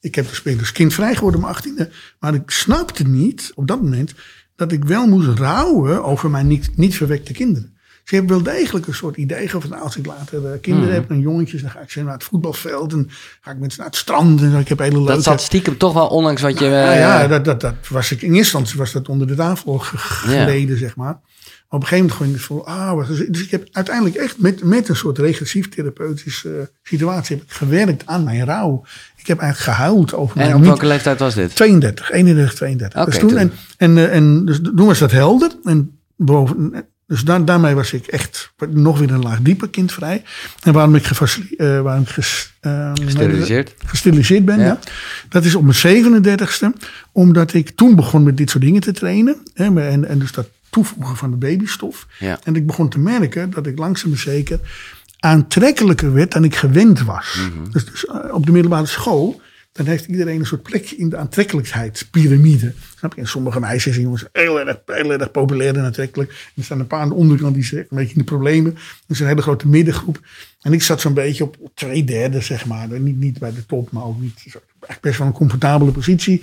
[0.00, 1.92] ik heb gespeeld als kind vrij geworden om 18e.
[2.20, 4.14] Maar ik snapte niet op dat moment
[4.56, 7.73] dat ik wel moest rouwen over mijn niet, niet verwekte kinderen.
[8.04, 10.94] Ze hebben wel degelijk een soort idee van nou, als ik later uh, kinderen mm.
[10.94, 13.78] heb en jongetjes, dan ga ik ze naar het voetbalveld en ga ik met ze
[13.78, 15.12] naar het strand en ik heb hele leuke...
[15.12, 16.68] Dat zat stiekem toch wel ondanks wat je...
[16.68, 19.78] Nou, ja, dat, dat, dat was ik in eerste instantie was dat onder de tafel
[19.78, 21.20] geleden, zeg maar.
[21.68, 24.96] Op een gegeven moment gewoon voor, ah, dus ik heb uiteindelijk echt met, met een
[24.96, 28.84] soort regressief therapeutische uh, situatie heb ik gewerkt aan mijn rouw.
[29.16, 31.56] Ik heb eigenlijk gehuild over En mijn op welke leeftijd was dit?
[31.56, 33.00] 32, 31, 32.
[33.00, 35.50] Okay, dus toen, en, en, en dus toen was dat helder.
[35.64, 40.22] En boven, dus daar, daarmee was ik echt nog weer een laag dieper kindvrij.
[40.62, 43.74] En waarom ik, uh, waarom ik ges, uh, gesteriliseerd.
[43.86, 44.64] gesteriliseerd ben, ja.
[44.64, 44.78] ja.
[45.28, 46.66] Dat is op mijn 37ste,
[47.12, 49.36] omdat ik toen begon met dit soort dingen te trainen.
[49.54, 52.06] Hè, en, en dus dat toevoegen van de babystof.
[52.18, 52.38] Ja.
[52.42, 54.60] En ik begon te merken dat ik langzaam maar zeker
[55.18, 57.36] aantrekkelijker werd dan ik gewend was.
[57.38, 57.72] Mm -hmm.
[57.72, 59.40] Dus, dus uh, op de middelbare school
[59.74, 62.72] dan heeft iedereen een soort plekje in de aantrekkelijkheidspyramide.
[62.96, 63.26] Snap je?
[63.26, 66.50] Sommige meisjes en jongens heel erg, heel erg populair en aantrekkelijk.
[66.56, 68.76] Er staan een paar aan de onderkant die zitten een beetje in de problemen.
[69.08, 70.20] Is een hele grote middengroep.
[70.60, 73.00] En ik zat zo'n beetje op twee derde, zeg maar.
[73.00, 74.44] Niet, niet bij de top, maar ook niet.
[74.80, 76.42] Echt best wel een comfortabele positie.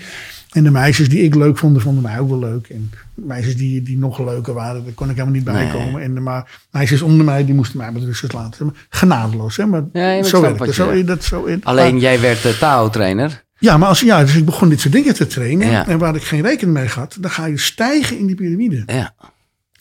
[0.51, 2.67] En de meisjes die ik leuk vond, vonden mij ook wel leuk.
[2.69, 5.71] En meisjes die, die nog leuker waren, daar kon ik helemaal niet bij Nee.
[5.71, 6.01] komen.
[6.01, 8.75] En, maar meisjes onder mij, die moesten mij met rust laten.
[8.89, 9.65] Genadeloos, hè.
[9.65, 10.73] Maar Ja, zo werkt het.
[10.73, 13.43] Zo, dat, zo, Alleen maar- jij werd de Tao-trainer.
[13.59, 15.69] ja, maar als, ja, dus ik begon dit soort dingen te trainen.
[15.69, 15.87] Ja.
[15.87, 18.83] En waar ik geen rekening mee had, dan ga je stijgen in die piramide.
[18.85, 19.13] Ja.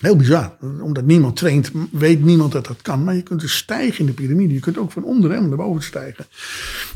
[0.00, 0.56] Heel bizar.
[0.60, 3.04] Omdat niemand traint, weet niemand dat dat kan.
[3.04, 4.54] Maar je kunt dus stijgen in de piramide.
[4.54, 6.26] Je kunt ook van onderaan naar boven stijgen.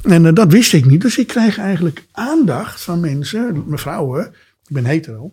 [0.02, 1.00] En eh, dat wist ik niet.
[1.00, 4.26] Dus ik krijg eigenlijk aandacht van mensen, mevrouwen,
[4.66, 5.32] ik ben hetero,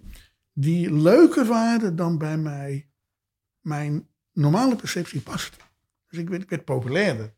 [0.54, 2.88] die leuker waren dan bij mij
[3.62, 5.58] mijn normale perceptie past.
[6.10, 7.34] Dus ik werd, ik populairder.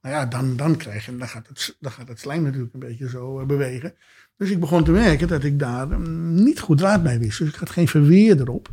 [0.00, 2.80] Nou ja, dan, dan, krijg je, dan, gaat het, dan gaat het slijm natuurlijk een
[2.80, 3.94] beetje zo eh, bewegen.
[4.36, 7.38] Dus ik begon te merken dat ik daar mm, niet goed raad mee wist.
[7.38, 8.68] Dus ik had geen verweer erop.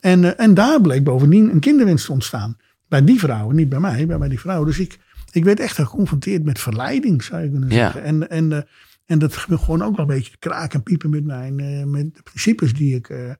[0.00, 2.56] En, eh, en daar bleek bovendien een kinderwens te ontstaan.
[2.88, 4.66] Bij die vrouwen, niet bij mij, bij, bij die vrouwen.
[4.66, 4.98] Dus ik,
[5.32, 7.74] ik werd echt geconfronteerd met verleiding, zou je kunnen Ja.
[7.76, 8.02] zeggen.
[8.02, 8.62] En, en, eh,
[9.06, 12.14] en dat begon ook wel een beetje te kraken en piepen met, mijn, eh, met
[12.14, 13.36] de principes die ik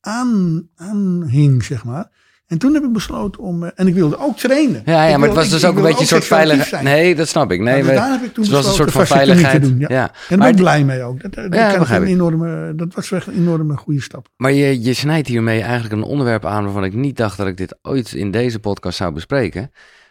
[0.00, 2.10] aan, aanhing, zeg maar.
[2.46, 3.62] En toen heb ik besloten om...
[3.64, 4.82] eh, en ik wilde ook trainen.
[4.84, 6.82] Ja, ja maar het was ik- dus ik ook een beetje een soort veiligheid.
[6.82, 7.60] Nee, dat snap ik.
[7.60, 9.62] Nee, Nou, dus daar heb ik toen was een soort van veiligheid.
[9.62, 9.86] doen, ja.
[9.90, 10.02] ja.
[10.04, 11.30] En daar ben ik blij mee ook.
[11.32, 14.28] Dat, Ja, een enorme, dat was echt een enorme goede stap.
[14.36, 17.56] maar je, je snijdt hiermee eigenlijk een onderwerp aan waarvan ik niet dacht dat ik
[17.56, 19.70] dit ooit in deze podcast zou bespreken.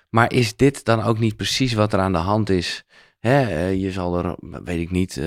[0.09, 2.83] Maar is dit dan ook niet precies wat er aan de hand is?
[3.19, 5.25] Hè, eh, je zal er, weet ik niet, eh,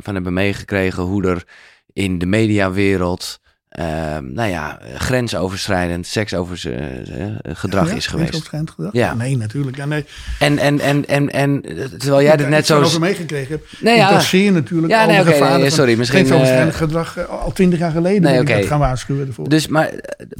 [0.00, 1.44] van hebben meegekregen hoe er
[1.92, 3.39] in de mediawereld,
[3.70, 3.84] eh,
[4.18, 8.08] nou ja, grensoverschrijdend seksovergedrag gedrag Ja, is geweest.
[8.08, 8.92] grensoverschrijdend gedrag?
[8.92, 9.14] Ja.
[9.14, 9.76] Nee, natuurlijk.
[9.76, 10.04] Ja, nee.
[10.38, 11.62] En, en, en, en, en
[11.98, 12.80] terwijl jij dit net zo...
[12.82, 13.64] over meegekregen heb.
[13.80, 14.10] Nee, ik ja.
[14.10, 18.22] baseer natuurlijk Ja, nee, gevaren nee, sorry, misschien, grensoverschrijdend gedrag eh, al twintig jaar geleden
[18.22, 18.54] Nee, oké.
[18.54, 19.48] dat gaan waarschuwen ervoor.
[19.48, 19.90] Dus, maar,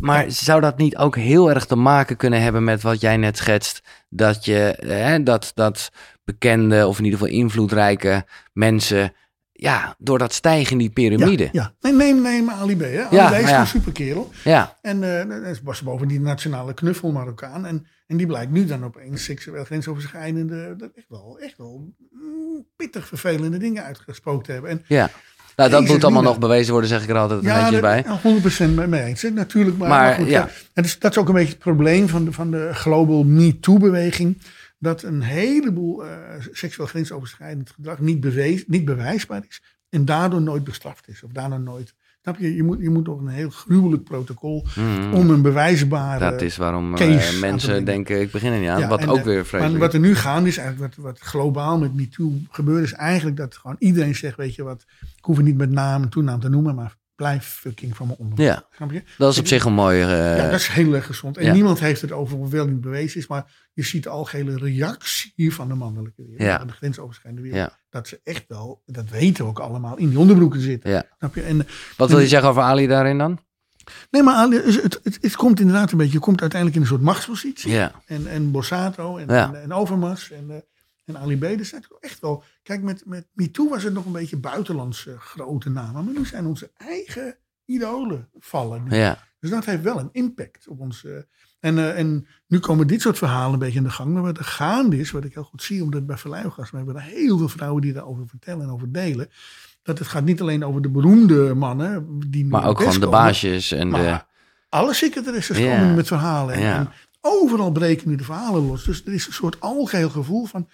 [0.01, 3.37] maar zou dat niet ook heel erg te maken kunnen hebben met wat jij net
[3.37, 3.83] schetst?
[4.09, 5.91] Dat je, hè, dat, dat
[6.25, 9.13] bekende of in ieder geval invloedrijke mensen,
[9.61, 11.43] ja, door dat stijgen in die piramide.
[11.43, 11.73] ja, ja.
[11.81, 12.81] Nee, neem, neem Ali B.
[12.81, 13.05] Hè.
[13.05, 13.61] Ali Ja, B is ja.
[13.61, 14.31] een superkerel.
[14.45, 17.67] Ja, En dat was bovendien een nationale knuffel Marokkaan.
[17.67, 22.65] En, en die blijkt nu dan opeens seksueel grensoverschrijdende, dat echt wel, echt wel mm,
[22.77, 24.71] pittig vervelende dingen uitgesproken te hebben.
[24.71, 25.11] En ja.
[25.57, 28.05] Nou, dat moet allemaal nog bewezen worden, zeg ik er altijd ja, netjes bij.
[28.23, 29.23] ben ik 100% mee- eens.
[29.23, 29.31] hè.
[29.31, 30.49] Natuurlijk, maar, Maar, maar goed, ja.
[30.75, 34.39] En dus, dat is ook een beetje het probleem van de, van de global MeToo-beweging.
[34.83, 36.13] Dat een heleboel eh,
[36.53, 39.63] seksueel grensoverschrijdend gedrag niet, bewees, niet bewijsbaar is.
[39.89, 41.23] En daardoor nooit bestraft is.
[41.23, 41.95] Of daardoor nooit.
[42.23, 42.55] Snap je?
[42.55, 45.13] Je moet, je moet nog een heel gruwelijk protocol Mhm.
[45.15, 46.31] om een bewijsbare.
[46.31, 48.81] Dat is waarom eh, mensen denken, ik begin er niet aan.
[48.81, 49.95] Ja, wat ook eh, weer Maar vreselijk wat is.
[49.95, 53.77] er nu gaande is, eigenlijk wat, wat globaal met MeToo gebeurt, is eigenlijk dat gewoon
[53.79, 54.85] iedereen zegt: Weet je wat,
[55.17, 58.15] ik hoef het niet met naam en toenaam te noemen, maar blijf fucking van me
[58.19, 58.45] onder.
[58.45, 59.03] Ja, Snap je?
[59.19, 60.03] dat is op zich een mooie...
[60.05, 61.37] eh, Ja, dat is heel erg gezond.
[61.37, 61.53] En ja.
[61.53, 65.69] niemand heeft het over wel niet bewezen is, maar je ziet de algehele reactie van
[65.69, 66.65] de mannelijke wereld, Ja.
[66.65, 67.79] de grensoverschrijdende wereld, Ja.
[67.91, 70.91] dat ze echt wel, dat weten we ook allemaal, in die onderbroeken zitten.
[70.91, 71.05] Ja.
[71.19, 71.43] Snap je?
[71.43, 71.67] En
[71.97, 73.39] Wat wil je zeggen over Ali daarin dan?
[74.11, 76.83] Nee, maar Ali- het, het, het, het komt inderdaad een beetje, je komt uiteindelijk in
[76.85, 77.71] een soort machtspositie.
[77.73, 77.93] Ja.
[78.07, 80.57] En, en Borsato en, en, en Overmars en, eh,
[81.15, 81.59] en Ali B.
[81.59, 82.43] Dat zijn echt wel...
[82.63, 86.05] Kijk, met, met MeToo was het nog een beetje buitenlandse grote namen.
[86.05, 88.85] Maar nu zijn onze eigen idolen vallen.
[88.85, 88.97] nu.
[88.97, 89.19] Ja.
[89.41, 91.05] Dus dat heeft wel een impact op ons.
[91.05, 91.13] eh,
[91.61, 94.13] en, eh, en nu komen dit soort verhalen een beetje in de gang.
[94.13, 96.95] Maar wat er gaande is, wat ik heel goed zie, omdat bij Verluigas, we hebben
[96.97, 99.31] er heel veel vrouwen die daarover vertellen en over delen.
[99.83, 102.21] Dat het gaat niet alleen over de beroemde mannen.
[102.31, 103.97] Die Maar ook gewoon de baasjes en de...
[103.97, 104.27] maar
[104.69, 105.77] alle secretaresses Ja.
[105.79, 106.55] komen met verhalen.
[106.55, 106.91] En
[107.21, 108.85] overal breken nu de verhalen los.
[108.85, 110.69] Dus er is een soort algeheel gevoel van,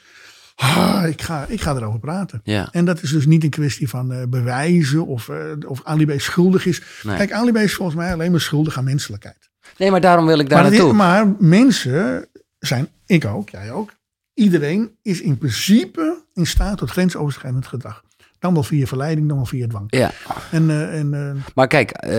[0.57, 2.41] ah, ik, ga, ik ga erover praten.
[2.45, 2.69] Ja.
[2.73, 5.37] En dat is dus niet een kwestie van eh, bewijzen of, eh,
[5.67, 6.83] of Ali B schuldig is.
[7.03, 7.17] Nee.
[7.17, 9.51] Kijk, Ali B is volgens mij alleen maar schuldig aan menselijkheid.
[9.79, 10.89] Nee, maar daarom wil ik daar Maar, naartoe.
[10.89, 12.27] dit- maar mensen
[12.59, 13.91] zijn, ik ook, jij ook,
[14.35, 18.05] iedereen is in principe in staat tot grensoverschrijdend gedrag.
[18.39, 19.85] Dan wel via verleiding, dan wel via dwang.
[19.89, 20.11] Ja,
[20.51, 22.11] En, eh, en eh, maar kijk, eh,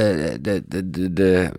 [0.41, 1.49] de, de, de, de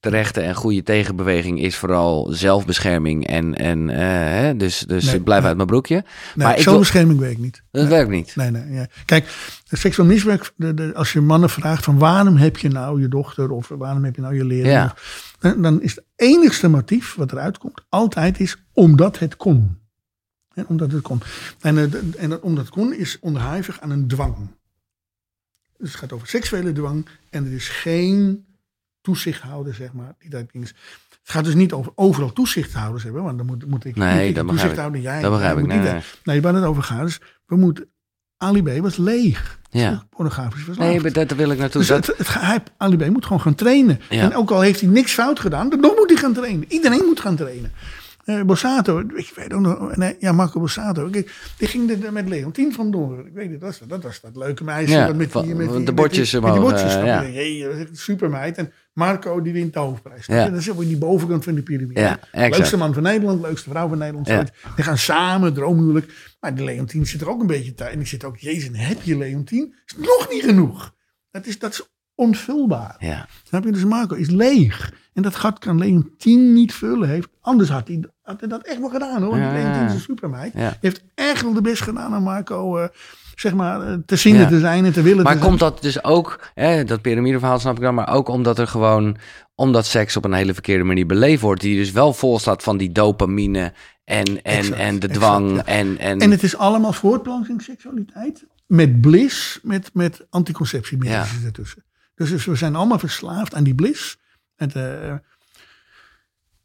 [0.00, 3.26] terechte en goede tegenbeweging is vooral zelfbescherming.
[3.26, 5.48] En, en, hè, dus dus Nee, blijf nee.
[5.48, 5.94] uit mijn broekje.
[5.94, 7.62] nee, maar wil, zelfbescherming werkt niet.
[7.70, 8.36] dat werkt niet.
[8.36, 8.72] Nee, nee.
[8.72, 8.86] Ja.
[9.04, 9.24] Kijk,
[9.64, 10.52] seksueel misbruik,
[10.94, 14.20] als je mannen vraagt van waarom heb je nou je dochter of waarom heb je
[14.22, 14.84] nou je leerling, Ja.
[14.84, 19.78] of- dan, dan is het enigste motief wat eruit komt altijd is omdat het kon.
[20.66, 21.20] Omdat het kon.
[21.60, 24.36] En, eh, en dat omdat het kon is onderhevig aan een dwang.
[25.78, 28.44] Dus het gaat over seksuele dwang en er is geen
[29.00, 30.14] toezichthouder, zeg maar.
[30.18, 30.74] Die dat ding is.
[31.22, 34.44] Het gaat dus niet over overal toezichthouders hebben, want dan moet, moet ik, Nee, dat
[34.44, 34.50] ik.
[34.50, 35.58] toezichthouder, jij, Dat begrijp ik.
[35.58, 35.94] moet Nee, niet nee.
[35.94, 36.10] hebben.
[36.24, 37.88] Nee, waar het over gaat is, we moeten,
[38.36, 39.58] Ali B was leeg.
[39.70, 40.06] Ja.
[40.10, 40.90] Pornografisch verslaafd.
[40.90, 41.80] Nee, maar dat, daar wil ik naartoe.
[41.80, 44.00] Dus Dat, het, het, hij, Ali B moet gewoon gaan trainen.
[44.10, 44.22] Ja.
[44.22, 46.64] En ook al heeft hij niks fout gedaan, dan nog moet hij gaan trainen.
[46.72, 47.72] Iedereen moet gaan trainen.
[48.24, 51.10] Eh Bossato, ik weet ook nog, nee, ja, Marco Bossato.
[51.10, 51.26] Die
[51.58, 53.26] ging er met Leontien vandoor.
[53.26, 54.92] Ik weet het, dat was, dat was dat leuke meisje.
[54.92, 56.96] Ja, dat met die, met de die, met bordjes die, met die omhoog, bordjes.
[56.96, 57.28] eh, ja.
[57.28, 58.56] Jee, dat is echt een supermeid.
[58.56, 60.26] En Marco die wint de hoofdprijs.
[60.26, 60.48] Ja.
[60.48, 62.00] Dat is op die bovenkant van de piramide.
[62.00, 64.26] Ja, leukste man van Nederland, leukste vrouw van Nederland.
[64.28, 64.44] Ja.
[64.76, 66.34] Die gaan samen, droomhuwelijk.
[66.40, 67.92] Maar die Leontien zit er ook een beetje thuis.
[67.92, 69.74] En ik zit ook, jezus, heb je Leontien?
[69.86, 70.94] Is nog niet genoeg.
[71.30, 71.88] Dat is, dat is
[72.20, 72.96] onvulbaar.
[72.98, 73.26] ja.
[73.48, 73.72] Snap je?
[73.72, 74.92] Dus Marco is leeg.
[75.14, 77.08] En dat gat kan Leontien niet vullen.
[77.08, 79.36] Heeft, anders had hij, had hij dat echt wel gedaan hoor.
[79.38, 80.52] Ja, Leontien is een supermeid.
[80.54, 80.76] Ja.
[80.80, 82.78] Heeft echt wel de best gedaan aan Marco.
[82.78, 82.88] eh,
[83.34, 84.48] zeg maar, eh, te zinnen Ja.
[84.48, 87.76] te zijn en te willen Maar te komt dat dus ook, hè, dat piramideverhaal snap
[87.76, 89.16] ik dan, maar ook omdat er gewoon,
[89.54, 92.76] omdat seks op een hele verkeerde manier beleefd wordt, die dus wel vol staat van
[92.76, 93.72] die dopamine
[94.04, 95.64] en, en, Exact, en de exact, dwang ja.
[95.64, 98.44] en, en, En het is allemaal voortplantingsseksualiteit.
[98.66, 101.46] Met bliss, met, met anticonceptiemiddelen Ja.
[101.46, 101.84] ertussen.
[102.20, 104.18] Dus, dus we zijn allemaal verslaafd aan die bliss.
[104.56, 105.16] En, eh,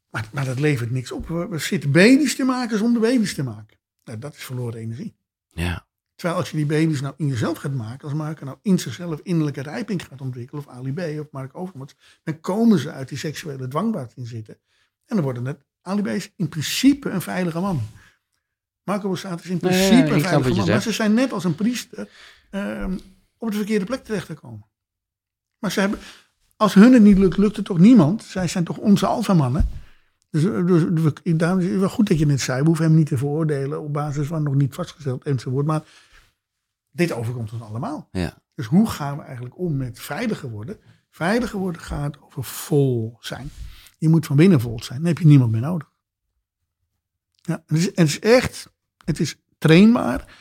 [0.09, 1.27] maar, maar dat levert niks op.
[1.27, 3.77] We, we zitten baby's te maken zonder baby's te maken.
[4.03, 5.15] Nou, dat is verloren energie.
[5.47, 8.79] ja, Terwijl als je die baby's nou in jezelf gaat maken, als Marco nou in
[8.79, 13.09] zichzelf innerlijke rijping gaat ontwikkelen, of Ali B of Mark Overmars, dan komen ze uit
[13.09, 14.57] die seksuele dwang waar het in zitten.
[15.05, 17.81] En dan worden het, Ali B is in principe een veilige man.
[18.83, 20.67] Marco Borsato is in principe een veilige man.
[20.67, 22.09] Maar ze zijn net als een priester
[22.49, 22.97] ehm,
[23.37, 24.73] op de verkeerde plek terechtgekomen.
[25.59, 25.99] Maar ze hebben,
[26.55, 28.23] als hun het niet lukt, lukt het toch niemand?
[28.23, 29.67] Zij zijn toch onze alfamannen?
[30.29, 32.85] Dus, eh, dus we- daarom is het wel goed dat je net zei, we hoeven
[32.85, 35.65] hem niet te veroordelen op basis van nog niet vastgesteld enzovoort.
[35.65, 35.81] Maar
[36.91, 38.07] dit overkomt ons allemaal.
[38.11, 40.77] ja, Dus hoe gaan we eigenlijk om met veiliger worden?
[41.09, 43.49] Veiliger worden gaat over vol zijn.
[43.97, 44.99] Je moet van binnen vol zijn.
[44.99, 45.91] Dan heb je niemand meer nodig.
[47.41, 48.69] Ja, het, is, het is echt,
[49.05, 50.35] het is trainbaar.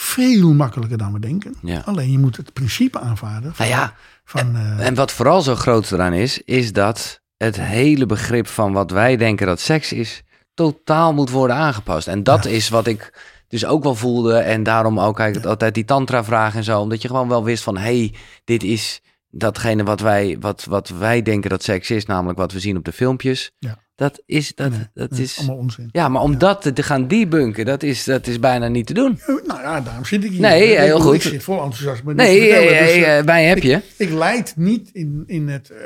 [0.00, 1.54] Veel makkelijker dan we denken.
[1.62, 1.82] Ja.
[1.84, 3.54] Alleen je moet het principe aanvaarden.
[3.54, 3.94] Van, Nou ja,
[4.24, 8.72] van, eh, En wat vooral zo groot eraan is, is dat het hele begrip van
[8.72, 10.22] wat wij denken dat seks is,
[10.54, 12.08] totaal moet worden aangepast.
[12.08, 13.18] En dat is wat ik
[13.48, 14.36] dus ook wel voelde.
[14.36, 16.80] En daarom ook eigenlijk altijd die tantra-vraag en zo.
[16.80, 19.00] Omdat je gewoon wel wist van, hé, hey, dit is
[19.30, 22.06] datgene wat wij, wat, wat wij denken dat seks is.
[22.06, 23.50] Namelijk wat we zien op de filmpjes.
[23.58, 23.78] Ja.
[23.94, 25.38] Dat is, dat, nee, dat is...
[25.38, 25.88] allemaal onzin.
[25.92, 29.20] Ja, maar om dat te gaan debunken, dat is, dat is bijna niet te doen.
[29.46, 30.40] Nou ja, daarom zit ik hier.
[30.40, 31.14] Nee, Ik heel goed.
[31.14, 32.14] Ik zit vol enthousiasme.
[32.14, 33.80] Nee, eh, Dus, eh, eh, mij heb je.
[33.96, 35.78] Ik leid niet in, in het eh,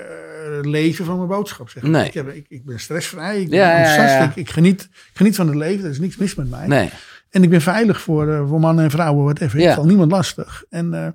[0.61, 1.69] leven van mijn boodschap.
[1.69, 1.83] Zeg.
[1.83, 2.05] Nee.
[2.07, 4.37] Ik, heb, ik, ik ben stressvrij, ik ben Ja, ja, ja, enthousiast.
[4.37, 6.67] Ik, geniet, geniet van het leven, er is niks mis met mij.
[6.67, 6.91] Nee.
[7.33, 9.61] En ik ben veilig voor, eh, voor mannen en vrouwen, whatever.
[9.61, 9.69] Ja.
[9.69, 10.65] Ik val niemand lastig.
[10.71, 11.09] En eh,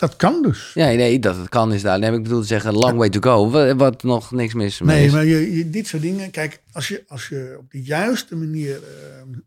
[0.00, 0.70] dat kan dus.
[0.74, 1.98] Ja, nee, dat het kan is daar.
[1.98, 3.50] Nee, ik bedoel te zeggen, long way to go.
[3.50, 6.88] Wat, wat nog niks mis mee Nee, maar je, je- dit soort dingen, kijk, als
[6.88, 8.82] je, als je op de juiste manier eh,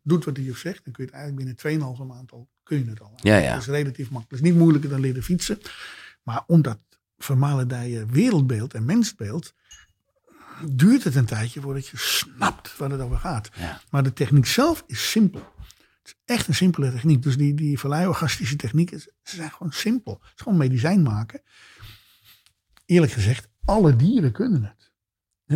[0.03, 2.77] doet wat hij je zegt, dan kun je het eigenlijk binnen 2,5 maand al, kun
[2.84, 3.11] je het al.
[3.15, 3.53] Ja, ja.
[3.53, 4.30] Dat is relatief makkelijk.
[4.30, 5.59] Het is niet moeilijker dan leren fietsen.
[6.23, 6.77] Maar om dat
[7.17, 9.53] vermalendije wereldbeeld en mensbeeld,
[10.67, 13.49] duurt het een tijdje voordat je snapt waar het over gaat.
[13.59, 13.81] Ja.
[13.89, 15.41] Maar de techniek zelf is simpel.
[16.03, 17.21] Het is echt een simpele techniek.
[17.21, 20.13] Dus die, die verleiorgastische technieken, ze zijn gewoon simpel.
[20.21, 21.41] Het is gewoon medicijn maken.
[22.85, 24.91] Eerlijk gezegd, alle dieren kunnen het.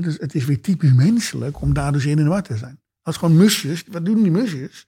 [0.03, 2.81] Dus het is weer typisch menselijk om daar dus in en war te zijn.
[3.01, 4.87] Als gewoon musjes, wat doen die musjes?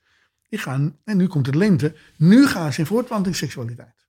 [0.50, 4.08] Die gaan, en nu komt het lente, nu gaan ze in voortplantingsseksualiteit.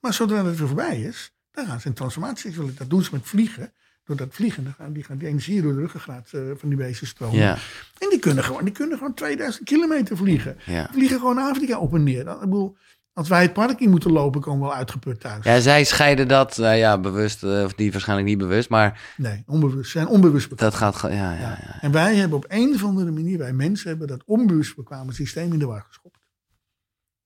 [0.00, 2.78] Maar zodra het weer voorbij is, dan gaan ze in transformatieseksualiteit.
[2.78, 3.72] Dat doen ze met vliegen.
[4.04, 6.78] Door dat vliegen, dan gaan die, gaan die energie door de ruggengraat eh, van die
[6.78, 7.38] beesten stromen.
[7.38, 7.56] Ja,
[7.98, 10.56] En die kunnen, gewoon, die kunnen gewoon 2000 kilometer vliegen.
[10.66, 10.82] ja.
[10.82, 12.24] Die vliegen gewoon Afrika op en neer.
[12.24, 12.76] Dan, ik bedoel,
[13.12, 15.44] als wij het park in moeten lopen, komen we wel uitgeput thuis.
[15.44, 19.42] ja, zij scheiden dat, nou ja, bewust, eh, of die waarschijnlijk niet bewust, maar Nee,
[19.46, 19.90] onbewust.
[19.90, 21.78] Zijn onbewust dat gaat, ge- ja, ja, ja.
[21.80, 25.52] En wij hebben op een of andere manier, wij mensen hebben dat onbewust bekwame systeem
[25.52, 26.18] in de war geschopt.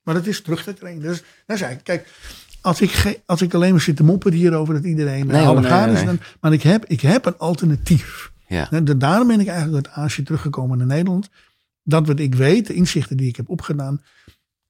[0.02, 1.02] Maar dat is terug te trainen.
[1.02, 2.08] Dus, daar zei ik, kijk,
[2.66, 5.86] als ik, als ik alleen maar zit te moppen hierover dat iedereen Nee, hoor, half
[5.86, 8.32] nee, is, dan, maar ik heb, ik heb een alternatief.
[8.46, 8.68] Ja.
[8.96, 11.28] Daarom ben ik eigenlijk uit Azië teruggekomen naar Nederland.
[11.82, 14.02] Dat wat ik weet, de inzichten die ik heb opgedaan,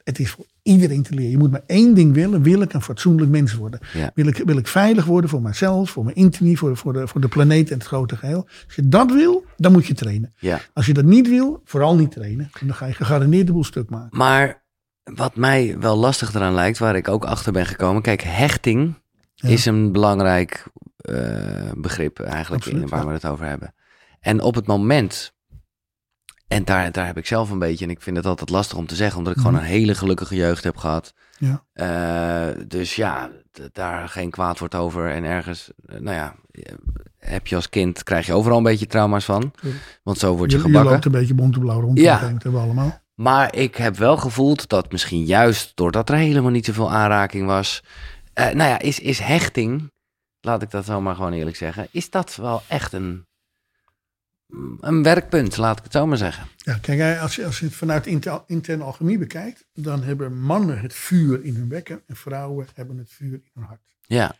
[0.04, 1.30] het is voor iedereen te leren.
[1.30, 2.42] Je moet maar één ding willen.
[2.42, 3.80] Wil ik een fatsoenlijk mens worden?
[3.92, 4.10] Ja.
[4.14, 7.20] Wil, ik, wil ik veilig worden voor mezelf, voor mijn intimie, voor, voor, de, voor
[7.20, 8.48] de planeet en het grote geheel?
[8.66, 10.34] Als je dat wil, dan moet je trainen.
[10.38, 10.60] ja.
[10.72, 12.50] Als je dat niet wil, vooral niet trainen.
[12.60, 14.18] En dan ga je gegarandeerd de boel stuk maken.
[14.18, 14.64] Maar
[15.14, 18.02] wat mij wel lastig eraan lijkt, waar ik ook achter ben gekomen.
[18.02, 18.94] Kijk, hechting
[19.34, 19.48] Ja.
[19.48, 20.64] is een belangrijk
[20.96, 23.06] eh, begrip eigenlijk in, waar ja.
[23.06, 23.74] we het over hebben.
[24.20, 25.32] En op het moment,
[26.48, 28.86] en daar, daar heb ik zelf een beetje, en ik vind het altijd lastig om
[28.86, 29.48] te zeggen, omdat ik Mhm.
[29.48, 31.14] gewoon een hele gelukkige jeugd heb gehad.
[31.38, 31.64] Ja.
[31.72, 33.30] Eh, dus ja,
[33.72, 35.10] daar geen kwaad wordt over.
[35.10, 36.34] En ergens, eh, nou ja,
[37.18, 39.52] heb je als kind, krijg je overal een beetje trauma's van.
[40.02, 40.92] Want zo word je Je, je gebakken.
[40.92, 41.98] loopt een beetje bont en blauw rond.
[41.98, 42.18] Ja.
[42.20, 43.04] Dat hebben we allemaal.
[43.16, 47.82] Maar ik heb wel gevoeld dat misschien juist doordat er helemaal niet zoveel aanraking was.
[48.32, 49.92] eh, nou ja, is, is hechting,
[50.40, 53.26] laat ik dat zo maar gewoon eerlijk zeggen, is dat wel echt een,
[54.80, 56.46] een werkpunt, laat ik het zo maar zeggen.
[56.56, 60.40] Ja, kijk, hè, als je, als je het vanuit inter, interne alchemie bekijkt, dan hebben
[60.40, 63.80] mannen het vuur in hun bekken en vrouwen hebben het vuur in hun hart.
[64.00, 64.34] Ja,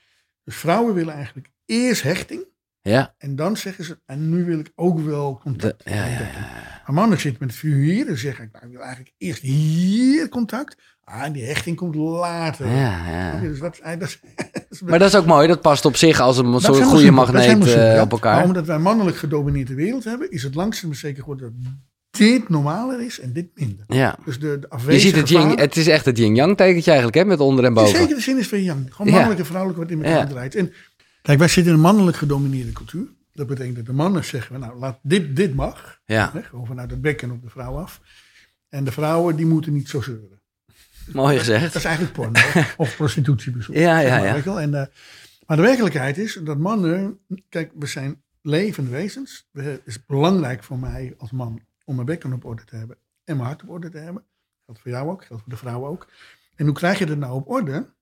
[0.44, 2.44] Dus vrouwen willen eigenlijk eerst hechting
[2.90, 5.82] ja, en dan zeggen ze, en nu wil ik ook wel de, contact.
[5.84, 6.80] ja, ja, ja.
[6.86, 10.76] Maar mannen zitten met vuur hier en zeggen, nou, ik wil eigenlijk eerst hier contact.
[11.04, 12.66] Ah, en die hechting komt later.
[12.66, 13.40] ja, ja.
[13.40, 14.18] Dus dat dat
[14.84, 17.50] Maar dat is ook mooi, dat past op zich als een soort goede super, magneet
[17.50, 18.44] super, eh, op Maar elkaar.
[18.44, 21.72] omdat wij mannelijk gedomineerde wereld hebben, is het langzaam maar zeker geworden dat
[22.10, 23.84] dit normaler is en dit minder.
[23.88, 24.18] Ja.
[24.24, 27.18] Dus de, de Je ziet het, yin, vader- het is echt het yin-yang tekentje eigenlijk,
[27.18, 27.96] hè, met onder en In boven.
[27.98, 28.94] zekere zin is van yang.
[28.94, 30.26] Gewoon mannelijk en vrouwelijk wat in elkaar Ja.
[30.26, 30.54] draait.
[30.54, 30.72] En
[31.26, 33.06] kijk, wij zitten in een mannelijk gedomineerde cultuur.
[33.32, 36.00] Dat betekent dat de mannen zeggen, nou, laat dit, dit mag.
[36.04, 38.00] Ja, Hè, gewoon vanuit het bekken op de vrouw af.
[38.68, 40.40] En de vrouwen, die moeten niet zo zeuren.
[41.12, 41.62] mooi gezegd.
[41.64, 42.40] Dat is eigenlijk porno.
[42.76, 43.74] of prostitutiebezoek.
[43.74, 44.58] Ja, ja, maar, ja.
[44.60, 44.86] En, eh,
[45.46, 47.18] maar de werkelijkheid is dat mannen...
[47.48, 49.48] Kijk, we zijn levende wezens.
[49.50, 52.96] We- Het is belangrijk voor mij als man om mijn bekken op orde te hebben.
[53.24, 54.24] En mijn hart op orde te hebben.
[54.64, 56.08] Geldt voor jou ook, geldt voor de vrouw ook.
[56.54, 57.94] En hoe krijg je dat nou op orde?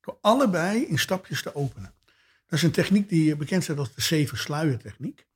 [0.00, 1.92] Door allebei in stapjes te openen.
[2.48, 5.26] Dat is een techniek die bekend staat als de zeven sluier techniek.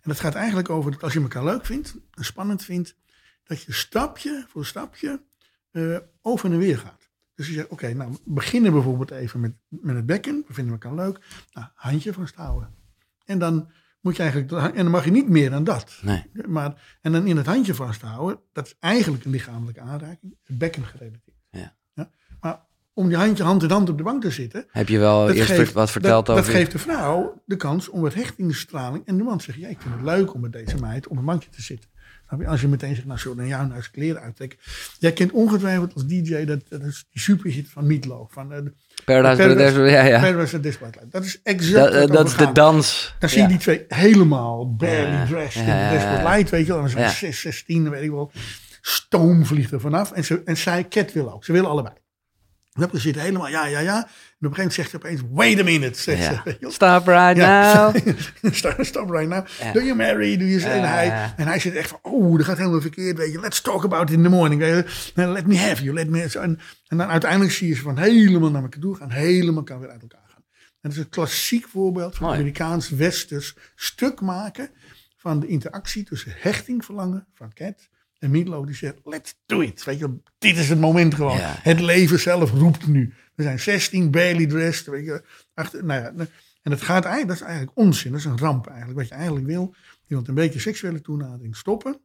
[0.00, 2.96] En dat gaat eigenlijk over dat als je elkaar leuk vindt en spannend vindt,
[3.44, 5.22] dat je stapje voor stapje
[5.70, 7.10] eh, over en weer gaat.
[7.34, 10.44] Dus je zegt, oké, nou, we beginnen bijvoorbeeld even met, met het bekken.
[10.46, 11.18] We vinden elkaar leuk.
[11.52, 12.74] Nou, handje vasthouden.
[13.24, 13.70] En dan
[14.00, 15.98] moet je eigenlijk, en dan mag je niet meer dan dat.
[16.02, 16.24] Nee.
[16.46, 20.36] Maar, en dan in het handje vasthouden, dat is eigenlijk een lichamelijke aanraking.
[20.42, 21.36] Het bekken gerelateerd.
[21.50, 21.76] Ja.
[22.94, 25.34] Om je handje hand in hand op de bank te zitten, Heb je wel dat
[25.36, 26.50] eerst geeft, wat verteld dat, over...
[26.50, 29.06] dat geeft de vrouw de kans om wat hechtingsstraling.
[29.06, 31.24] En de man zegt, ja, ik vind het leuk om met deze meid op een
[31.24, 31.90] bankje te zitten.
[32.46, 34.58] Als je meteen zegt, nou zo, dan jou nou eens kleren uittrekken.
[34.98, 38.32] Jij kent ongetwijfeld als DJ, dat, dat is die superhit van Meatloaf.
[38.32, 38.58] Van, uh,
[39.04, 40.20] Paradise, Paradise- ja.
[40.20, 40.60] Paradise.
[41.10, 43.14] Dat is exact Dat, eh, dat is de dans.
[43.18, 46.28] Dan zie je die twee helemaal barely dressed ja, in de Desperate.
[46.28, 46.82] Light, weet je wel.
[46.82, 47.08] En zo'n Ja.
[47.08, 48.30] 6, 16, weet ik wel.
[48.80, 50.12] Stoom vliegt er vanaf.
[50.12, 51.44] En, ze, en zij, Cat wil ook.
[51.44, 51.94] Ze willen allebei.
[52.72, 53.96] Dan zit helemaal, ja, ja, ja.
[53.96, 54.06] En op een
[54.38, 56.00] gegeven moment zegt ze opeens, wait a minute.
[56.00, 56.42] Zegt Ja.
[56.44, 56.70] je.
[56.70, 57.74] Stop right Ja.
[57.92, 57.96] now.
[58.54, 59.46] stop, stop right now.
[59.60, 59.72] Ja.
[59.72, 60.36] Do you marry?
[60.36, 60.70] Do you say?
[60.78, 63.16] en, hij, en hij zit echt van, oh, dat gaat helemaal verkeerd.
[63.18, 64.62] Weet je, let's talk about it in the morning.
[64.62, 64.84] Je.
[65.14, 65.94] Let me have you.
[65.94, 69.10] Let me, en, en dan uiteindelijk zie je ze van helemaal naar elkaar toe gaan.
[69.10, 70.44] Helemaal kan weer uit elkaar gaan.
[70.60, 72.32] En dat is een klassiek voorbeeld van.
[72.32, 74.70] Amerikaans-Westers stuk maken
[75.16, 77.88] van de interactie tussen hechting verlangen van Cat
[78.22, 79.84] en Meatloaf die zegt, let's do it.
[79.84, 81.36] Weet je, dit is het moment gewoon.
[81.36, 81.58] Ja.
[81.62, 83.14] Het leven zelf roept nu.
[83.34, 84.86] We zijn 16, barely dressed.
[84.86, 85.22] Weet je,
[85.54, 86.26] achter, nou ja,
[86.62, 88.10] en dat gaat eigenlijk, dat is eigenlijk onzin.
[88.10, 88.98] Dat is een ramp eigenlijk.
[88.98, 89.74] Wat je eigenlijk wil,
[90.06, 92.00] wilt een beetje seksuele toenadering stoppen.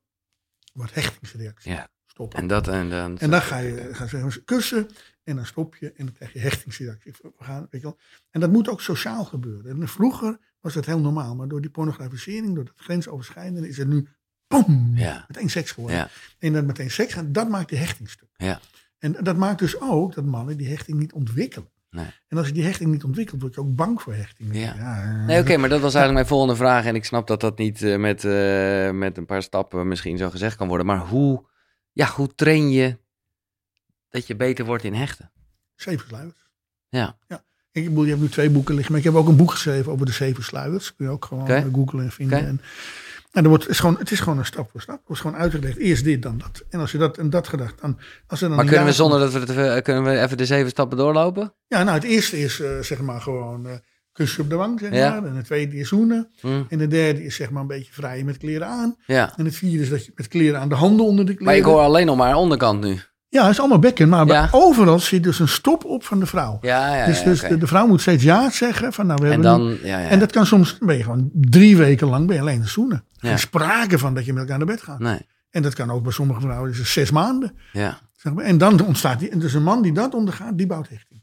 [0.73, 1.87] Wat hechtingsreactie Ja.
[2.05, 2.39] stoppen.
[2.39, 3.17] En dat en dan...
[3.17, 4.87] En dan ga je, ga je kussen
[5.23, 7.13] en dan stop je en dan krijg je hechtingsreactie.
[7.21, 7.97] We gaan, weet je wel.
[8.29, 9.81] En dat moet ook sociaal gebeuren.
[9.81, 13.87] En vroeger was dat heel normaal, maar door die pornografisering, door dat grensoverschrijdende, is het
[13.87, 14.07] nu
[14.47, 15.25] boom, Ja.
[15.27, 15.97] meteen seks geworden.
[15.99, 16.09] Ja.
[16.39, 18.29] En dat meteen seks gaan, dat maakt die hechting stuk.
[18.37, 18.59] Ja.
[18.99, 21.69] En dat maakt dus ook dat mannen die hechting niet ontwikkelen.
[21.89, 22.05] Nee.
[22.27, 24.55] En als je die hechting niet ontwikkelt, word je ook bang voor hechting.
[24.55, 25.03] Ja.
[25.25, 26.85] Nee, oké, maar dat was eigenlijk mijn volgende vraag.
[26.85, 30.29] En ik snap dat dat niet eh, met, eh, met een paar stappen misschien zo
[30.29, 30.85] gezegd kan worden.
[30.85, 31.45] Maar hoe,
[31.91, 32.97] ja, hoe train je
[34.09, 35.31] dat je beter wordt in hechten?
[35.75, 36.47] Zeven sluiers.
[36.89, 37.17] Ja,
[37.71, 39.91] Ik bedoel, je hebt nu twee boeken liggen, maar ik heb ook een boek geschreven
[39.91, 40.95] over de zeven sluiers.
[40.95, 41.53] Kun je ook gewoon Oké.
[41.55, 42.45] eh, googlen en vinden.
[42.47, 42.61] En,
[43.37, 44.95] en er wordt, het, is gewoon, het is gewoon een stap voor stap.
[44.95, 46.63] Er wordt gewoon uitgelegd, eerst dit, dan dat.
[46.69, 47.99] En als je dat en dat gedacht, dan...
[48.27, 50.69] Als er dan maar kunnen we zonder dat we het, kunnen we even de zeven
[50.69, 51.53] stappen doorlopen?
[51.67, 53.71] Ja, nou, het eerste is eh, zeg maar gewoon eh
[54.11, 55.09] kusje op de wang, zeg Ja.
[55.19, 55.29] maar.
[55.29, 56.29] En het tweede is zoenen.
[56.39, 58.95] Hm, En de derde is zeg maar een beetje vrij met kleren aan.
[59.05, 61.45] Ja, En het vierde is dat je met kleren aan de handen onder de kleren.
[61.45, 62.99] maar ik hoor alleen nog maar onderkant nu.
[63.29, 64.09] Ja, het is allemaal bekken.
[64.09, 64.47] Maar Ja.
[64.51, 66.57] overal zit dus een stop op van de vrouw.
[66.61, 68.93] Ja, ja, dus dus de, de vrouw moet steeds ja zeggen.
[68.93, 70.07] Van, nou, we En hebben dan, ja, ja.
[70.07, 72.67] En dat kan soms, ben je gewoon drie weken lang ben je alleen aan
[73.17, 73.29] Ja.
[73.29, 74.99] Geen sprake van dat je met elkaar naar bed gaat.
[74.99, 75.19] Nee,
[75.49, 77.57] En dat kan ook bij sommige vrouwen, is het zes maanden.
[77.73, 77.99] ja.
[78.15, 78.45] Zeg maar.
[78.45, 81.21] En dan ontstaat die, en dus een man die dat ondergaat, die bouwt hechting.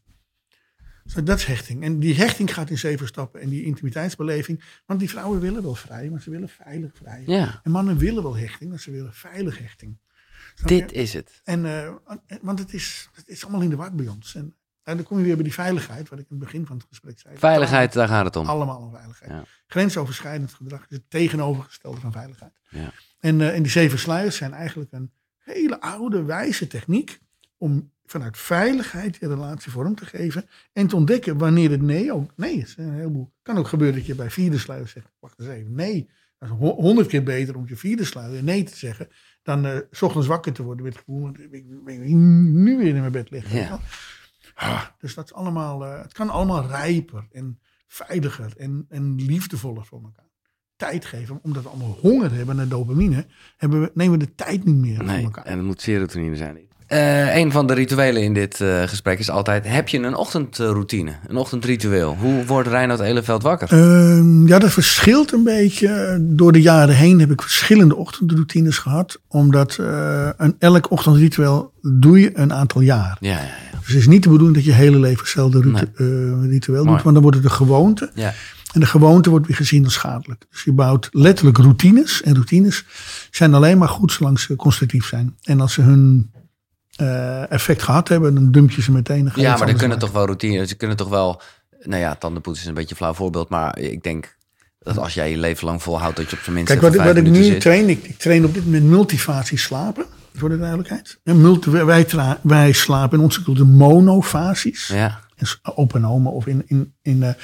[1.04, 1.82] Dus dat is hechting.
[1.82, 3.40] En die hechting gaat in zeven stappen.
[3.40, 7.22] En die intimiteitsbeleving, want die vrouwen willen wel vrij, maar ze willen veilig vrij.
[7.26, 9.98] Ja, En mannen willen wel hechting, maar ze willen veilig hechting.
[10.64, 11.40] Dit is het.
[11.44, 11.92] En, eh,
[12.42, 14.34] want het is, het is allemaal in de war bij ons.
[14.34, 14.54] En,
[14.84, 16.86] en dan kom je weer bij die veiligheid, wat ik in het begin van het
[16.88, 17.36] gesprek zei.
[17.38, 18.46] Veiligheid, daar gaat het om.
[18.46, 19.30] Allemaal om veiligheid.
[19.30, 19.44] Ja.
[19.66, 22.52] Grensoverschrijdend gedrag is het tegenovergestelde van veiligheid.
[22.68, 22.92] Ja.
[23.20, 27.18] En, en die zeven sluiers zijn eigenlijk een hele oude, wijze techniek
[27.56, 32.30] om vanuit veiligheid je relatie vorm te geven en te ontdekken wanneer het nee ook
[32.36, 32.74] nee is.
[32.76, 33.32] Een heleboel.
[33.42, 36.10] kan ook gebeuren dat je bij vierde sluier zegt, wacht eens even, nee.
[36.38, 39.08] Dat is ho- honderd keer beter om je vierde sluier nee te zeggen
[39.42, 41.64] dan eh, s ochtends wakker te worden met het gevoel, ik, ik,
[42.08, 43.58] nu weer in mijn bed liggen.
[43.58, 43.80] Ja.
[44.98, 50.02] Dus dat is allemaal, eh, het kan allemaal rijper en veiliger en, en liefdevoller voor
[50.02, 50.32] elkaar.
[50.76, 53.26] Tijd geven, omdat we allemaal honger hebben naar dopamine,
[53.56, 55.44] hebben we, nemen we de tijd niet meer voor elkaar.
[55.44, 56.58] en het moet serotonine zijn.
[56.86, 59.68] Eh een van de rituelen in dit eh, gesprek is altijd...
[59.68, 62.16] heb je een ochtendroutine, een ochtendritueel?
[62.20, 63.68] Hoe wordt Reinoud Eleveld wakker?
[63.72, 66.18] Ehm, ja, dat verschilt een beetje.
[66.20, 69.20] Door de jaren heen heb ik verschillende ochtendroutines gehad.
[69.28, 73.16] Omdat eh, een, elk ochtendritueel doe je een aantal jaar.
[73.20, 73.78] Ja, ja, ja.
[73.78, 75.60] Dus het is niet de bedoeling dat je hele leven hetzelfde
[76.48, 77.02] ritueel doet.
[77.02, 78.10] Want dan wordt het een gewoonte.
[78.14, 78.34] ja.
[78.74, 80.46] En de gewoonte wordt weer gezien als schadelijk.
[80.50, 82.22] Dus je bouwt letterlijk routines.
[82.22, 82.84] En routines
[83.30, 85.34] zijn alleen maar goed zolang ze constructief zijn.
[85.42, 86.30] En als ze hun
[86.96, 89.24] eh, effect gehad hebben, dan dump je ze meteen.
[89.24, 89.98] Dan Ja, maar anders kunnen maken.
[90.04, 90.68] toch wel routines.
[90.68, 91.40] Ze kunnen toch wel.
[91.82, 93.48] Nou ja, tandenpoetsen is een beetje een flauw voorbeeld.
[93.48, 94.36] Maar ik denk
[94.78, 96.70] dat als jij je leven lang volhoudt dat je op zijn minst.
[96.70, 97.60] Kijk, wat, vijf wat ik nu zit.
[97.60, 100.04] train, ik, ik train op dit moment multifasie slapen.
[100.36, 101.18] Voor de duidelijkheid.
[101.24, 104.86] En multi, wij, tra- wij slapen in onze cultuur monofasies.
[104.86, 107.36] Ja, En s- open oma of in, in, in, eh, bij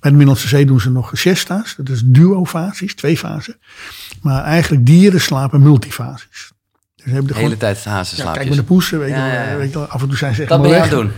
[0.00, 1.74] de Middellandse Zee doen ze nog siesta's.
[1.76, 3.56] Dat is duofasies, twee fasen.
[4.22, 6.52] Maar eigenlijk dieren slapen multifasies.
[7.04, 9.40] Dus hebben de hele gewoon, tijd ja, kijk met de poesen, weet, Ja, je, wel,
[9.42, 9.56] ja, ja.
[9.56, 10.88] weet je wel, af en toe zijn ze echt dat ben weg.
[10.88, 11.10] doen.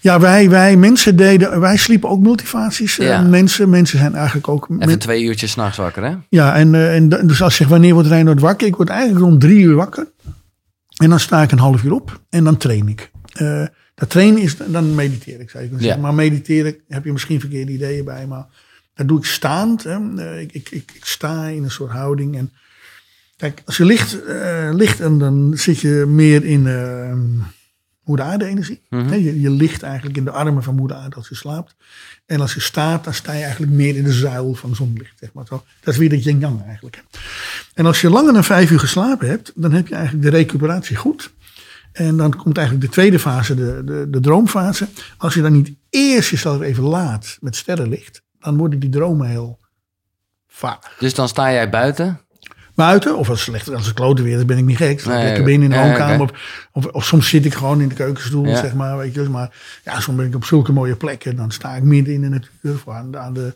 [0.00, 2.98] Ja, wij, wij mensen deden, wij sliepen ook multifasies.
[2.98, 4.64] eh, mensen, mensen zijn eigenlijk ook...
[4.70, 6.14] Even men- twee uurtjes s'nachts wakker, hè?
[6.28, 8.66] ja, en, eh, en dus als je zegt, wanneer wordt Reinoud wakker?
[8.66, 10.06] Ik word eigenlijk rond drie uur wakker.
[10.96, 13.10] En dan sta ik een half uur op en dan train ik.
[13.32, 13.64] Eh,
[13.94, 15.92] dat trainen is, dan mediteer ik, zou je kunnen Ja.
[15.92, 16.00] zeggen.
[16.02, 18.26] Maar mediteren heb je misschien verkeerde ideeën bij.
[18.26, 18.46] Maar
[18.94, 19.84] dat doe ik staand.
[19.84, 19.98] Hè.
[20.40, 22.36] Ik, ik, ik, ik sta in een soort houding.
[22.36, 22.52] En
[23.36, 27.12] kijk, als je ligt, eh, ligt en dan zit je meer in eh
[28.06, 28.82] moeder aarde energie.
[28.90, 29.14] Mhm.
[29.14, 31.74] Je, je ligt eigenlijk in de armen van moeder aarde als je slaapt.
[32.26, 35.18] En als je staat, dan sta je eigenlijk meer in de zuil van zonlicht.
[35.18, 35.64] Zeg maar zo.
[35.80, 37.04] Dat is weer dat yin-yang eigenlijk.
[37.74, 40.96] En als je langer dan vijf uur geslapen hebt, dan heb je eigenlijk de recuperatie
[40.96, 41.34] goed.
[41.92, 44.88] En dan komt eigenlijk de tweede fase, de, de, de droomfase.
[45.16, 49.58] Als je dan niet eerst jezelf even laat met sterrenlicht, dan worden die dromen heel
[50.46, 50.96] vaag.
[50.98, 52.20] Dus dan sta jij buiten.
[52.76, 55.00] Buiten, of als het slecht als het klote weer is, ben ik niet gek.
[55.00, 56.20] Ik Nee, lekker binnen in de ja, woonkamer.
[56.20, 56.30] Of,
[56.72, 58.56] of, of soms zit ik gewoon in de keukenstoel, Ja.
[58.56, 58.96] zeg maar.
[58.98, 59.50] Weet je, maar
[59.84, 61.36] ja, soms ben ik op zulke mooie plekken.
[61.36, 63.54] Dan sta ik midden in de natuur, of aan de, aan de,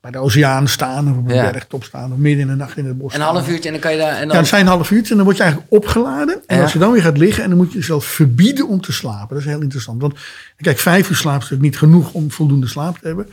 [0.00, 1.50] bij de oceaan staan, of op een Ja.
[1.50, 3.14] bergtop staan, of midden in de nacht in het bos.
[3.14, 4.08] Een half uurtje en dan kan je daar.
[4.12, 6.42] En Ja, dan, dat zijn een half uurtje en dan word je eigenlijk opgeladen.
[6.46, 6.62] En Ja.
[6.62, 9.28] als je dan weer gaat liggen en dan moet je jezelf verbieden om te slapen.
[9.28, 10.00] Dat is heel interessant.
[10.00, 10.14] Want
[10.56, 13.28] kijk, vijf uur slaap is natuurlijk niet genoeg om voldoende slaap te hebben.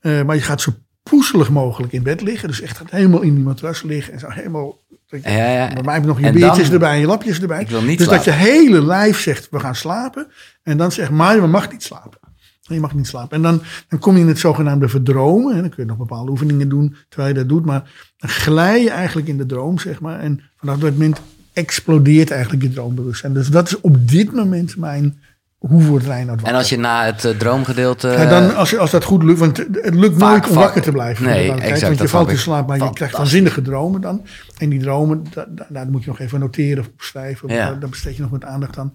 [0.00, 0.74] Eh, maar je gaat zo
[1.10, 2.48] poezelig mogelijk in bed liggen.
[2.48, 4.12] Dus echt gaat helemaal in die matras liggen.
[4.12, 4.78] En zo helemaal...
[5.08, 5.72] ja, ja.
[5.72, 7.60] Bij mij heb je nog je En beertjes dan- erbij en je lapjes erbij.
[7.60, 10.26] Ik wil niet dus dat je hele lijf zegt, we gaan slapen.
[10.62, 12.18] En dan zegt, maar je mag niet slapen.
[12.60, 13.36] Je mag niet slapen.
[13.36, 15.54] En dan, dan kom je in het zogenaamde verdromen.
[15.54, 17.64] En dan kun je nog bepaalde oefeningen doen terwijl je dat doet.
[17.64, 20.20] Maar dan glij je eigenlijk in de droom, zeg maar.
[20.20, 21.20] En vanaf dat moment
[21.52, 23.32] explodeert eigenlijk je droombewustzijn.
[23.32, 25.18] Dus dat is op dit moment mijn...
[25.58, 26.38] Hoe wordt wakker?
[26.42, 28.08] En als je na het eh, droomgedeelte.
[28.08, 30.82] Ja, dan, als, je- als dat goed lukt, want het lukt Vaak nooit om wakker
[30.82, 31.24] te blijven.
[31.24, 34.26] Nee, exact, Want je valt in slaap, maar je krijgt waanzinnige dromen dan.
[34.58, 37.48] En die dromen, da, da- daar moet je nog even noteren of opschrijven.
[37.48, 37.72] Ja.
[37.74, 38.92] Daar- besteed je nog wat aandacht aan.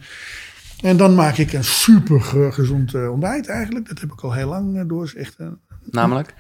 [0.82, 3.88] En dan maak ik een super ge- gezond eh, ontbijt eigenlijk.
[3.88, 5.04] Dat heb ik al heel lang eh, door.
[5.04, 5.36] Is echt,
[5.92, 6.34] Namelijk?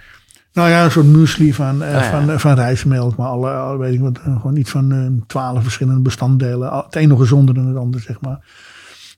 [0.53, 2.03] nou ja, een soort muesli van, ja.
[2.26, 3.15] van, van rijstmelk.
[3.15, 6.73] Maar alle, alle- weet ik wat, gewoon iets van twaalf verschillende bestanddelen.
[6.85, 8.39] Het een nog gezonder dan het ander, zeg maar.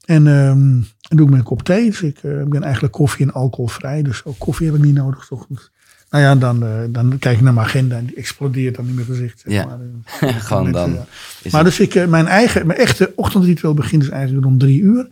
[0.05, 1.85] En ehm dat doe ik met een kop thee.
[1.89, 4.01] Dus ik eh, ben eigenlijk koffie- en alcoholvrij.
[4.01, 5.23] Dus ook koffie heb ik niet nodig.
[5.23, 5.71] 's ochtends.
[6.09, 8.93] Nou ja, dan, eh, dan kijk ik naar mijn agenda en die explodeert dan in
[8.93, 9.39] mijn gezicht.
[9.39, 9.65] Zeg Ja.
[9.65, 9.77] maar.
[10.29, 10.95] Eh, Gewoon dan.
[11.43, 15.09] eh, maar dus ik, mijn eigen, mijn echte ochtendritueel begint dus eigenlijk rond drie uur.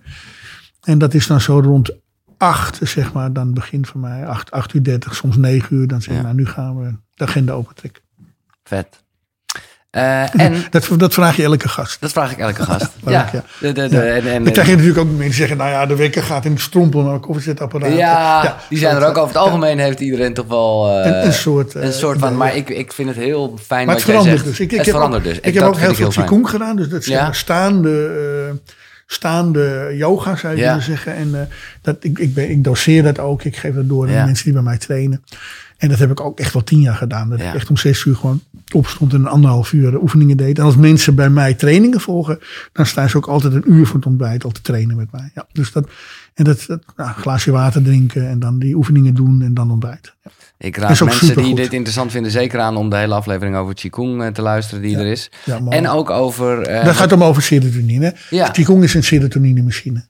[0.81, 1.91] En dat is dan zo rond
[2.37, 5.87] acht, zeg maar, dan begint voor mij acht, acht uur dertig, soms negen uur.
[5.87, 6.21] Dan zeg ik, Ja.
[6.25, 8.01] nou nu gaan we de agenda opentrekken.
[8.63, 9.00] Vet.
[9.91, 12.01] Eh, en Dat, dat vraag je elke gast.
[12.01, 12.89] dat vraag ik elke gast.
[13.05, 13.29] ja.
[13.33, 13.43] ja.
[13.59, 14.01] De, de, de, Ja.
[14.01, 16.45] en, en, Dan krijg je natuurlijk ook mensen die zeggen, nou ja, de wekker gaat
[16.45, 17.97] in de strompel naar een koffiezetapparaat.
[17.97, 19.39] ja, die zijn er ook over het Ja.
[19.39, 22.69] algemeen heeft iedereen toch wel eh, Een, een soort, eh, een soort van, maar ik,
[22.69, 24.49] ik vind het heel fijn Maar wat het verandert zegt.
[24.49, 24.59] dus.
[24.59, 25.37] Ik, ik het heb verandert ook, dus.
[25.37, 26.75] Ik, heb dat ook heel veel qigong gedaan.
[26.75, 27.17] Dus dat Ja.
[27.25, 27.31] ja.
[27.31, 28.55] staande,
[29.07, 30.67] staande yoga zou je Ja.
[30.67, 31.15] willen zeggen.
[31.15, 31.49] En
[31.81, 33.43] dat, ik, ik, ben, ik doseer dat ook.
[33.43, 34.19] Ik geef dat door aan Ja.
[34.19, 35.23] de mensen die bij mij trainen.
[35.77, 37.29] En dat heb ik ook echt wel tien jaar gedaan.
[37.29, 37.47] Dat Ja.
[37.49, 38.41] ik echt om zes uur gewoon
[38.73, 40.57] opstond en een anderhalf uur oefeningen deed.
[40.57, 42.39] En als mensen bij mij trainingen volgen,
[42.71, 45.31] dan staan ze ook altijd een uur voor het ontbijt al te trainen met mij.
[45.33, 45.89] Ja, dus dat,
[46.33, 49.71] en dat, dat nou, een glaasje water drinken en dan die oefeningen doen en dan
[49.71, 50.13] ontbijten.
[50.23, 50.31] Ja.
[50.57, 54.23] Ik raad mensen die dit interessant vinden zeker aan om de hele aflevering over Qigong
[54.23, 55.31] eh, te luisteren die er is.
[55.45, 55.59] Ja.
[55.69, 56.61] En ook over...
[56.61, 58.15] eh, dat gaat om over serotonine.
[58.29, 58.49] Ja.
[58.49, 60.05] Qigong is een serotonine machine.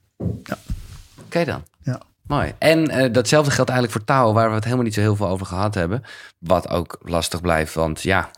[1.24, 1.62] Oké dan.
[1.82, 2.00] Ja.
[2.26, 2.52] Mooi.
[2.58, 5.28] En eh, datzelfde geldt eigenlijk voor Tao, waar we het helemaal niet zo heel veel
[5.28, 6.02] over gehad hebben.
[6.38, 8.30] Wat ook lastig blijft, want ja,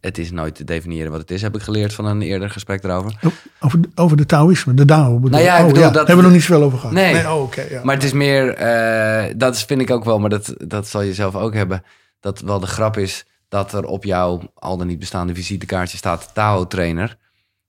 [0.00, 2.84] het is nooit te definiëren wat het is, heb ik geleerd van een eerder gesprek
[2.84, 3.12] erover.
[3.60, 5.14] Over, de- over de Taoïsme, de Dao.
[5.14, 5.90] bedoel Nou ja, ik oh, ja.
[5.90, 6.94] dat- Hebben we nog niet zoveel over gehad.
[6.94, 7.28] Nee.
[7.28, 7.66] oh, oké.
[7.70, 7.84] ja.
[7.84, 11.14] Maar het is meer, eh, dat vind ik ook wel, maar dat, dat zal je
[11.14, 11.82] zelf ook hebben,
[12.20, 16.30] dat wel de grap is dat er op jouw al dan niet bestaande visitekaartje staat
[16.34, 17.16] Tao-trainer.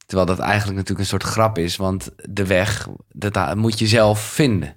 [0.06, 4.20] Terwijl dat eigenlijk natuurlijk een soort grap is, want de weg, dat moet je zelf
[4.20, 4.76] vinden.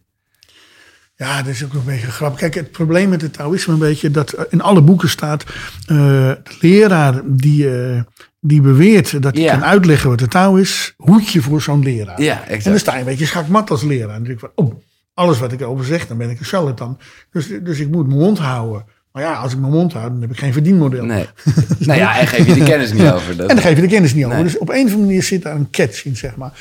[1.23, 2.41] Ja, dat is ook nog een beetje grappig.
[2.41, 6.39] Kijk, het probleem met het Taoïsme een beetje dat in alle boeken staat eh, de
[6.61, 8.01] leraar die, eh,
[8.41, 12.23] die beweert dat hij kan uitleggen wat de Tao is, hoed je voor zo'n leraar.
[12.23, 12.79] Ja, En dan exact.
[12.79, 14.09] sta je een beetje schakmat als leraar.
[14.09, 14.75] En dan denk ik van, oh,
[15.15, 16.99] alles wat ik over zeg, dan ben ik een charlatan.
[17.33, 18.85] Dus, dus ik moet mijn mond houden.
[19.13, 21.05] Maar ja, als ik mijn mond hou, dan heb ik geen verdienmodel.
[21.05, 21.27] Nee.
[21.79, 23.37] nou ja, en geef je die kennis niet over.
[23.37, 24.43] Dat, En daar geef je de kennis niet over.
[24.43, 26.53] Dus op een of andere manier zit daar een catch in, zeg maar.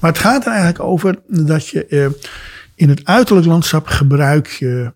[0.00, 2.06] Maar het gaat er eigenlijk over dat je eh,
[2.74, 4.92] in het uiterlijk landschap gebruik je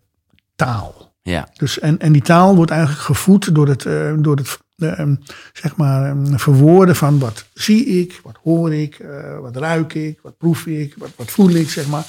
[0.56, 1.14] taal.
[1.22, 4.98] ja, Dus, en, en die taal wordt eigenlijk gevoed door het, eh, door het eh,
[4.98, 5.18] em,
[5.52, 10.18] zeg maar, em, verwoorden van wat zie ik, wat hoor ik, eh, wat ruik ik,
[10.22, 12.06] wat proef ik, wat, wat voel ik, zeg maar.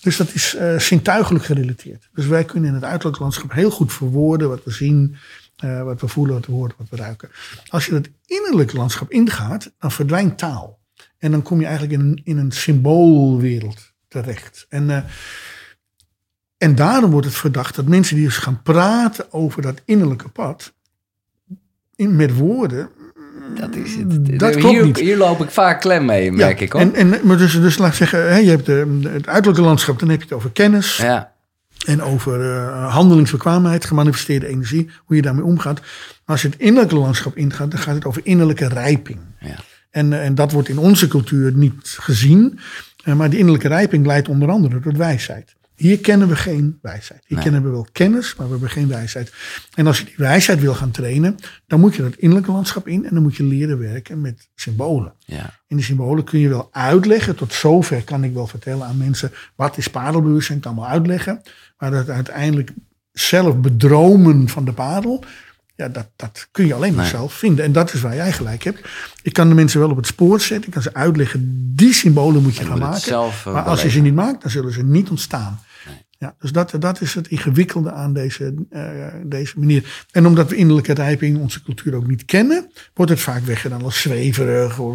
[0.00, 2.08] Dus dat is zintuigelijk gerelateerd.
[2.14, 5.16] Dus wij kunnen in het uiterlijk landschap heel goed verwoorden wat we zien,
[5.84, 7.30] wat we voelen, wat we horen, wat we ruiken.
[7.68, 10.78] Als je het innerlijk landschap ingaat, dan verdwijnt taal.
[11.18, 14.66] En dan kom je eigenlijk in in een symboolwereld terecht.
[14.68, 15.02] En, eh,
[16.58, 20.72] en daarom wordt het verdacht dat mensen die dus gaan praten over dat innerlijke pad,
[21.96, 22.90] in, met woorden,
[23.54, 24.38] dat is het.
[24.38, 24.98] Dat hier, klopt niet.
[24.98, 26.80] hier loop ik vaak klem mee, merk ik hoor.
[26.80, 29.98] En, en, maar dus, dus laat ik zeggen, hè, je hebt de, het uiterlijke landschap,
[29.98, 31.32] dan heb je het over kennis ja,
[31.86, 35.80] en over eh, handelingsbekwaamheid, gemanifesteerde energie, hoe je daarmee omgaat.
[35.80, 35.90] Maar
[36.24, 39.18] als je het innerlijke landschap ingaat, dan gaat het over innerlijke rijping.
[39.40, 39.56] ja,
[39.90, 42.58] En, eh, en dat wordt in onze cultuur niet gezien.
[43.02, 45.54] Eh, maar die innerlijke rijping leidt onder andere tot wijsheid.
[45.74, 47.20] Hier kennen we geen wijsheid.
[47.26, 47.44] Hier Nee.
[47.44, 49.32] kennen we wel kennis, maar we hebben geen wijsheid.
[49.74, 53.06] En als je die wijsheid wil gaan trainen, dan moet je dat innerlijke landschap in
[53.06, 55.12] en dan moet je leren werken met symbolen.
[55.18, 55.60] ja.
[55.68, 57.36] En die symbolen kun je wel uitleggen.
[57.36, 61.42] Tot zover kan ik wel vertellen aan mensen wat is padelbewustzijn, kan wel uitleggen.
[61.78, 62.70] Maar dat uiteindelijk
[63.12, 65.24] zelf bedromen van de padel,
[65.82, 67.12] ja, dat, dat kun je alleen maar Nee.
[67.12, 67.64] zelf vinden.
[67.64, 68.80] En dat is waar jij gelijk hebt.
[69.22, 70.66] Ik kan de mensen wel op het spoor zetten.
[70.66, 73.00] Ik kan ze uitleggen, die symbolen moet je gaan moet maken.
[73.00, 75.60] zelf, eh, maar als je ze niet maakt, dan zullen ze niet ontstaan.
[76.18, 78.82] Ja, dus dat, dat is het ingewikkelde aan deze, eh,
[79.24, 80.04] deze manier.
[80.10, 84.00] En omdat we innerlijke rijping onze cultuur ook niet kennen, wordt het vaak weggedaan als
[84.00, 84.78] zweverig.
[84.78, 84.94] Of,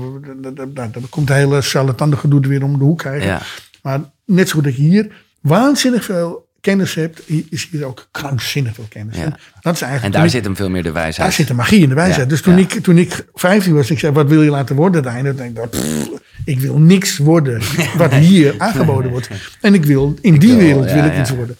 [1.09, 3.27] komt de hele charlatan gedoe weer om de hoek kijken.
[3.27, 3.41] Ja.
[3.81, 8.73] Maar net zo goed dat je hier waanzinnig veel kennis hebt, is hier ook krankzinnig
[8.75, 9.15] veel kennis.
[9.15, 9.23] Ja.
[9.23, 11.17] En dat is eigenlijk En daar ik- zit hem veel meer de wijsheid.
[11.17, 12.23] daar zit de magie in de wijsheid.
[12.23, 12.59] Ja, dus toen, ja.
[12.59, 15.57] ik, toen ik 15 was, ik zei, wat wil je laten worden uiteindelijk?
[15.57, 16.07] Ik, pff,
[16.45, 17.61] ik wil niks worden
[17.97, 19.29] wat hier aangeboden wordt.
[19.61, 21.57] En ik wil, in die wil, wereld wil ik iets worden.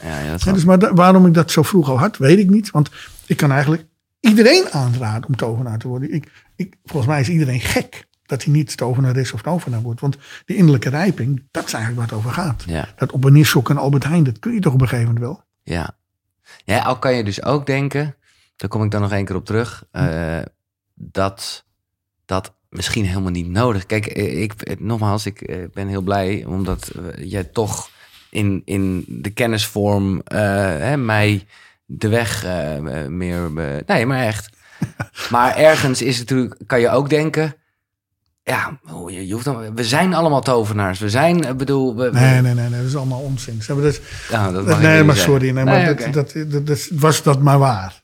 [0.54, 2.72] Dus maar da- waarom ik dat zo vroeg al had, weet ik niet.
[2.72, 2.90] Want
[3.26, 3.84] ik kan eigenlijk
[4.20, 6.14] iedereen aanraden om tovenaar te worden.
[6.14, 10.02] Ik, ik, volgens mij is iedereen gek dat hij niet tovenares of tovenaar wordt.
[10.02, 12.64] Want de innerlijke rijping, dat is eigenlijk waar het over gaat.
[12.68, 12.88] Ja.
[12.96, 15.26] Dat op een sok en Albert Heijn, dat kun je toch op een gegeven moment
[15.26, 15.44] wel.
[15.64, 15.98] Ja.
[16.66, 18.16] ja, al kan je dus ook denken,
[18.56, 20.40] daar kom ik dan nog één keer op terug, eh,
[20.94, 21.66] dat,
[22.26, 23.86] dat misschien helemaal niet nodig.
[23.86, 27.90] Kijk, eh, ik, eh, nogmaals, ik ben heel blij omdat jij toch
[28.30, 31.46] in, in de kennisvorm hè, mij
[31.86, 32.46] de weg
[33.10, 33.52] meer...
[33.86, 34.50] nee, maar echt.
[35.30, 37.56] maar ergens is het natuurlijk, kan je ook denken...
[38.48, 41.00] Ja, je, je hoeft dan, we zijn allemaal tovenaars.
[41.00, 41.96] We zijn, ik bedoel...
[41.96, 43.62] We, we- Nee, nee, nee, nee, dat is allemaal onzin.
[43.62, 44.00] Ze hebben dat,
[44.32, 45.34] Nou, dat mag nee, maar zeggen.
[45.34, 45.50] sorry.
[45.52, 48.02] Nee, maar Nee, dat, dat, dat, dat- was dat maar waar.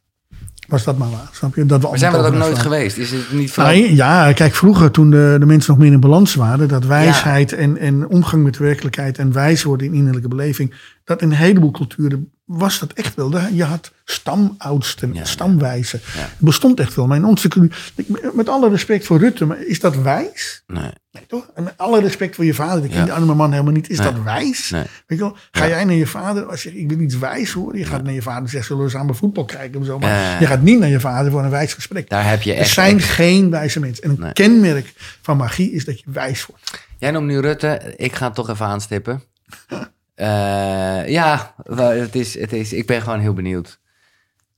[0.67, 1.29] Was dat maar waar.
[1.31, 1.65] Snap je?
[1.65, 2.97] Dat we Maar zijn we dat ook nooit geweest?
[2.97, 3.73] Is het niet vooral...
[3.73, 7.53] Nou, ja, kijk, vroeger toen de, de mensen nog meer in balans waren, dat wijsheid
[7.53, 10.73] en, en omgang met de werkelijkheid en wijs worden in innerlijke beleving,
[11.03, 13.39] dat in een heleboel culturen was dat echt wel.
[13.39, 15.25] Je had stamoudsten, Ja.
[15.25, 15.99] stamwijzen.
[16.15, 16.19] Ja.
[16.19, 17.07] Het bestond echt wel.
[17.07, 17.91] Maar in onze cultuur,
[18.33, 20.63] met alle respect voor Rutte, maar is dat wijs?
[20.67, 21.49] Nee, Nee, toch?
[21.55, 23.03] En met alle respect voor je vader, ik ken Ja.
[23.05, 23.89] die arme man helemaal niet.
[23.89, 24.11] Is Nee.
[24.13, 24.69] dat wijs?
[24.69, 24.81] nee.
[24.81, 25.37] Weet je wel?
[25.51, 27.77] Ga jij naar je vader, als je ik wil iets wijs horen.
[27.79, 29.79] Je gaat naar je vader en zegt, zullen we samen voetbal kijken?
[29.79, 29.99] Of zo.
[29.99, 32.09] Maar je gaat niet naar je vader voor een wijs gesprek.
[32.09, 32.69] Daar heb je Er echt...
[32.69, 34.03] zijn geen wijze mensen.
[34.03, 34.33] En een Nee.
[34.33, 36.85] kenmerk van magie is dat je wijs wordt.
[36.97, 37.93] Jij noemt nu Rutte.
[37.95, 39.23] Ik ga het toch even aanstippen.
[40.15, 43.79] Eh, ja, het is, het is, ik ben gewoon heel benieuwd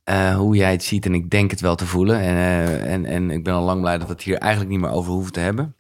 [0.04, 1.06] eh, hoe jij het ziet.
[1.06, 2.20] En ik denk het wel te voelen.
[2.20, 4.80] En, eh, en, en ik ben al lang blij dat we het hier eigenlijk niet
[4.82, 5.76] meer over hoeven te hebben.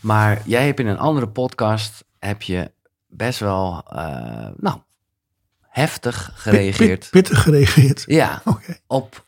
[0.00, 2.72] Maar jij hebt in een andere podcast heb je
[3.06, 3.84] best wel
[4.56, 4.78] nou,
[5.68, 6.98] heftig gereageerd.
[7.00, 8.04] pit- pittig gereageerd.
[8.06, 8.42] Ja,
[8.86, 9.24] op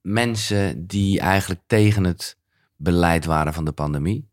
[0.00, 2.36] mensen die eigenlijk tegen het
[2.76, 4.28] beleid waren van de pandemie.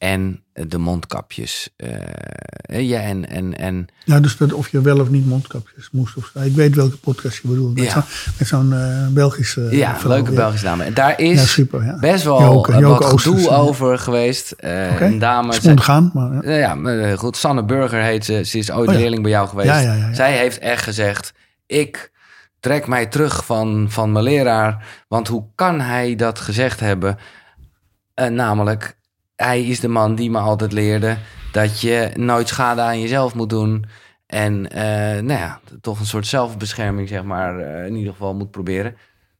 [0.00, 1.68] En de mondkapjes.
[1.76, 6.16] eh, ja, en, en, en Ja, dus dat of je wel of niet mondkapjes moest
[6.16, 6.32] of.
[6.42, 7.74] Ik weet welke podcast je bedoelt.
[7.78, 8.04] Met Ja.
[8.44, 10.36] zo'n eh, Belgische ja, leuke Ja.
[10.36, 10.84] Belgische dame.
[10.84, 11.84] En daar is Ja, super.
[11.84, 11.98] Ja.
[11.98, 13.56] best wel Joke- eh, Joke wat Oosters, gedoe ja.
[13.56, 14.50] over geweest.
[14.50, 15.04] Eh, Oké.
[15.04, 15.58] Een dame.
[15.68, 16.40] Ontgaan, maar ja.
[16.42, 17.36] Eh, Ja, eh, goed.
[17.36, 18.44] Sanne Burger heet ze.
[18.44, 20.16] Ze is ooit Oh leerling bij jou geweest.
[20.16, 21.32] Zij heeft echt gezegd:
[21.66, 22.12] Ik
[22.60, 24.84] trek mij terug van, van mijn leraar.
[25.08, 27.18] Want hoe kan hij dat gezegd hebben?
[28.14, 28.96] Eh, namelijk,
[29.40, 31.16] hij is de man die me altijd leerde
[31.52, 33.84] dat je nooit schade aan jezelf moet doen.
[34.26, 34.82] En eh,
[35.22, 38.96] nou ja, toch een soort zelfbescherming, zeg maar, eh, in ieder geval moet proberen.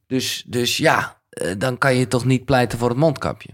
[0.07, 3.49] Dus, dus ja, eh, dan kan je toch niet pleiten voor het mondkapje.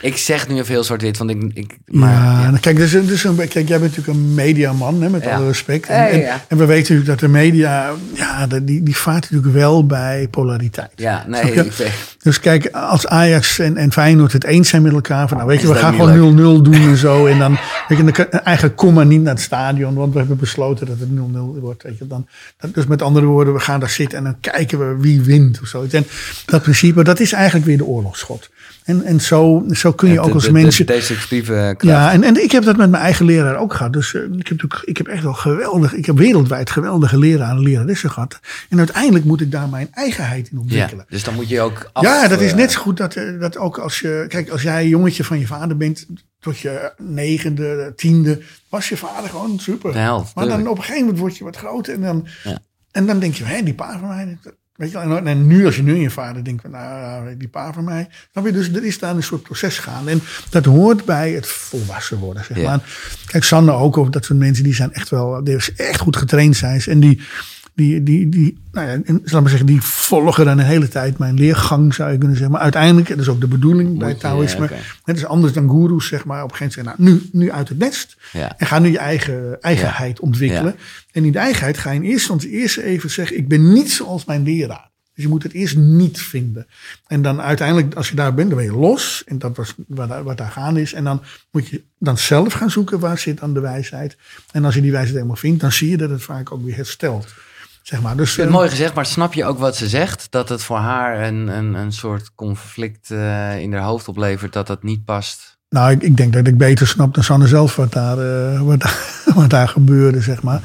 [0.00, 1.42] Ik zeg nu even heel zwart-wit, want ik...
[1.54, 2.46] ik maar, ja, ja.
[2.48, 5.36] nou, kijk, dus, dus een, kijk, jij bent natuurlijk een mediaman, hè, met Ja.
[5.36, 5.86] alle respect.
[5.88, 10.28] En, en- we weten natuurlijk dat de media, ja, die, die vaart natuurlijk wel bij
[10.30, 10.92] polariteit.
[10.96, 14.92] Ja, nee, ik weet- Dus kijk, als Ajax en, en Feyenoord het eens zijn met
[14.92, 17.26] elkaar, van nou weet je, we gaan gewoon 0-0 doen en zo.
[17.26, 20.36] En dan, weet je, dan eigenlijk kom maar niet naar het stadion, want we hebben
[20.36, 21.12] besloten dat het 0-0
[21.60, 21.82] wordt.
[21.82, 22.26] Weet je, dan,
[22.72, 25.68] dus met andere woorden, we gaan daar zitten en dan kijken we wie wint of
[25.68, 25.94] zoiets.
[25.94, 26.06] En
[26.46, 28.50] dat principe, dat is eigenlijk weer de oorlogsschot.
[28.84, 30.86] En, en zo, zo kun je ook als de- mensen...
[30.86, 31.74] Destructieve.
[31.78, 33.92] Ja, en, en ik heb dat met mijn eigen leraar ook gehad.
[33.92, 37.56] Dus eh, ik, heb natuurlijk, ik heb echt wel geweldig, ik heb wereldwijd geweldige leraren
[37.56, 38.40] en leraressen gehad.
[38.68, 41.04] En uiteindelijk moet ik daar mijn eigenheid in Ja, ontwikkelen.
[41.08, 43.40] dus dan moet je ook af, Ja, dat is eh, net zo goed dat, eh,
[43.40, 44.24] dat ook als je...
[44.28, 46.06] Kijk, als jij een jongetje van je vader bent,
[46.40, 49.92] tot je negende, tiende, was je vader gewoon super.
[49.92, 52.58] De maar dan op een gegeven moment word je wat groter en dan, Ja.
[52.90, 54.38] en dan denk je, hé, die pa van mij...
[54.74, 57.48] Weet je, en, en nu, als je nu in je vader denkt, van, nou, die
[57.48, 58.08] pa van mij.
[58.32, 58.52] Snap je?
[58.52, 60.08] Dus er is daar een soort proces gaan.
[60.08, 60.20] En
[60.50, 62.62] dat hoort bij het volwassen worden, zeg Ja.
[62.62, 62.80] maar.
[63.26, 66.56] Kijk, Sanne ook, of dat soort mensen, die zijn echt wel, die echt goed getraind
[66.56, 66.80] zijn.
[66.86, 67.20] En die,
[67.74, 71.18] die, die, die, nou ja, en, laat maar zeggen, die volgen dan de hele tijd
[71.18, 72.54] mijn leergang, zou je kunnen zeggen.
[72.54, 74.68] Maar uiteindelijk, dat is ook de bedoeling bij je, Taoïsme.
[75.04, 76.42] Het is anders dan goeroes, zeg maar.
[76.42, 78.16] Op een gegeven moment zeggen, nou, nu, nu uit het nest.
[78.32, 78.54] Ja.
[78.58, 80.74] En ga nu je eigen eigenheid ontwikkelen.
[81.12, 83.92] En in de eigenheid ga je in eerste instantie eerst even zeggen: Ik ben niet
[83.92, 84.92] zoals mijn leraar.
[85.14, 86.66] Dus je moet het eerst niet vinden.
[87.06, 89.22] En dan uiteindelijk, als je daar bent, dan ben je los.
[89.26, 90.92] En dat was wat daar, wat daar gaande is.
[90.92, 94.16] En dan moet je dan zelf gaan zoeken waar zit dan de wijsheid.
[94.52, 96.76] En als je die wijsheid helemaal vindt, dan zie je dat het vaak ook weer
[96.76, 97.34] herstelt.
[97.84, 98.16] Zeg maar.
[98.16, 100.26] Dus, vind eh, het mooi gezegd, maar snap je ook wat ze zegt?
[100.30, 104.66] Dat het voor haar een, een, een soort conflict eh, in haar hoofd oplevert, dat
[104.66, 105.58] dat niet past.
[105.68, 108.80] Nou, ik, ik denk dat ik beter snap dan Sanne zelf wat daar, eh, wat,
[108.80, 110.60] daar- wat daar gebeurde, zeg maar.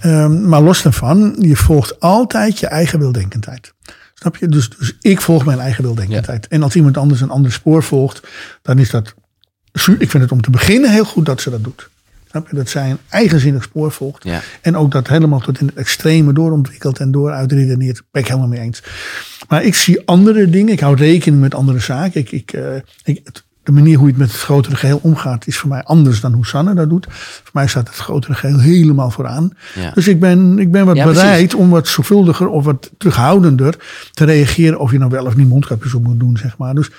[0.00, 3.74] Ehm, maar los daarvan, je volgt altijd je eigen wildenkendheid.
[4.14, 4.48] Snap je?
[4.48, 6.48] Dus, dus ik volg mijn eigen wildenkendheid.
[6.48, 8.28] En als iemand anders een ander spoor volgt,
[8.62, 9.14] dan is dat...
[9.98, 11.88] Ik vind het om te beginnen heel goed dat ze dat doet.
[12.30, 12.56] Snap je?
[12.56, 14.24] Dat zij een eigenzinnig spoor volgt.
[14.24, 14.40] Ja.
[14.62, 18.02] En ook dat helemaal tot in het extreme doorontwikkelt en door uitredeneert.
[18.10, 18.82] Ben ik helemaal mee eens.
[19.48, 20.72] Maar ik zie andere dingen.
[20.72, 22.20] Ik hou rekening met andere zaken.
[22.20, 22.74] Ik, ik, eh,
[23.04, 25.82] ik, het- de manier hoe je het met het grotere geheel omgaat is voor mij
[25.82, 27.06] anders dan hoe Sanne dat doet.
[27.10, 29.50] Voor mij staat het grotere geheel helemaal vooraan.
[29.74, 29.90] Ja.
[29.90, 31.54] Dus ik ben, ik ben wat Ja, bereid precies.
[31.54, 33.74] om wat zorgvuldiger of wat terughoudender
[34.12, 34.78] te reageren.
[34.78, 36.74] Of je nou wel of niet mondkapjes op moet doen, zeg maar.
[36.74, 36.90] Dus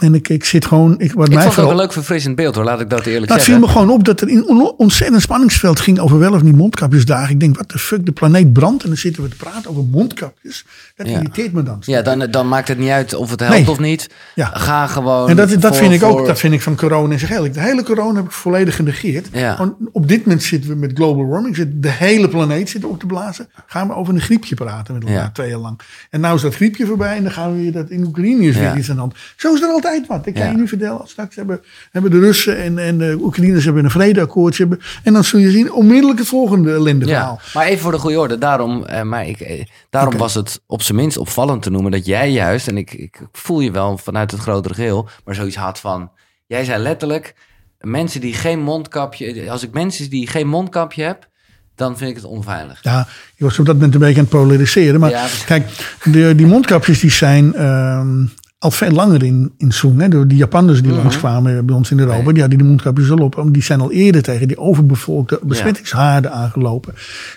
[0.00, 0.94] En ik, ik zit gewoon.
[1.00, 3.06] Ik, wat Ik mij vond het ook een leuk verfrissend beeld hoor, laat ik dat
[3.06, 3.60] eerlijk nou, het viel zeggen.
[3.74, 7.04] me gewoon op dat er een on- ontzettend spanningsveld ging over wel of niet mondkapjes
[7.04, 7.30] dagen.
[7.30, 9.84] Ik denk, wat de fuck, de planeet brandt en dan zitten we te praten over
[9.84, 10.64] mondkapjes.
[10.96, 11.12] Dat Ja.
[11.12, 11.76] irriteert me dan.
[11.80, 13.70] Ja, dan, dan maakt het niet uit of het helpt Nee.
[13.70, 14.08] of niet.
[14.34, 14.50] Ja.
[14.54, 15.28] Ga gewoon.
[15.28, 17.28] En dat, dat voor- vind ik ook, voor- dat vind ik van corona in zich
[17.28, 17.52] heel.
[17.52, 19.28] De hele corona heb ik volledig genegeerd.
[19.32, 19.74] Ja.
[19.92, 21.56] Op dit moment zitten we met global warming.
[21.56, 23.48] Zit, de hele planeet zit op te blazen.
[23.66, 25.80] Gaan we over een griepje praten met elkaar twee jaar lang.
[26.10, 28.56] En nou is dat griepje voorbij en dan gaan we weer dat in Oekraïne is
[28.56, 29.14] weer iets aan de hand.
[29.36, 30.26] Zo is er altijd wat.
[30.26, 30.50] Ik kan Ja.
[30.50, 31.00] je nu vertellen.
[31.08, 31.60] Straks hebben,
[31.90, 34.58] hebben de Russen en, en de Oekraïners hebben een vredeakkoord.
[34.58, 37.40] Hebben, en dan zul je zien onmiddellijk het volgende ellende verhaal.
[37.42, 38.38] Ja, maar even voor de goede orde.
[38.38, 42.06] Daarom, eh, maar ik, eh, daarom was het op zijn minst opvallend te noemen dat
[42.06, 45.78] jij juist, en ik, ik voel je wel vanuit het grotere geheel, maar zoiets had
[45.80, 46.10] van,
[46.46, 47.34] jij zei letterlijk,
[47.80, 51.30] mensen die geen mondkapje, als ik mensen die geen mondkapje heb,
[51.74, 52.78] dan vind ik het onveilig.
[52.82, 53.06] Ja,
[53.36, 55.00] je was op dat moment een beetje aan het polariseren.
[55.00, 58.24] Maar Ja, kijk, de, die mondkapjes die zijn ehm,
[58.62, 60.00] al veel langer in, in zoen.
[60.00, 60.08] Hè.
[60.08, 63.44] De, die Japanners die langskwamen bij ons in Europa, die hadden die mondkapjes al op.
[63.50, 66.94] Die zijn al eerder tegen die overbevolkte besmettingshaarden aangelopen.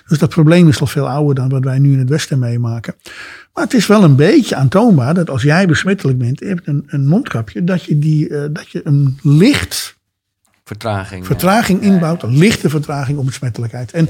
[0.07, 2.95] Dus dat probleem is al veel ouder dan wat wij nu in het Westen meemaken.
[3.53, 6.83] Maar het is wel een beetje aantoonbaar dat als jij besmettelijk bent, je hebt een,
[6.87, 9.94] een mondkapje, dat je, die, eh, dat je een licht
[10.65, 11.21] Vertraging.
[11.21, 11.27] ja.
[11.27, 13.91] vertraging inbouwt, een lichte vertraging op besmettelijkheid.
[13.91, 14.09] En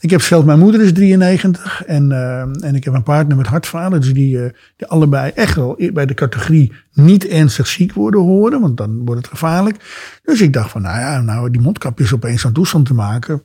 [0.00, 3.46] ik heb zelf, mijn moeder is 93 en, eh, en ik heb een partner met
[3.46, 8.20] hartfalen, dus die, eh, die allebei echt wel bij de categorie niet ernstig ziek worden
[8.20, 9.76] horen, want dan wordt het gevaarlijk.
[10.22, 13.42] Dus ik dacht van, nou ja, nou die mondkapjes opeens zo'n toestand te maken,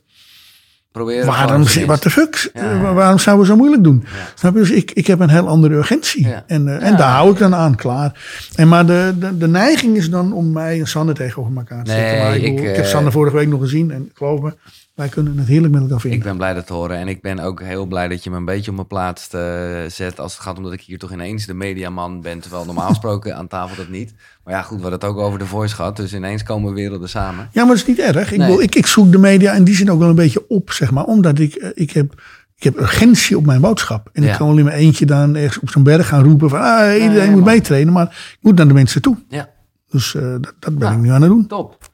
[0.92, 4.04] Probeer waarom, wat de fuck, Ja, waarom zouden we zo moeilijk doen?
[4.34, 4.58] Snap je?
[4.58, 6.44] Dus ik, ik heb een heel andere urgentie Ja.
[6.46, 8.20] en, eh, en daar hou ik dan aan, klaar.
[8.54, 11.90] En maar de, de, de neiging is dan om mij en Sanne tegenover elkaar te
[11.90, 12.18] Nee, zetten.
[12.18, 14.54] Maar ik, bedoel, ik, ik heb eh, Sanne vorige week nog gezien en geloof me,
[15.00, 16.18] wij kunnen het heerlijk met elkaar vinden.
[16.18, 16.96] Ik ben blij dat te horen.
[16.96, 19.40] En ik ben ook heel blij dat je me een beetje op mijn plaats eh,
[19.88, 20.20] zet.
[20.20, 22.40] Als het gaat omdat ik hier toch ineens de mediaman ben.
[22.40, 24.14] Terwijl normaal gesproken aan tafel dat niet.
[24.44, 25.96] Maar ja, goed, we hadden het ook over de voice gehad.
[25.96, 27.48] Dus ineens komen werelden samen.
[27.52, 28.32] Ja, maar dat is niet erg.
[28.32, 28.46] Ik, Nee.
[28.46, 30.90] bedoel, ik, ik zoek de media in die zin ook wel een beetje op, zeg
[30.90, 31.04] maar.
[31.04, 32.22] Omdat ik, eh, ik heb...
[32.56, 34.08] Ik heb urgentie op mijn boodschap.
[34.12, 34.30] En Ja.
[34.32, 37.30] ik kan in mijn eentje dan ergens op zo'n berg gaan roepen van ah, iedereen
[37.30, 37.92] moet meetrainen.
[37.92, 39.16] Maar ik moet naar de mensen toe.
[39.28, 39.48] Ja,
[39.90, 40.94] Dus eh, dat, dat ben Ja.
[40.94, 41.46] ik nu aan het doen.
[41.46, 41.89] top.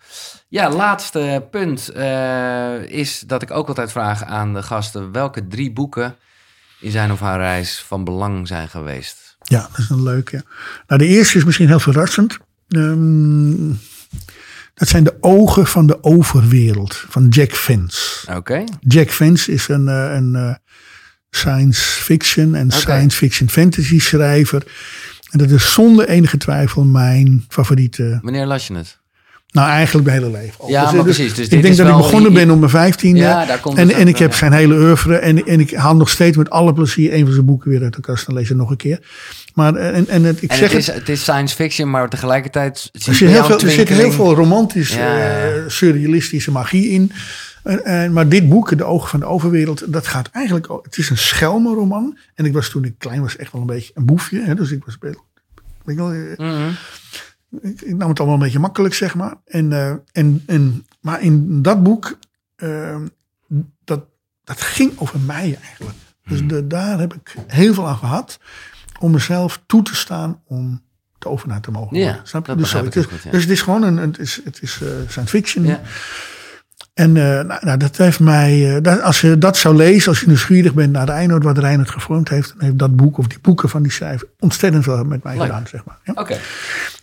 [0.48, 5.12] Ja, laatste punt eh, is dat ik ook altijd vraag aan de gasten...
[5.12, 6.16] welke drie boeken
[6.80, 9.36] in zijn of haar reis van belang zijn geweest.
[9.42, 10.30] Ja, dat is een leuk.
[10.30, 10.42] Ja.
[10.86, 12.38] Nou, de eerste is misschien heel verrassend.
[12.68, 13.68] Ehm,
[14.74, 18.34] dat zijn de ogen van de overwereld van Jack Vance.
[18.36, 20.54] Oké, Jack Vance is een, eh, een eh,
[21.30, 24.62] science fiction en science fiction fantasy schrijver.
[25.30, 28.18] En dat is zonder enige twijfel mijn favoriete.
[28.22, 29.04] wanneer las je het?
[29.56, 30.60] Nou, eigenlijk mijn hele leven.
[30.60, 30.68] al.
[30.68, 31.34] Ja, Dus, maar precies.
[31.34, 33.20] Dus ik dit denk is dat ik begonnen je- ben op mijn vijftiende.
[33.20, 35.16] Ja, daar komt en, en ik heb zijn hele oeuvre.
[35.16, 37.94] En, en ik haal nog steeds met alle plezier een van zijn boeken weer uit
[37.94, 38.98] de kast en lees het nog een keer.
[39.54, 42.08] Maar eh, en, en het, ik En zeg het is, het is science fiction, maar
[42.08, 42.88] tegelijkertijd...
[42.92, 45.44] Er ik zit, heel veel, er zit heel veel romantisch, Ja, ja, ja.
[45.54, 47.12] eh, surrealistische magie in.
[47.62, 50.68] En, en, maar dit boek, De Ogen van de Overwereld, dat gaat eigenlijk...
[50.82, 52.18] Het is een schelmenroman.
[52.34, 54.40] En ik was toen ik klein was echt wel een beetje een boefje.
[54.44, 54.96] Hè, dus ik was...
[55.00, 55.16] weet
[55.84, 56.68] je wel, eh, Mhm.
[57.62, 59.34] Ik, ik nam het allemaal een beetje makkelijk, zeg maar.
[59.44, 62.18] En, eh, en, en, maar in dat boek,
[62.56, 63.00] eh,
[63.84, 64.04] dat,
[64.44, 65.96] dat ging over mij eigenlijk.
[66.26, 66.48] Dus Hmm.
[66.48, 68.38] de, daar heb ik heel veel aan gehad.
[69.00, 70.82] Om mezelf toe te staan om
[71.18, 72.20] tovenaar te mogen Ja.
[72.22, 72.54] Snap je?
[72.54, 73.30] Dus, het goed, ja.
[73.30, 75.64] dus het is gewoon een, het is, het is eh, science fiction.
[75.64, 75.80] Ja.
[76.96, 80.20] En eh, nou, nou, dat heeft mij, eh, dat, als je dat zou lezen, als
[80.20, 83.38] je nieuwsgierig bent naar Reinoud, wat Reinoud gevormd heeft, dan heeft dat boek of die
[83.42, 85.42] boeken van die schrijver ontzettend veel met mij Leuk.
[85.42, 85.98] gedaan, zeg maar.
[86.04, 86.12] Ja.
[86.16, 86.38] Oké,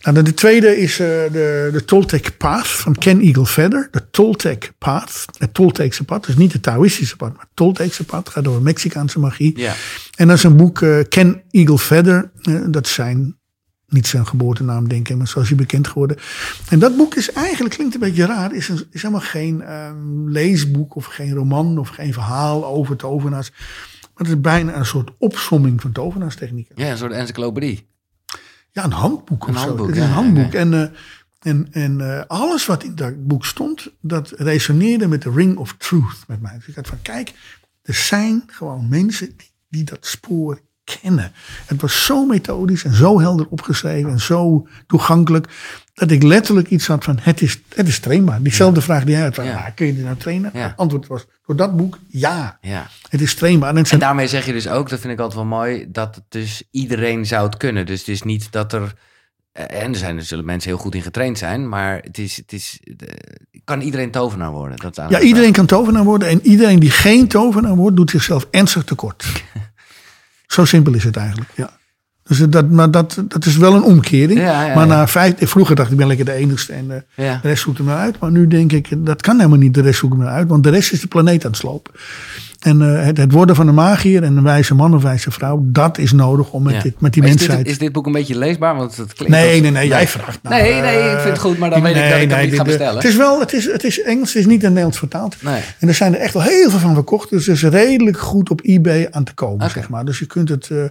[0.02, 3.88] Nou, de tweede is eh, de, de Toltec Path van Ken Eagle Feather.
[3.90, 6.26] De Toltec Path, het Toltecse pad.
[6.26, 8.28] Dus niet het Taoïstische pad, maar het Toltecse pad.
[8.28, 9.58] gaat over Mexicaanse magie.
[9.58, 9.74] ja.
[10.16, 12.30] En dat is een boek, Ken Eagle Feather.
[12.66, 13.36] dat zijn,
[13.88, 16.16] niet zijn geboortenaam denk ik, maar zoals hij bekend geworden.
[16.68, 20.28] En dat boek is eigenlijk, klinkt een beetje raar, is, een, is helemaal geen ehm,
[20.28, 23.50] leesboek of geen roman of geen verhaal over tovenaars.
[24.00, 26.74] Maar het is bijna een soort opsomming van tovenaarstechnieken.
[26.78, 27.86] Ja, een soort encyclopedie.
[28.72, 29.66] Ja, een handboek Een of zo.
[29.66, 30.52] handboek, Het is ja, een ja, handboek.
[30.52, 30.58] ja.
[30.58, 30.88] En, eh,
[31.50, 35.74] en, en eh, alles wat in dat boek stond, dat resoneerde met de Ring of
[35.78, 36.54] Truth met mij.
[36.56, 37.32] Dus ik had van, kijk,
[37.82, 41.32] er zijn gewoon mensen die, die dat spoor kennen.
[41.66, 45.48] Het was zo methodisch en zo helder opgeschreven en zo toegankelijk,
[45.94, 48.42] dat ik letterlijk iets had van, het is, het is trainbaar.
[48.42, 49.56] Diezelfde vraag die hij had, van, Ja.
[49.56, 50.50] "Ah, kun je dit nou trainen?
[50.54, 50.60] Ja.
[50.68, 52.58] Het antwoord was, door dat boek, ja.
[52.60, 52.86] Ja.
[53.08, 53.68] Het is trainbaar.
[53.68, 55.86] En het En zijn daarmee zeg je dus ook, dat vind ik altijd wel mooi,
[55.88, 57.86] dat het dus iedereen zou het kunnen.
[57.86, 58.94] Dus het is niet dat er.
[59.52, 62.36] eh, En er, zijn, er zullen mensen heel goed in getraind zijn, maar het is,
[62.36, 62.80] het is,
[63.64, 64.76] kan iedereen tovenaar worden?
[64.78, 66.28] Dat Ja, iedereen kan tovenaar worden.
[66.28, 69.24] En iedereen die geen tovenaar wordt, doet zichzelf ernstig tekort.
[70.54, 71.50] Zo simpel is het eigenlijk.
[71.54, 71.70] Ja.
[72.22, 74.40] Dus dat, maar dat, dat is wel een omkering.
[74.40, 77.48] Ja, ja, maar na vijf, vroeger dacht ik, ben lekker de enigste en eh, de
[77.48, 78.18] rest zoekt er maar uit.
[78.18, 80.48] Maar nu denk ik, dat kan helemaal niet, de rest zoekt er maar uit.
[80.48, 81.92] Want de rest is de planeet aan het slopen.
[82.64, 85.60] En eh, het, het worden van een magier en een wijze man of wijze vrouw,
[85.62, 86.82] dat is nodig om met, Ja.
[86.82, 87.58] dit, met die is mensheid...
[87.58, 88.76] Dit, is dit boek een beetje leesbaar?
[88.76, 90.38] Want het klinkt nee, als- nee, nee, jij vraagt.
[90.42, 92.48] nou, Nee, nee, ik vind het goed, maar dan weet ik dat ik hem niet
[92.50, 92.94] dit- ga bestellen.
[92.94, 95.36] Het is wel, het is, het is Engels, het is niet in Nederlands vertaald.
[95.42, 95.60] Nee.
[95.78, 97.30] En er zijn er echt wel heel veel van verkocht.
[97.30, 100.04] Dus het is redelijk goed op eBay aan te komen, zeg maar.
[100.04, 100.68] Dus je kunt het...
[100.70, 100.84] eh,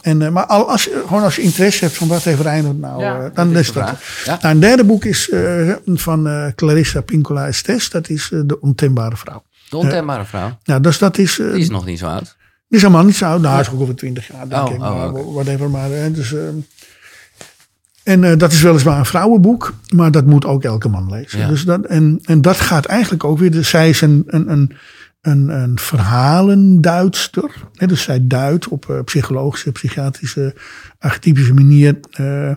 [0.00, 2.78] en, eh, maar al, als, je, gewoon als je interesse hebt van wat heeft Reinhard
[2.78, 3.92] nou, Ja, eh, dan is dat.
[4.24, 4.38] Ja.
[4.42, 7.90] Nou, een derde boek is eh, van eh, Clarissa Pinkola Estes.
[7.90, 9.42] Dat is eh, De Ontembare Vrouw.
[9.68, 10.58] De ontembare vrouw.
[10.64, 11.38] Nou, dus dat is...
[11.38, 12.36] eh, Die is nog niet zo oud.
[12.68, 13.40] die is helemaal niet zo oud.
[13.40, 14.80] Nou, hij is ook over twintig jaar, denk Oh, ik.
[14.80, 15.70] oh, maar whatever.
[15.70, 16.40] Maar, hè, dus, eh,
[18.04, 21.38] en eh, dat is weliswaar een vrouwenboek, maar dat moet ook elke man lezen.
[21.38, 21.48] Ja.
[21.48, 23.50] Dus dat, en, en dat gaat eigenlijk ook weer...
[23.50, 24.76] Dus zij is een, een, een,
[25.20, 27.50] een, een verhalenduidster.
[27.74, 30.54] Hè, dus zij duidt op eh, psychologische, psychiatrische,
[30.98, 31.98] archetypische manier...
[32.10, 32.52] eh,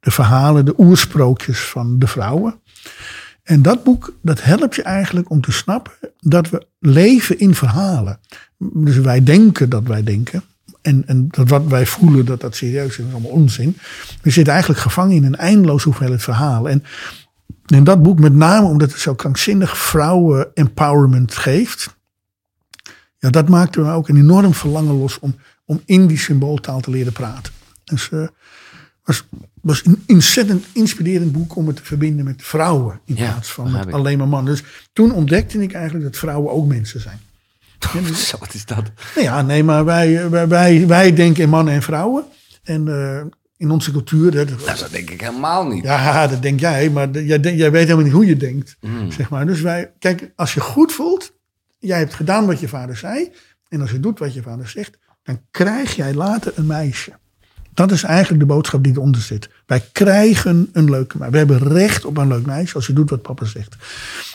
[0.00, 2.60] de verhalen, de oersprookjes van de vrouwen.
[3.44, 8.20] En dat boek, dat helpt je eigenlijk om te snappen dat we leven in verhalen.
[8.58, 10.42] Dus wij denken dat wij denken.
[10.82, 13.76] En, en dat wat wij voelen, dat dat serieus is, is allemaal onzin.
[14.22, 16.70] We zitten eigenlijk gevangen in een eindeloze hoeveelheid verhalen.
[16.70, 16.84] En
[17.66, 21.96] in dat boek, met name omdat het zo krankzinnig vrouwen empowerment geeft.
[23.18, 26.90] Ja, dat maakte me ook een enorm verlangen los om, om in die symbooltaal te
[26.90, 27.52] leren praten.
[27.84, 28.26] Dus eh
[29.04, 29.24] was,
[29.64, 33.00] was een ontzettend inspirerend boek om het te verbinden met vrouwen.
[33.04, 34.52] In Ja, plaats van met alleen maar mannen.
[34.52, 34.62] Dus
[34.92, 37.18] toen ontdekte ik eigenlijk dat vrouwen ook mensen zijn.
[38.14, 38.84] Zo, wat is dat?
[39.14, 42.24] Nou ja, nee, maar wij, wij, wij, wij denken in mannen en vrouwen.
[42.62, 43.22] En eh,
[43.56, 44.34] in onze cultuur.
[44.34, 45.84] hè, dat- Nou, dat denk ik helemaal niet.
[45.84, 48.76] ja, dat denk jij, maar jij, jij weet helemaal niet hoe je denkt.
[48.80, 49.10] Mm.
[49.12, 49.46] Zeg maar.
[49.46, 51.32] Dus wij, kijk, als je goed voelt,
[51.78, 53.32] jij hebt gedaan wat je vader zei.
[53.68, 57.12] En als je doet wat je vader zegt, dan krijg jij later een meisje.
[57.74, 59.48] Dat is eigenlijk de boodschap die eronder zit.
[59.66, 61.32] Wij krijgen een leuke meisje.
[61.32, 63.76] We hebben recht op een leuk meisje als je doet wat papa zegt.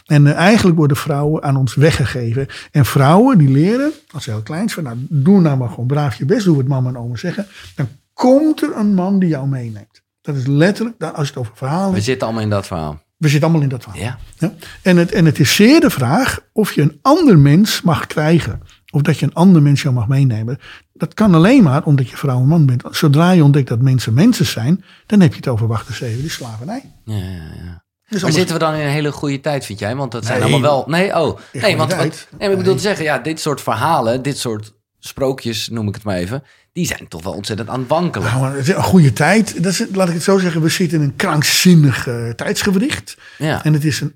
[0.06, 2.48] En eh, eigenlijk worden vrouwen aan ons weggegeven.
[2.72, 6.16] En vrouwen die leren, als ze heel klein zijn, nou, doe nou maar gewoon braaf
[6.16, 7.48] je best, doe wat mama en oma zeggen.
[7.76, 10.02] Dan komt er een man die jou meeneemt.
[10.22, 13.02] Dat is letterlijk, als je het over verhalen We zitten allemaal in dat verhaal.
[13.18, 14.02] we zitten allemaal in dat verhaal.
[14.02, 14.18] Ja.
[14.38, 14.54] Ja?
[14.82, 18.62] En, het, en het is zeer de vraag of je een ander mens mag krijgen.
[18.92, 20.60] Of dat je een ander mens jou mag meenemen.
[21.00, 22.84] Dat kan alleen maar omdat je vrouw en man bent.
[22.92, 26.30] Zodra je ontdekt dat mensen mensen zijn, dan heb je het over wachten zeven, die
[26.30, 26.82] slavernij.
[27.06, 27.24] Ja, ja,
[27.64, 27.84] ja.
[28.10, 29.96] Dus Maar zitten we dan in een hele goede tijd, vind jij?
[29.96, 30.48] Want dat zijn Nee.
[30.52, 30.84] allemaal wel...
[30.88, 31.40] Nee, oh.
[31.54, 34.74] Nee, want wat, nee, maar ik bedoel te zeggen, ja, dit soort verhalen, dit soort
[35.00, 36.44] sprookjes, noem ik het maar even,
[36.74, 38.28] die zijn toch wel ontzettend aan het wankelen.
[38.28, 39.64] Nou, maar het is een goede tijd.
[39.64, 43.18] Dat is, laat ik het zo zeggen, we zitten in een krankzinnig eh, tijdsgewricht.
[43.38, 43.64] Ja.
[43.64, 44.16] En het is een.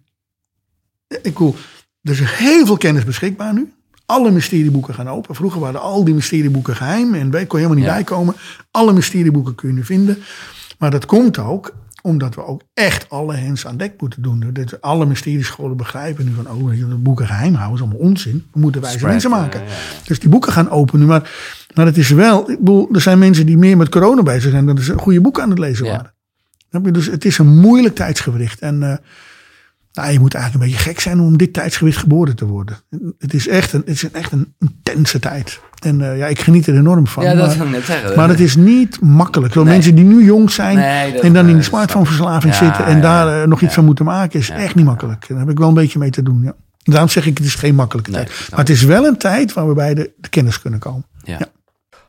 [1.07, 1.55] Ik bedoel,
[2.01, 3.73] er is heel veel kennis beschikbaar nu.
[4.13, 5.35] Alle mysterieboeken gaan open.
[5.35, 7.93] Vroeger waren al die mysterieboeken geheim en wij kon helemaal niet Ja.
[7.93, 8.35] bijkomen.
[8.71, 10.17] Alle mysterieboeken kun je nu vinden.
[10.77, 14.49] Maar dat komt ook omdat we ook echt alle hens aan dek moeten doen.
[14.53, 18.45] Dit, alle mysteriescholen begrijpen nu van, oh, moet boeken geheim houden, is allemaal onzin.
[18.53, 19.59] We moeten wijze mensen maken.
[19.59, 19.73] ja, ja.
[20.05, 21.05] Dus die boeken gaan open nu.
[21.05, 21.31] Maar,
[21.73, 24.65] maar het is wel, ik bedoel, er zijn mensen die meer met corona bezig zijn
[24.65, 26.13] dan ze goede boeken aan het lezen waren.
[26.93, 28.59] Dus het is een moeilijk tijdsgewricht.
[28.59, 28.97] En eh,
[29.93, 32.77] nou, je moet eigenlijk een beetje gek zijn om dit tijdsgewicht geboren te worden.
[33.19, 35.59] Het is echt een, het is echt een intense tijd.
[35.83, 37.23] En eh, ja, ik geniet er enorm van.
[37.23, 38.15] Ja, dat maar, net zeggen.
[38.15, 39.55] maar het is niet makkelijk.
[39.55, 39.63] Nee.
[39.63, 43.01] mensen die nu jong zijn Nee, en dan in die smartphoneverslaving Ja, zitten en ja,
[43.01, 45.25] daar eh, nog iets van moeten maken, is echt niet makkelijk.
[45.27, 46.41] Daar heb ik wel een beetje mee te doen.
[46.43, 46.53] Ja.
[46.83, 48.35] Daarom zeg ik, het is geen makkelijke Nee, tijd.
[48.35, 51.05] snap Maar het is wel een tijd waar we bij de, de kennis kunnen komen.
[51.23, 51.39] Ja.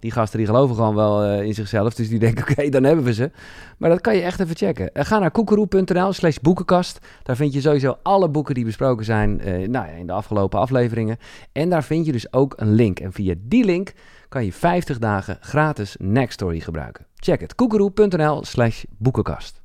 [0.00, 1.94] die gasten die geloven gewoon wel eh, in zichzelf.
[1.94, 3.30] Dus die denken, oké, dan hebben we ze.
[3.78, 4.94] Maar dat kan je echt even checken.
[4.94, 6.98] Eh, ga naar koekeroe.nl slash boekenkast.
[7.22, 11.18] Daar vind je sowieso alle boeken die besproken zijn eh, nou in de afgelopen afleveringen.
[11.52, 13.00] En daar vind je dus ook een link.
[13.00, 13.92] En via die link
[14.28, 17.06] kan je 50 dagen gratis Nextory gebruiken.
[17.14, 17.54] Check het.
[17.54, 19.60] koekeroe.nl slash boekenkast.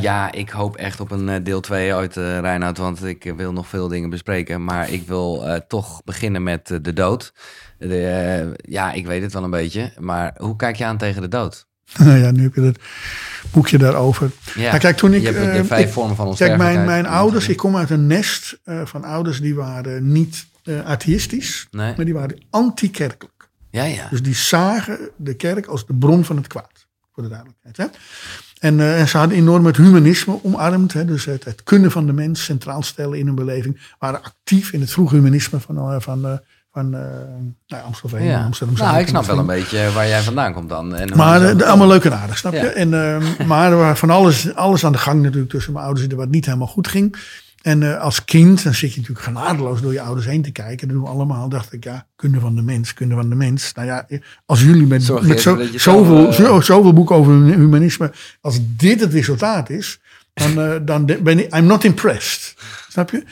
[0.00, 3.66] Ja, ik hoop echt op een deel 2 uit uh, Reinoud, want ik wil nog
[3.66, 4.64] veel dingen bespreken.
[4.64, 7.32] Maar ik wil toch beginnen met de dood.
[7.78, 11.22] De, eh, ja, ik weet het wel een beetje, maar hoe kijk je aan tegen
[11.22, 11.66] de dood?
[11.98, 12.78] ja, nu heb je dat
[13.52, 14.30] boekje daarover.
[14.54, 16.86] Ja, Nou, kijk, toen ik, je hebt de eh, vijf ik- vormen van Kijk, onsterfelijkheid.
[16.86, 20.84] mijn, mijn ouders, ik kom uit een nest eh, van ouders die waren niet eh
[20.84, 21.92] atheïstisch, Nee?
[21.96, 23.48] maar die waren anti-kerkelijk.
[23.70, 24.08] Ja, ja.
[24.10, 26.86] Dus die zagen de kerk als de bron van het kwaad.
[27.12, 27.76] voor de duidelijkheid.
[27.76, 27.84] Hè?
[28.58, 30.92] En, ze hadden enorm het humanisme omarmd.
[30.92, 31.04] Hè?
[31.04, 33.80] Dus het, het kunnen van de mens centraal stellen in hun beleving.
[33.98, 36.40] Waren actief in het vroege humanisme van, van,
[36.76, 37.00] van eh,
[37.66, 38.24] nou, Amstelveen.
[38.24, 38.44] Ja.
[38.44, 40.94] Amsterdam Nou, ik snap wel een beetje waar jij vandaan komt dan.
[40.94, 41.68] En maar eh, begon.
[41.68, 42.62] allemaal leuk en aardig, snap Ja.
[42.62, 42.68] je?
[42.68, 46.06] En, eh, maar er was van alles, alles aan de gang natuurlijk tussen mijn ouders...
[46.14, 47.16] wat niet helemaal goed ging.
[47.62, 50.88] En als kind, dan zit je natuurlijk genadeloos door je ouders heen te kijken.
[50.88, 51.48] Dat doen we allemaal.
[51.48, 53.72] dacht ik, ja, kunde van de mens, kunde van de mens.
[53.72, 54.06] Nou ja,
[54.46, 58.12] als jullie met, Zorg met zo, zoveel, zo, zoveel boeken over humanisme...
[58.40, 60.00] als dit het resultaat is,
[60.34, 61.56] dan, dan ben ik...
[61.56, 62.54] I'm not impressed.
[62.88, 63.24] Snap je?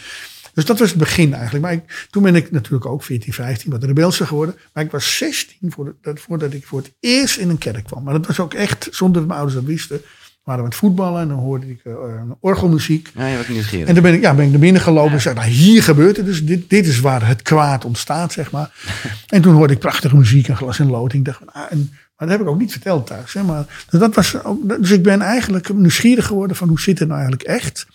[0.55, 1.65] Dus dat was het begin eigenlijk.
[1.65, 4.55] Maar ik, toen ben ik natuurlijk ook 14, 15 wat rebelser geworden.
[4.73, 8.03] Maar ik was 16 voordat, dat- voordat ik voor het eerst in een kerk kwam.
[8.03, 10.01] Maar dat was ook echt, zonder dat mijn ouders dat wisten.
[10.45, 13.11] waren we aan het voetballen en dan hoorde ik eh, een orgelmuziek.
[13.15, 13.89] Ja, je was nieuwsgierig.
[13.89, 16.17] En dan ben ik, ja, ben ik naar binnen gelopen en zei, nou, hier gebeurt
[16.17, 16.27] het.
[16.27, 18.75] Dus dit, dit is waar het kwaad ontstaat, zeg maar.
[19.29, 21.27] en toen hoorde ik prachtige muziek en glas en loting.
[21.27, 23.33] Ik dacht, ah, en, maar dat heb ik ook niet verteld thuis.
[23.33, 26.99] Hè, maar, dus, dat was ook, dus ik ben eigenlijk nieuwsgierig geworden van hoe zit
[26.99, 27.87] het nou eigenlijk echt.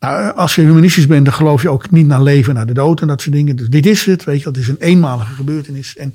[0.00, 3.00] Nou, als je humanistisch bent, dan geloof je ook niet naar leven, naar de dood
[3.00, 3.56] en dat soort dingen.
[3.56, 5.96] Dus dit is het, weet je, het is een eenmalige gebeurtenis.
[5.96, 6.14] En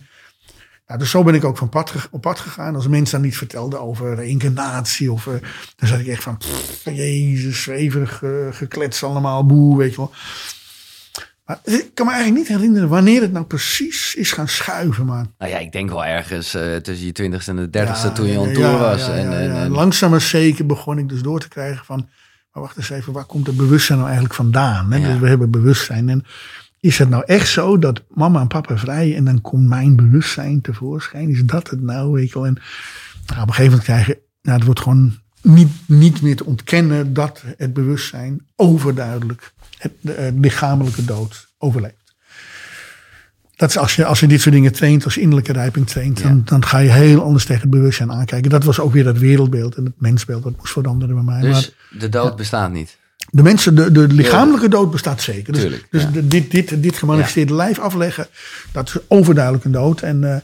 [0.88, 2.76] nou, dus zo ben ik ook van pad, op pad gegaan.
[2.76, 5.34] Als mensen dan niet vertelden over reïncarnatie, of, eh,
[5.76, 10.12] dan zat ik echt van, pff, jezus, zweverig eh, geklets allemaal, boe, weet je wel.
[11.45, 15.34] Maar ik kan me eigenlijk niet herinneren wanneer het nou precies is gaan schuiven, man.
[15.38, 18.28] Nou ja, ik denk wel ergens eh, tussen je twintigste en de dertigste Ja, toen
[18.28, 19.06] je on tour ja, was.
[19.06, 22.10] ja, en, en- Langzaam maar zeker begon ik dus door te krijgen van...
[22.53, 24.91] Maar wacht eens even, waar komt het bewustzijn nou eigenlijk vandaan?
[24.91, 24.98] Hè?
[24.98, 25.07] Ja.
[25.07, 26.10] Dus we hebben bewustzijn.
[26.10, 26.26] En
[26.80, 30.61] is het nou echt zo dat mama en papa vrij en dan komt mijn bewustzijn
[30.61, 31.30] tevoorschijn?
[31.30, 32.11] Is dat het nou?
[32.11, 32.45] Weet je wel?
[32.45, 32.57] En
[33.26, 34.22] nou, op een gegeven moment krijg je...
[34.41, 40.14] Nou, het wordt gewoon niet, niet meer te ontkennen dat het bewustzijn overduidelijk het, de,
[40.14, 42.01] eh, lichamelijke dood overleeft.
[43.62, 46.28] Dat is als je, als je dit soort dingen traint, als innerlijke rijping traint, Ja.
[46.28, 48.50] dan, dan ga je heel anders tegen het bewustzijn aankijken.
[48.50, 51.42] Dat was ook weer dat wereldbeeld en het mensbeeld dat moest veranderen bij mij.
[51.42, 52.98] maar dus de dood bestaat niet.
[53.30, 55.54] de mensen, de, de lichamelijke dood bestaat zeker.
[55.54, 56.10] Dus, Tuurlijk, dus ja.
[56.10, 58.28] de- dit, dit, dit gemanifesteerde lijf afleggen,
[58.72, 60.02] dat is overduidelijk een dood.
[60.02, 60.36] En, eh,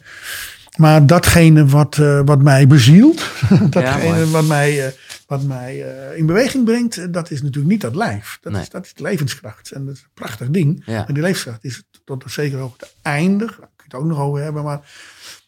[0.75, 3.21] maar datgene wat, eh, wat mij bezielt,
[3.69, 4.91] datgene wat mij, eh,
[5.27, 5.85] wat mij
[6.15, 8.37] in beweging brengt, dat is natuurlijk niet dat lijf.
[8.41, 8.61] Dat, Nee.
[8.61, 9.71] is, dat is de levenskracht.
[9.71, 10.85] En dat is een prachtig ding.
[10.85, 13.49] En die levenskracht is tot zeker hoogte eindig.
[13.49, 14.63] Daar kun je het ook nog over hebben.
[14.63, 14.81] Maar,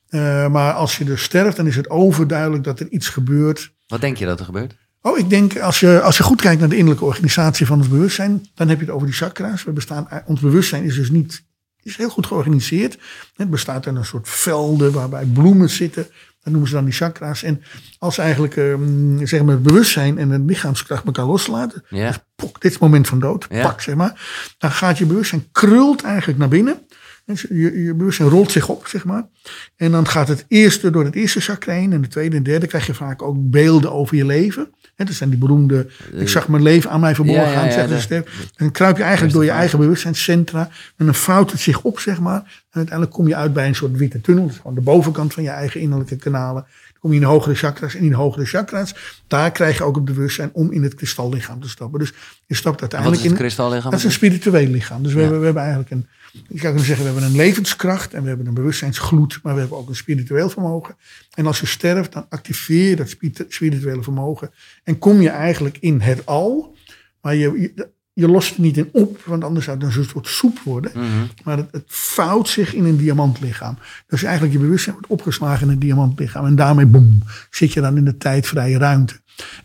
[0.10, 4.02] eh, maar als je dus sterft, dan is het overduidelijk dat er iets gebeurt Wat
[4.02, 4.76] denk je dat er gebeurt?
[5.02, 7.88] Oh, ik denk als je, als je goed kijkt naar de innerlijke organisatie van ons
[7.88, 9.64] bewustzijn, dan heb je het over die chakra's.
[9.64, 11.44] We bestaan, ons bewustzijn is dus niet,
[11.82, 12.98] is heel goed georganiseerd.
[13.36, 16.08] Het bestaat uit een soort velden waarbij bloemen zitten.
[16.50, 17.44] Dat noemen ze dan die chakra's.
[17.44, 17.62] En
[18.00, 22.24] als eigenlijk ehm, zeg maar het bewustzijn en de lichaamskracht elkaar loslaten, Ja.
[22.36, 23.62] pok, dit is het moment van dood, Ja.
[23.62, 24.22] pak zeg maar.
[24.58, 26.80] Dan gaat je bewustzijn krult eigenlijk naar binnen.
[27.26, 29.28] Dus je, je bewustzijn rolt zich op, zeg maar.
[29.76, 31.94] En dan gaat het eerste door het eerste chakra heen.
[31.94, 34.74] En de tweede en derde krijg je vaak ook beelden over je leven.
[35.00, 38.02] Hè, dat zijn die beroemde, ik zag mijn leven aan mij verborgen gaan, zeggen ze
[38.02, 38.26] sterk.
[38.28, 40.70] En dan kruip je eigenlijk door je eigen bewustzijnscentra.
[40.98, 42.40] En dan vouwt het zich op, zeg maar.
[42.40, 44.44] En uiteindelijk kom je uit bij een soort witte tunnel.
[44.44, 46.64] Dat is gewoon de bovenkant van je eigen innerlijke kanalen.
[46.64, 47.96] Dan kom je in de hogere chakras.
[47.96, 48.96] En in de hogere chakras,
[49.28, 52.00] daar krijg je ook het bewustzijn om in het kristallichaam te stappen.
[52.00, 52.14] Dus
[52.46, 53.44] je stapt Wat uiteindelijk is het in...
[53.46, 53.92] kristallichaam?
[53.92, 55.04] Dat is een spiritueel lichaam.
[55.04, 55.24] Dus we, Ja.
[55.24, 58.48] hebben, we hebben eigenlijk een, ik kunnen zeggen, we hebben een levenskracht en we hebben
[58.48, 60.96] een bewustzijnsgloed, maar we hebben ook een spiritueel vermogen.
[61.34, 64.52] En als je sterft, dan activeer je dat spiritu- spirituele vermogen
[64.84, 66.76] en kom je eigenlijk in het al,
[67.22, 67.90] maar je,
[68.20, 70.92] je, lost er niet in op, want anders zou het een soort soep worden.
[70.96, 71.06] Mhm.
[71.44, 73.78] Maar het, het vouwt zich in een diamantlichaam.
[74.08, 76.46] Dus eigenlijk je bewustzijn wordt opgeslagen in een diamantlichaam.
[76.46, 79.14] En daarmee, boem, zit je dan in de tijdvrije ruimte.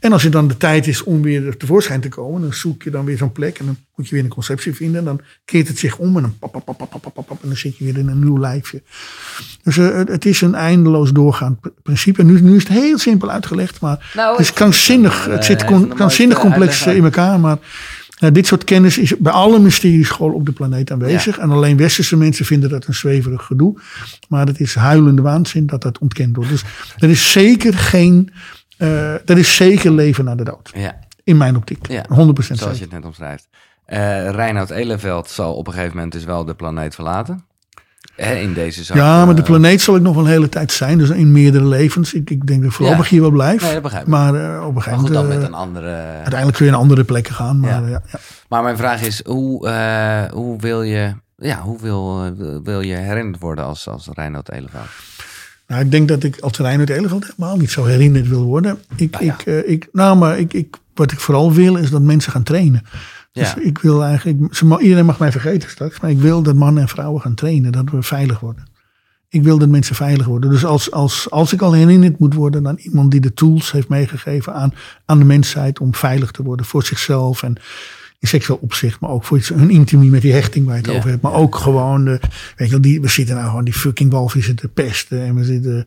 [0.00, 2.90] En als je dan de tijd is om weer tevoorschijn te komen, dan zoek je
[2.90, 4.98] dan weer zo'n plek en dan moet je weer een conceptie vinden.
[4.98, 7.42] En dan keert het zich om en dan pap, pap, pap, pap, pap, pap, pap,
[7.42, 8.82] en dan zit je weer in een nieuw lijfje.
[9.62, 12.20] Dus eh, het- het is een eindeloos doorgaand pr- principe.
[12.20, 15.24] En nu, nu is het heel simpel uitgelegd, maar Nou, het is krankzinnig.
[15.24, 15.64] Het zit
[15.94, 17.40] krankzinnig complex eh, in elkaar.
[17.40, 17.58] Maar
[18.18, 21.38] eh, dit soort kennis is bij alle mysteriescholen op de planeet aanwezig.
[21.38, 23.80] En alleen westerse mensen vinden dat een zweverig gedoe.
[24.28, 26.50] Maar het is huilende waanzin dat dat ontkend wordt.
[26.50, 26.62] Dus
[26.98, 28.30] er is zeker geen.
[28.76, 30.70] eh er is zeker leven na de dood.
[30.74, 31.88] Ja, In mijn optiek.
[31.88, 33.48] Ja, 100% zoals je het net omschrijft.
[33.84, 37.44] Eh Reinoud Eleveld zal op een gegeven moment dus wel de planeet verlaten.
[38.16, 38.96] Hè, in deze zak.
[38.96, 40.98] Ja, maar de eh, planeet zal ik nog wel een hele tijd zijn.
[40.98, 42.14] Dus in meerdere levens.
[42.14, 43.10] Ik, ik denk dat ik voorlopig Ja.
[43.10, 43.62] hier wel blijf.
[43.62, 44.06] Nee, dat.
[44.06, 45.28] Maar eh, op een gegeven moment.
[45.28, 45.90] met eh, een andere...
[45.96, 47.60] uiteindelijk kun je naar andere plekken gaan.
[47.60, 47.88] Maar, Ja.
[47.88, 48.02] ja.
[48.48, 49.68] Maar mijn vraag is, hoe,
[50.32, 51.14] hoe wil je...
[51.36, 52.34] Ja, hoe wil,
[52.64, 54.84] wil je herinnerd worden als, als Reinoud Eleveld?
[55.66, 58.78] Nou, ik denk dat ik als uit Eleveld helemaal niet zo herinnerd wil worden.
[58.96, 59.36] Ik, Nou ja.
[59.44, 62.82] ik, ik, nou, maar ik, ik, wat ik vooral wil is dat mensen gaan trainen.
[63.34, 63.60] Dus Ja.
[63.60, 66.88] ik wil eigenlijk, ze iedereen mag mij vergeten straks, maar ik wil dat mannen en
[66.88, 68.66] vrouwen gaan trainen, dat we veilig worden.
[69.28, 70.50] Ik wil dat mensen veilig worden.
[70.50, 73.88] Dus als, als, als ik al herinnerd moet worden, dan iemand die de tools heeft
[73.88, 74.74] meegegeven aan,
[75.04, 77.56] aan de mensheid om veilig te worden voor zichzelf en
[78.24, 80.96] in seksueel opzicht, maar ook voor iets, hun intimie met die hechting waar je het
[80.96, 81.22] over hebt.
[81.22, 82.20] Maar ook gewoon, de,
[82.56, 85.44] weet je wel, die, we zitten nou gewoon die fucking walvissen te pesten en we
[85.44, 85.86] zitten,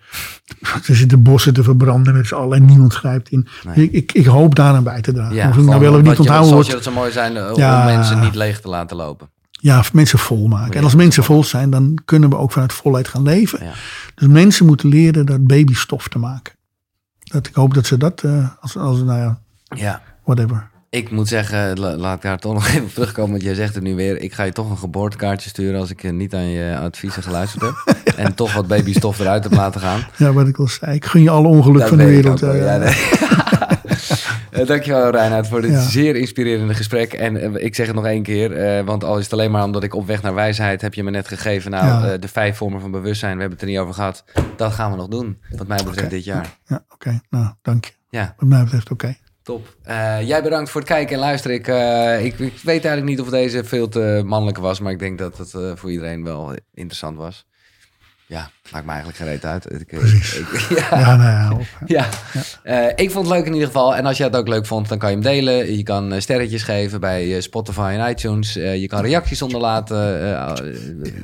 [0.85, 3.47] we zitten bossen te verbranden met z'n allen en niemand grijpt in.
[3.75, 3.85] Nee.
[3.85, 5.35] Ik, ik, ik hoop daaraan bij te dragen.
[5.35, 6.65] Ja, of ik nou wel of niet onthouden Zoals word.
[6.67, 7.79] je dat zo mooi zijn, eh, Ja.
[7.79, 9.29] om mensen niet leeg te laten lopen.
[9.51, 10.73] Ja, mensen vol maken.
[10.75, 13.65] En als mensen vol zijn, dan kunnen we ook vanuit volheid gaan leven.
[13.65, 13.71] Ja.
[14.15, 16.53] Dus mensen moeten leren dat babystof te maken.
[17.23, 19.39] Dat, ik hoop dat ze dat, eh, als, als nou ja,
[19.75, 20.01] Ja.
[20.23, 20.69] whatever.
[20.89, 23.73] Ik moet zeggen, la- laat ik daar toch nog even op terugkomen, want jij zegt
[23.75, 24.21] het nu weer.
[24.21, 27.61] Ik ga je toch een geboortekaartje sturen als ik eh, niet aan je adviezen geluisterd
[27.63, 27.75] heb.
[28.17, 29.99] En toch wat babystof eruit heb laten gaan.
[30.17, 30.95] Ja, wat ik al zei.
[30.95, 32.43] Ik gun je alle ongeluk Dat van de wereld.
[32.43, 32.95] ook wel, ja, nee.
[34.51, 35.81] Eh, Dankjewel Reinhard voor dit Ja.
[35.81, 37.13] zeer inspirerende gesprek.
[37.13, 39.63] En eh, ik zeg het nog één keer, eh, want al is het alleen maar
[39.63, 41.71] omdat ik op weg naar wijsheid heb je me net gegeven.
[41.71, 42.11] Nou, Ja.
[42.13, 44.23] eh, de vijf vormen van bewustzijn, we hebben het er niet over gehad.
[44.55, 46.57] Dat gaan we nog doen, wat mij betreft dit jaar.
[46.65, 47.19] Ja, oké.
[47.29, 47.91] Nou, dank je.
[48.09, 49.15] Ja, Wat mij betreft oké.
[49.47, 49.75] Top.
[49.83, 51.57] Eh, jij bedankt voor het kijken en luisteren.
[51.57, 54.99] Ik, eh, ik, ik weet eigenlijk niet of deze veel te mannelijk was, maar ik
[54.99, 57.45] denk dat het eh, voor iedereen wel interessant was.
[58.29, 59.71] Ja, maakt me eigenlijk geen reet uit.
[59.71, 60.99] Ik, ik- ja.
[60.99, 61.57] Ja, nou ja.
[61.85, 62.07] Ja,
[62.63, 63.95] Eh, ik vond het leuk in ieder geval.
[63.95, 65.75] En als je het ook leuk vond, dan kan je hem delen.
[65.77, 68.53] Je kan eh, sterretjes geven bij eh, Spotify en iTunes.
[68.53, 69.97] Je kan reacties onderlaten.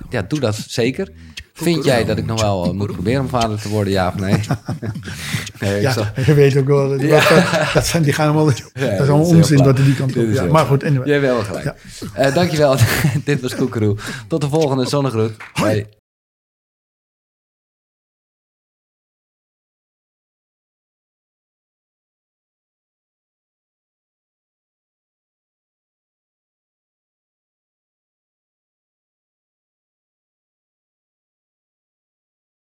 [0.09, 1.09] Ja, doe dat zeker.
[1.53, 4.35] Vind jij dat ik nog wel moet proberen om vader te worden, ja of nee?
[5.59, 6.89] nee Ja, zal- je weet ook wel.
[6.89, 7.01] Dat,
[7.73, 10.49] dat- zijn, die gaan allemaal, dat is dat is allemaal onzin er die kant op.
[10.49, 11.07] maar goed, anyway.
[11.07, 12.34] Jij hebt wel gelijk.
[12.35, 12.75] Dankjewel.
[13.25, 13.95] Dit was Koekeroe.
[14.27, 15.31] Tot de volgende zonnegroet.
[15.61, 15.88] Bye.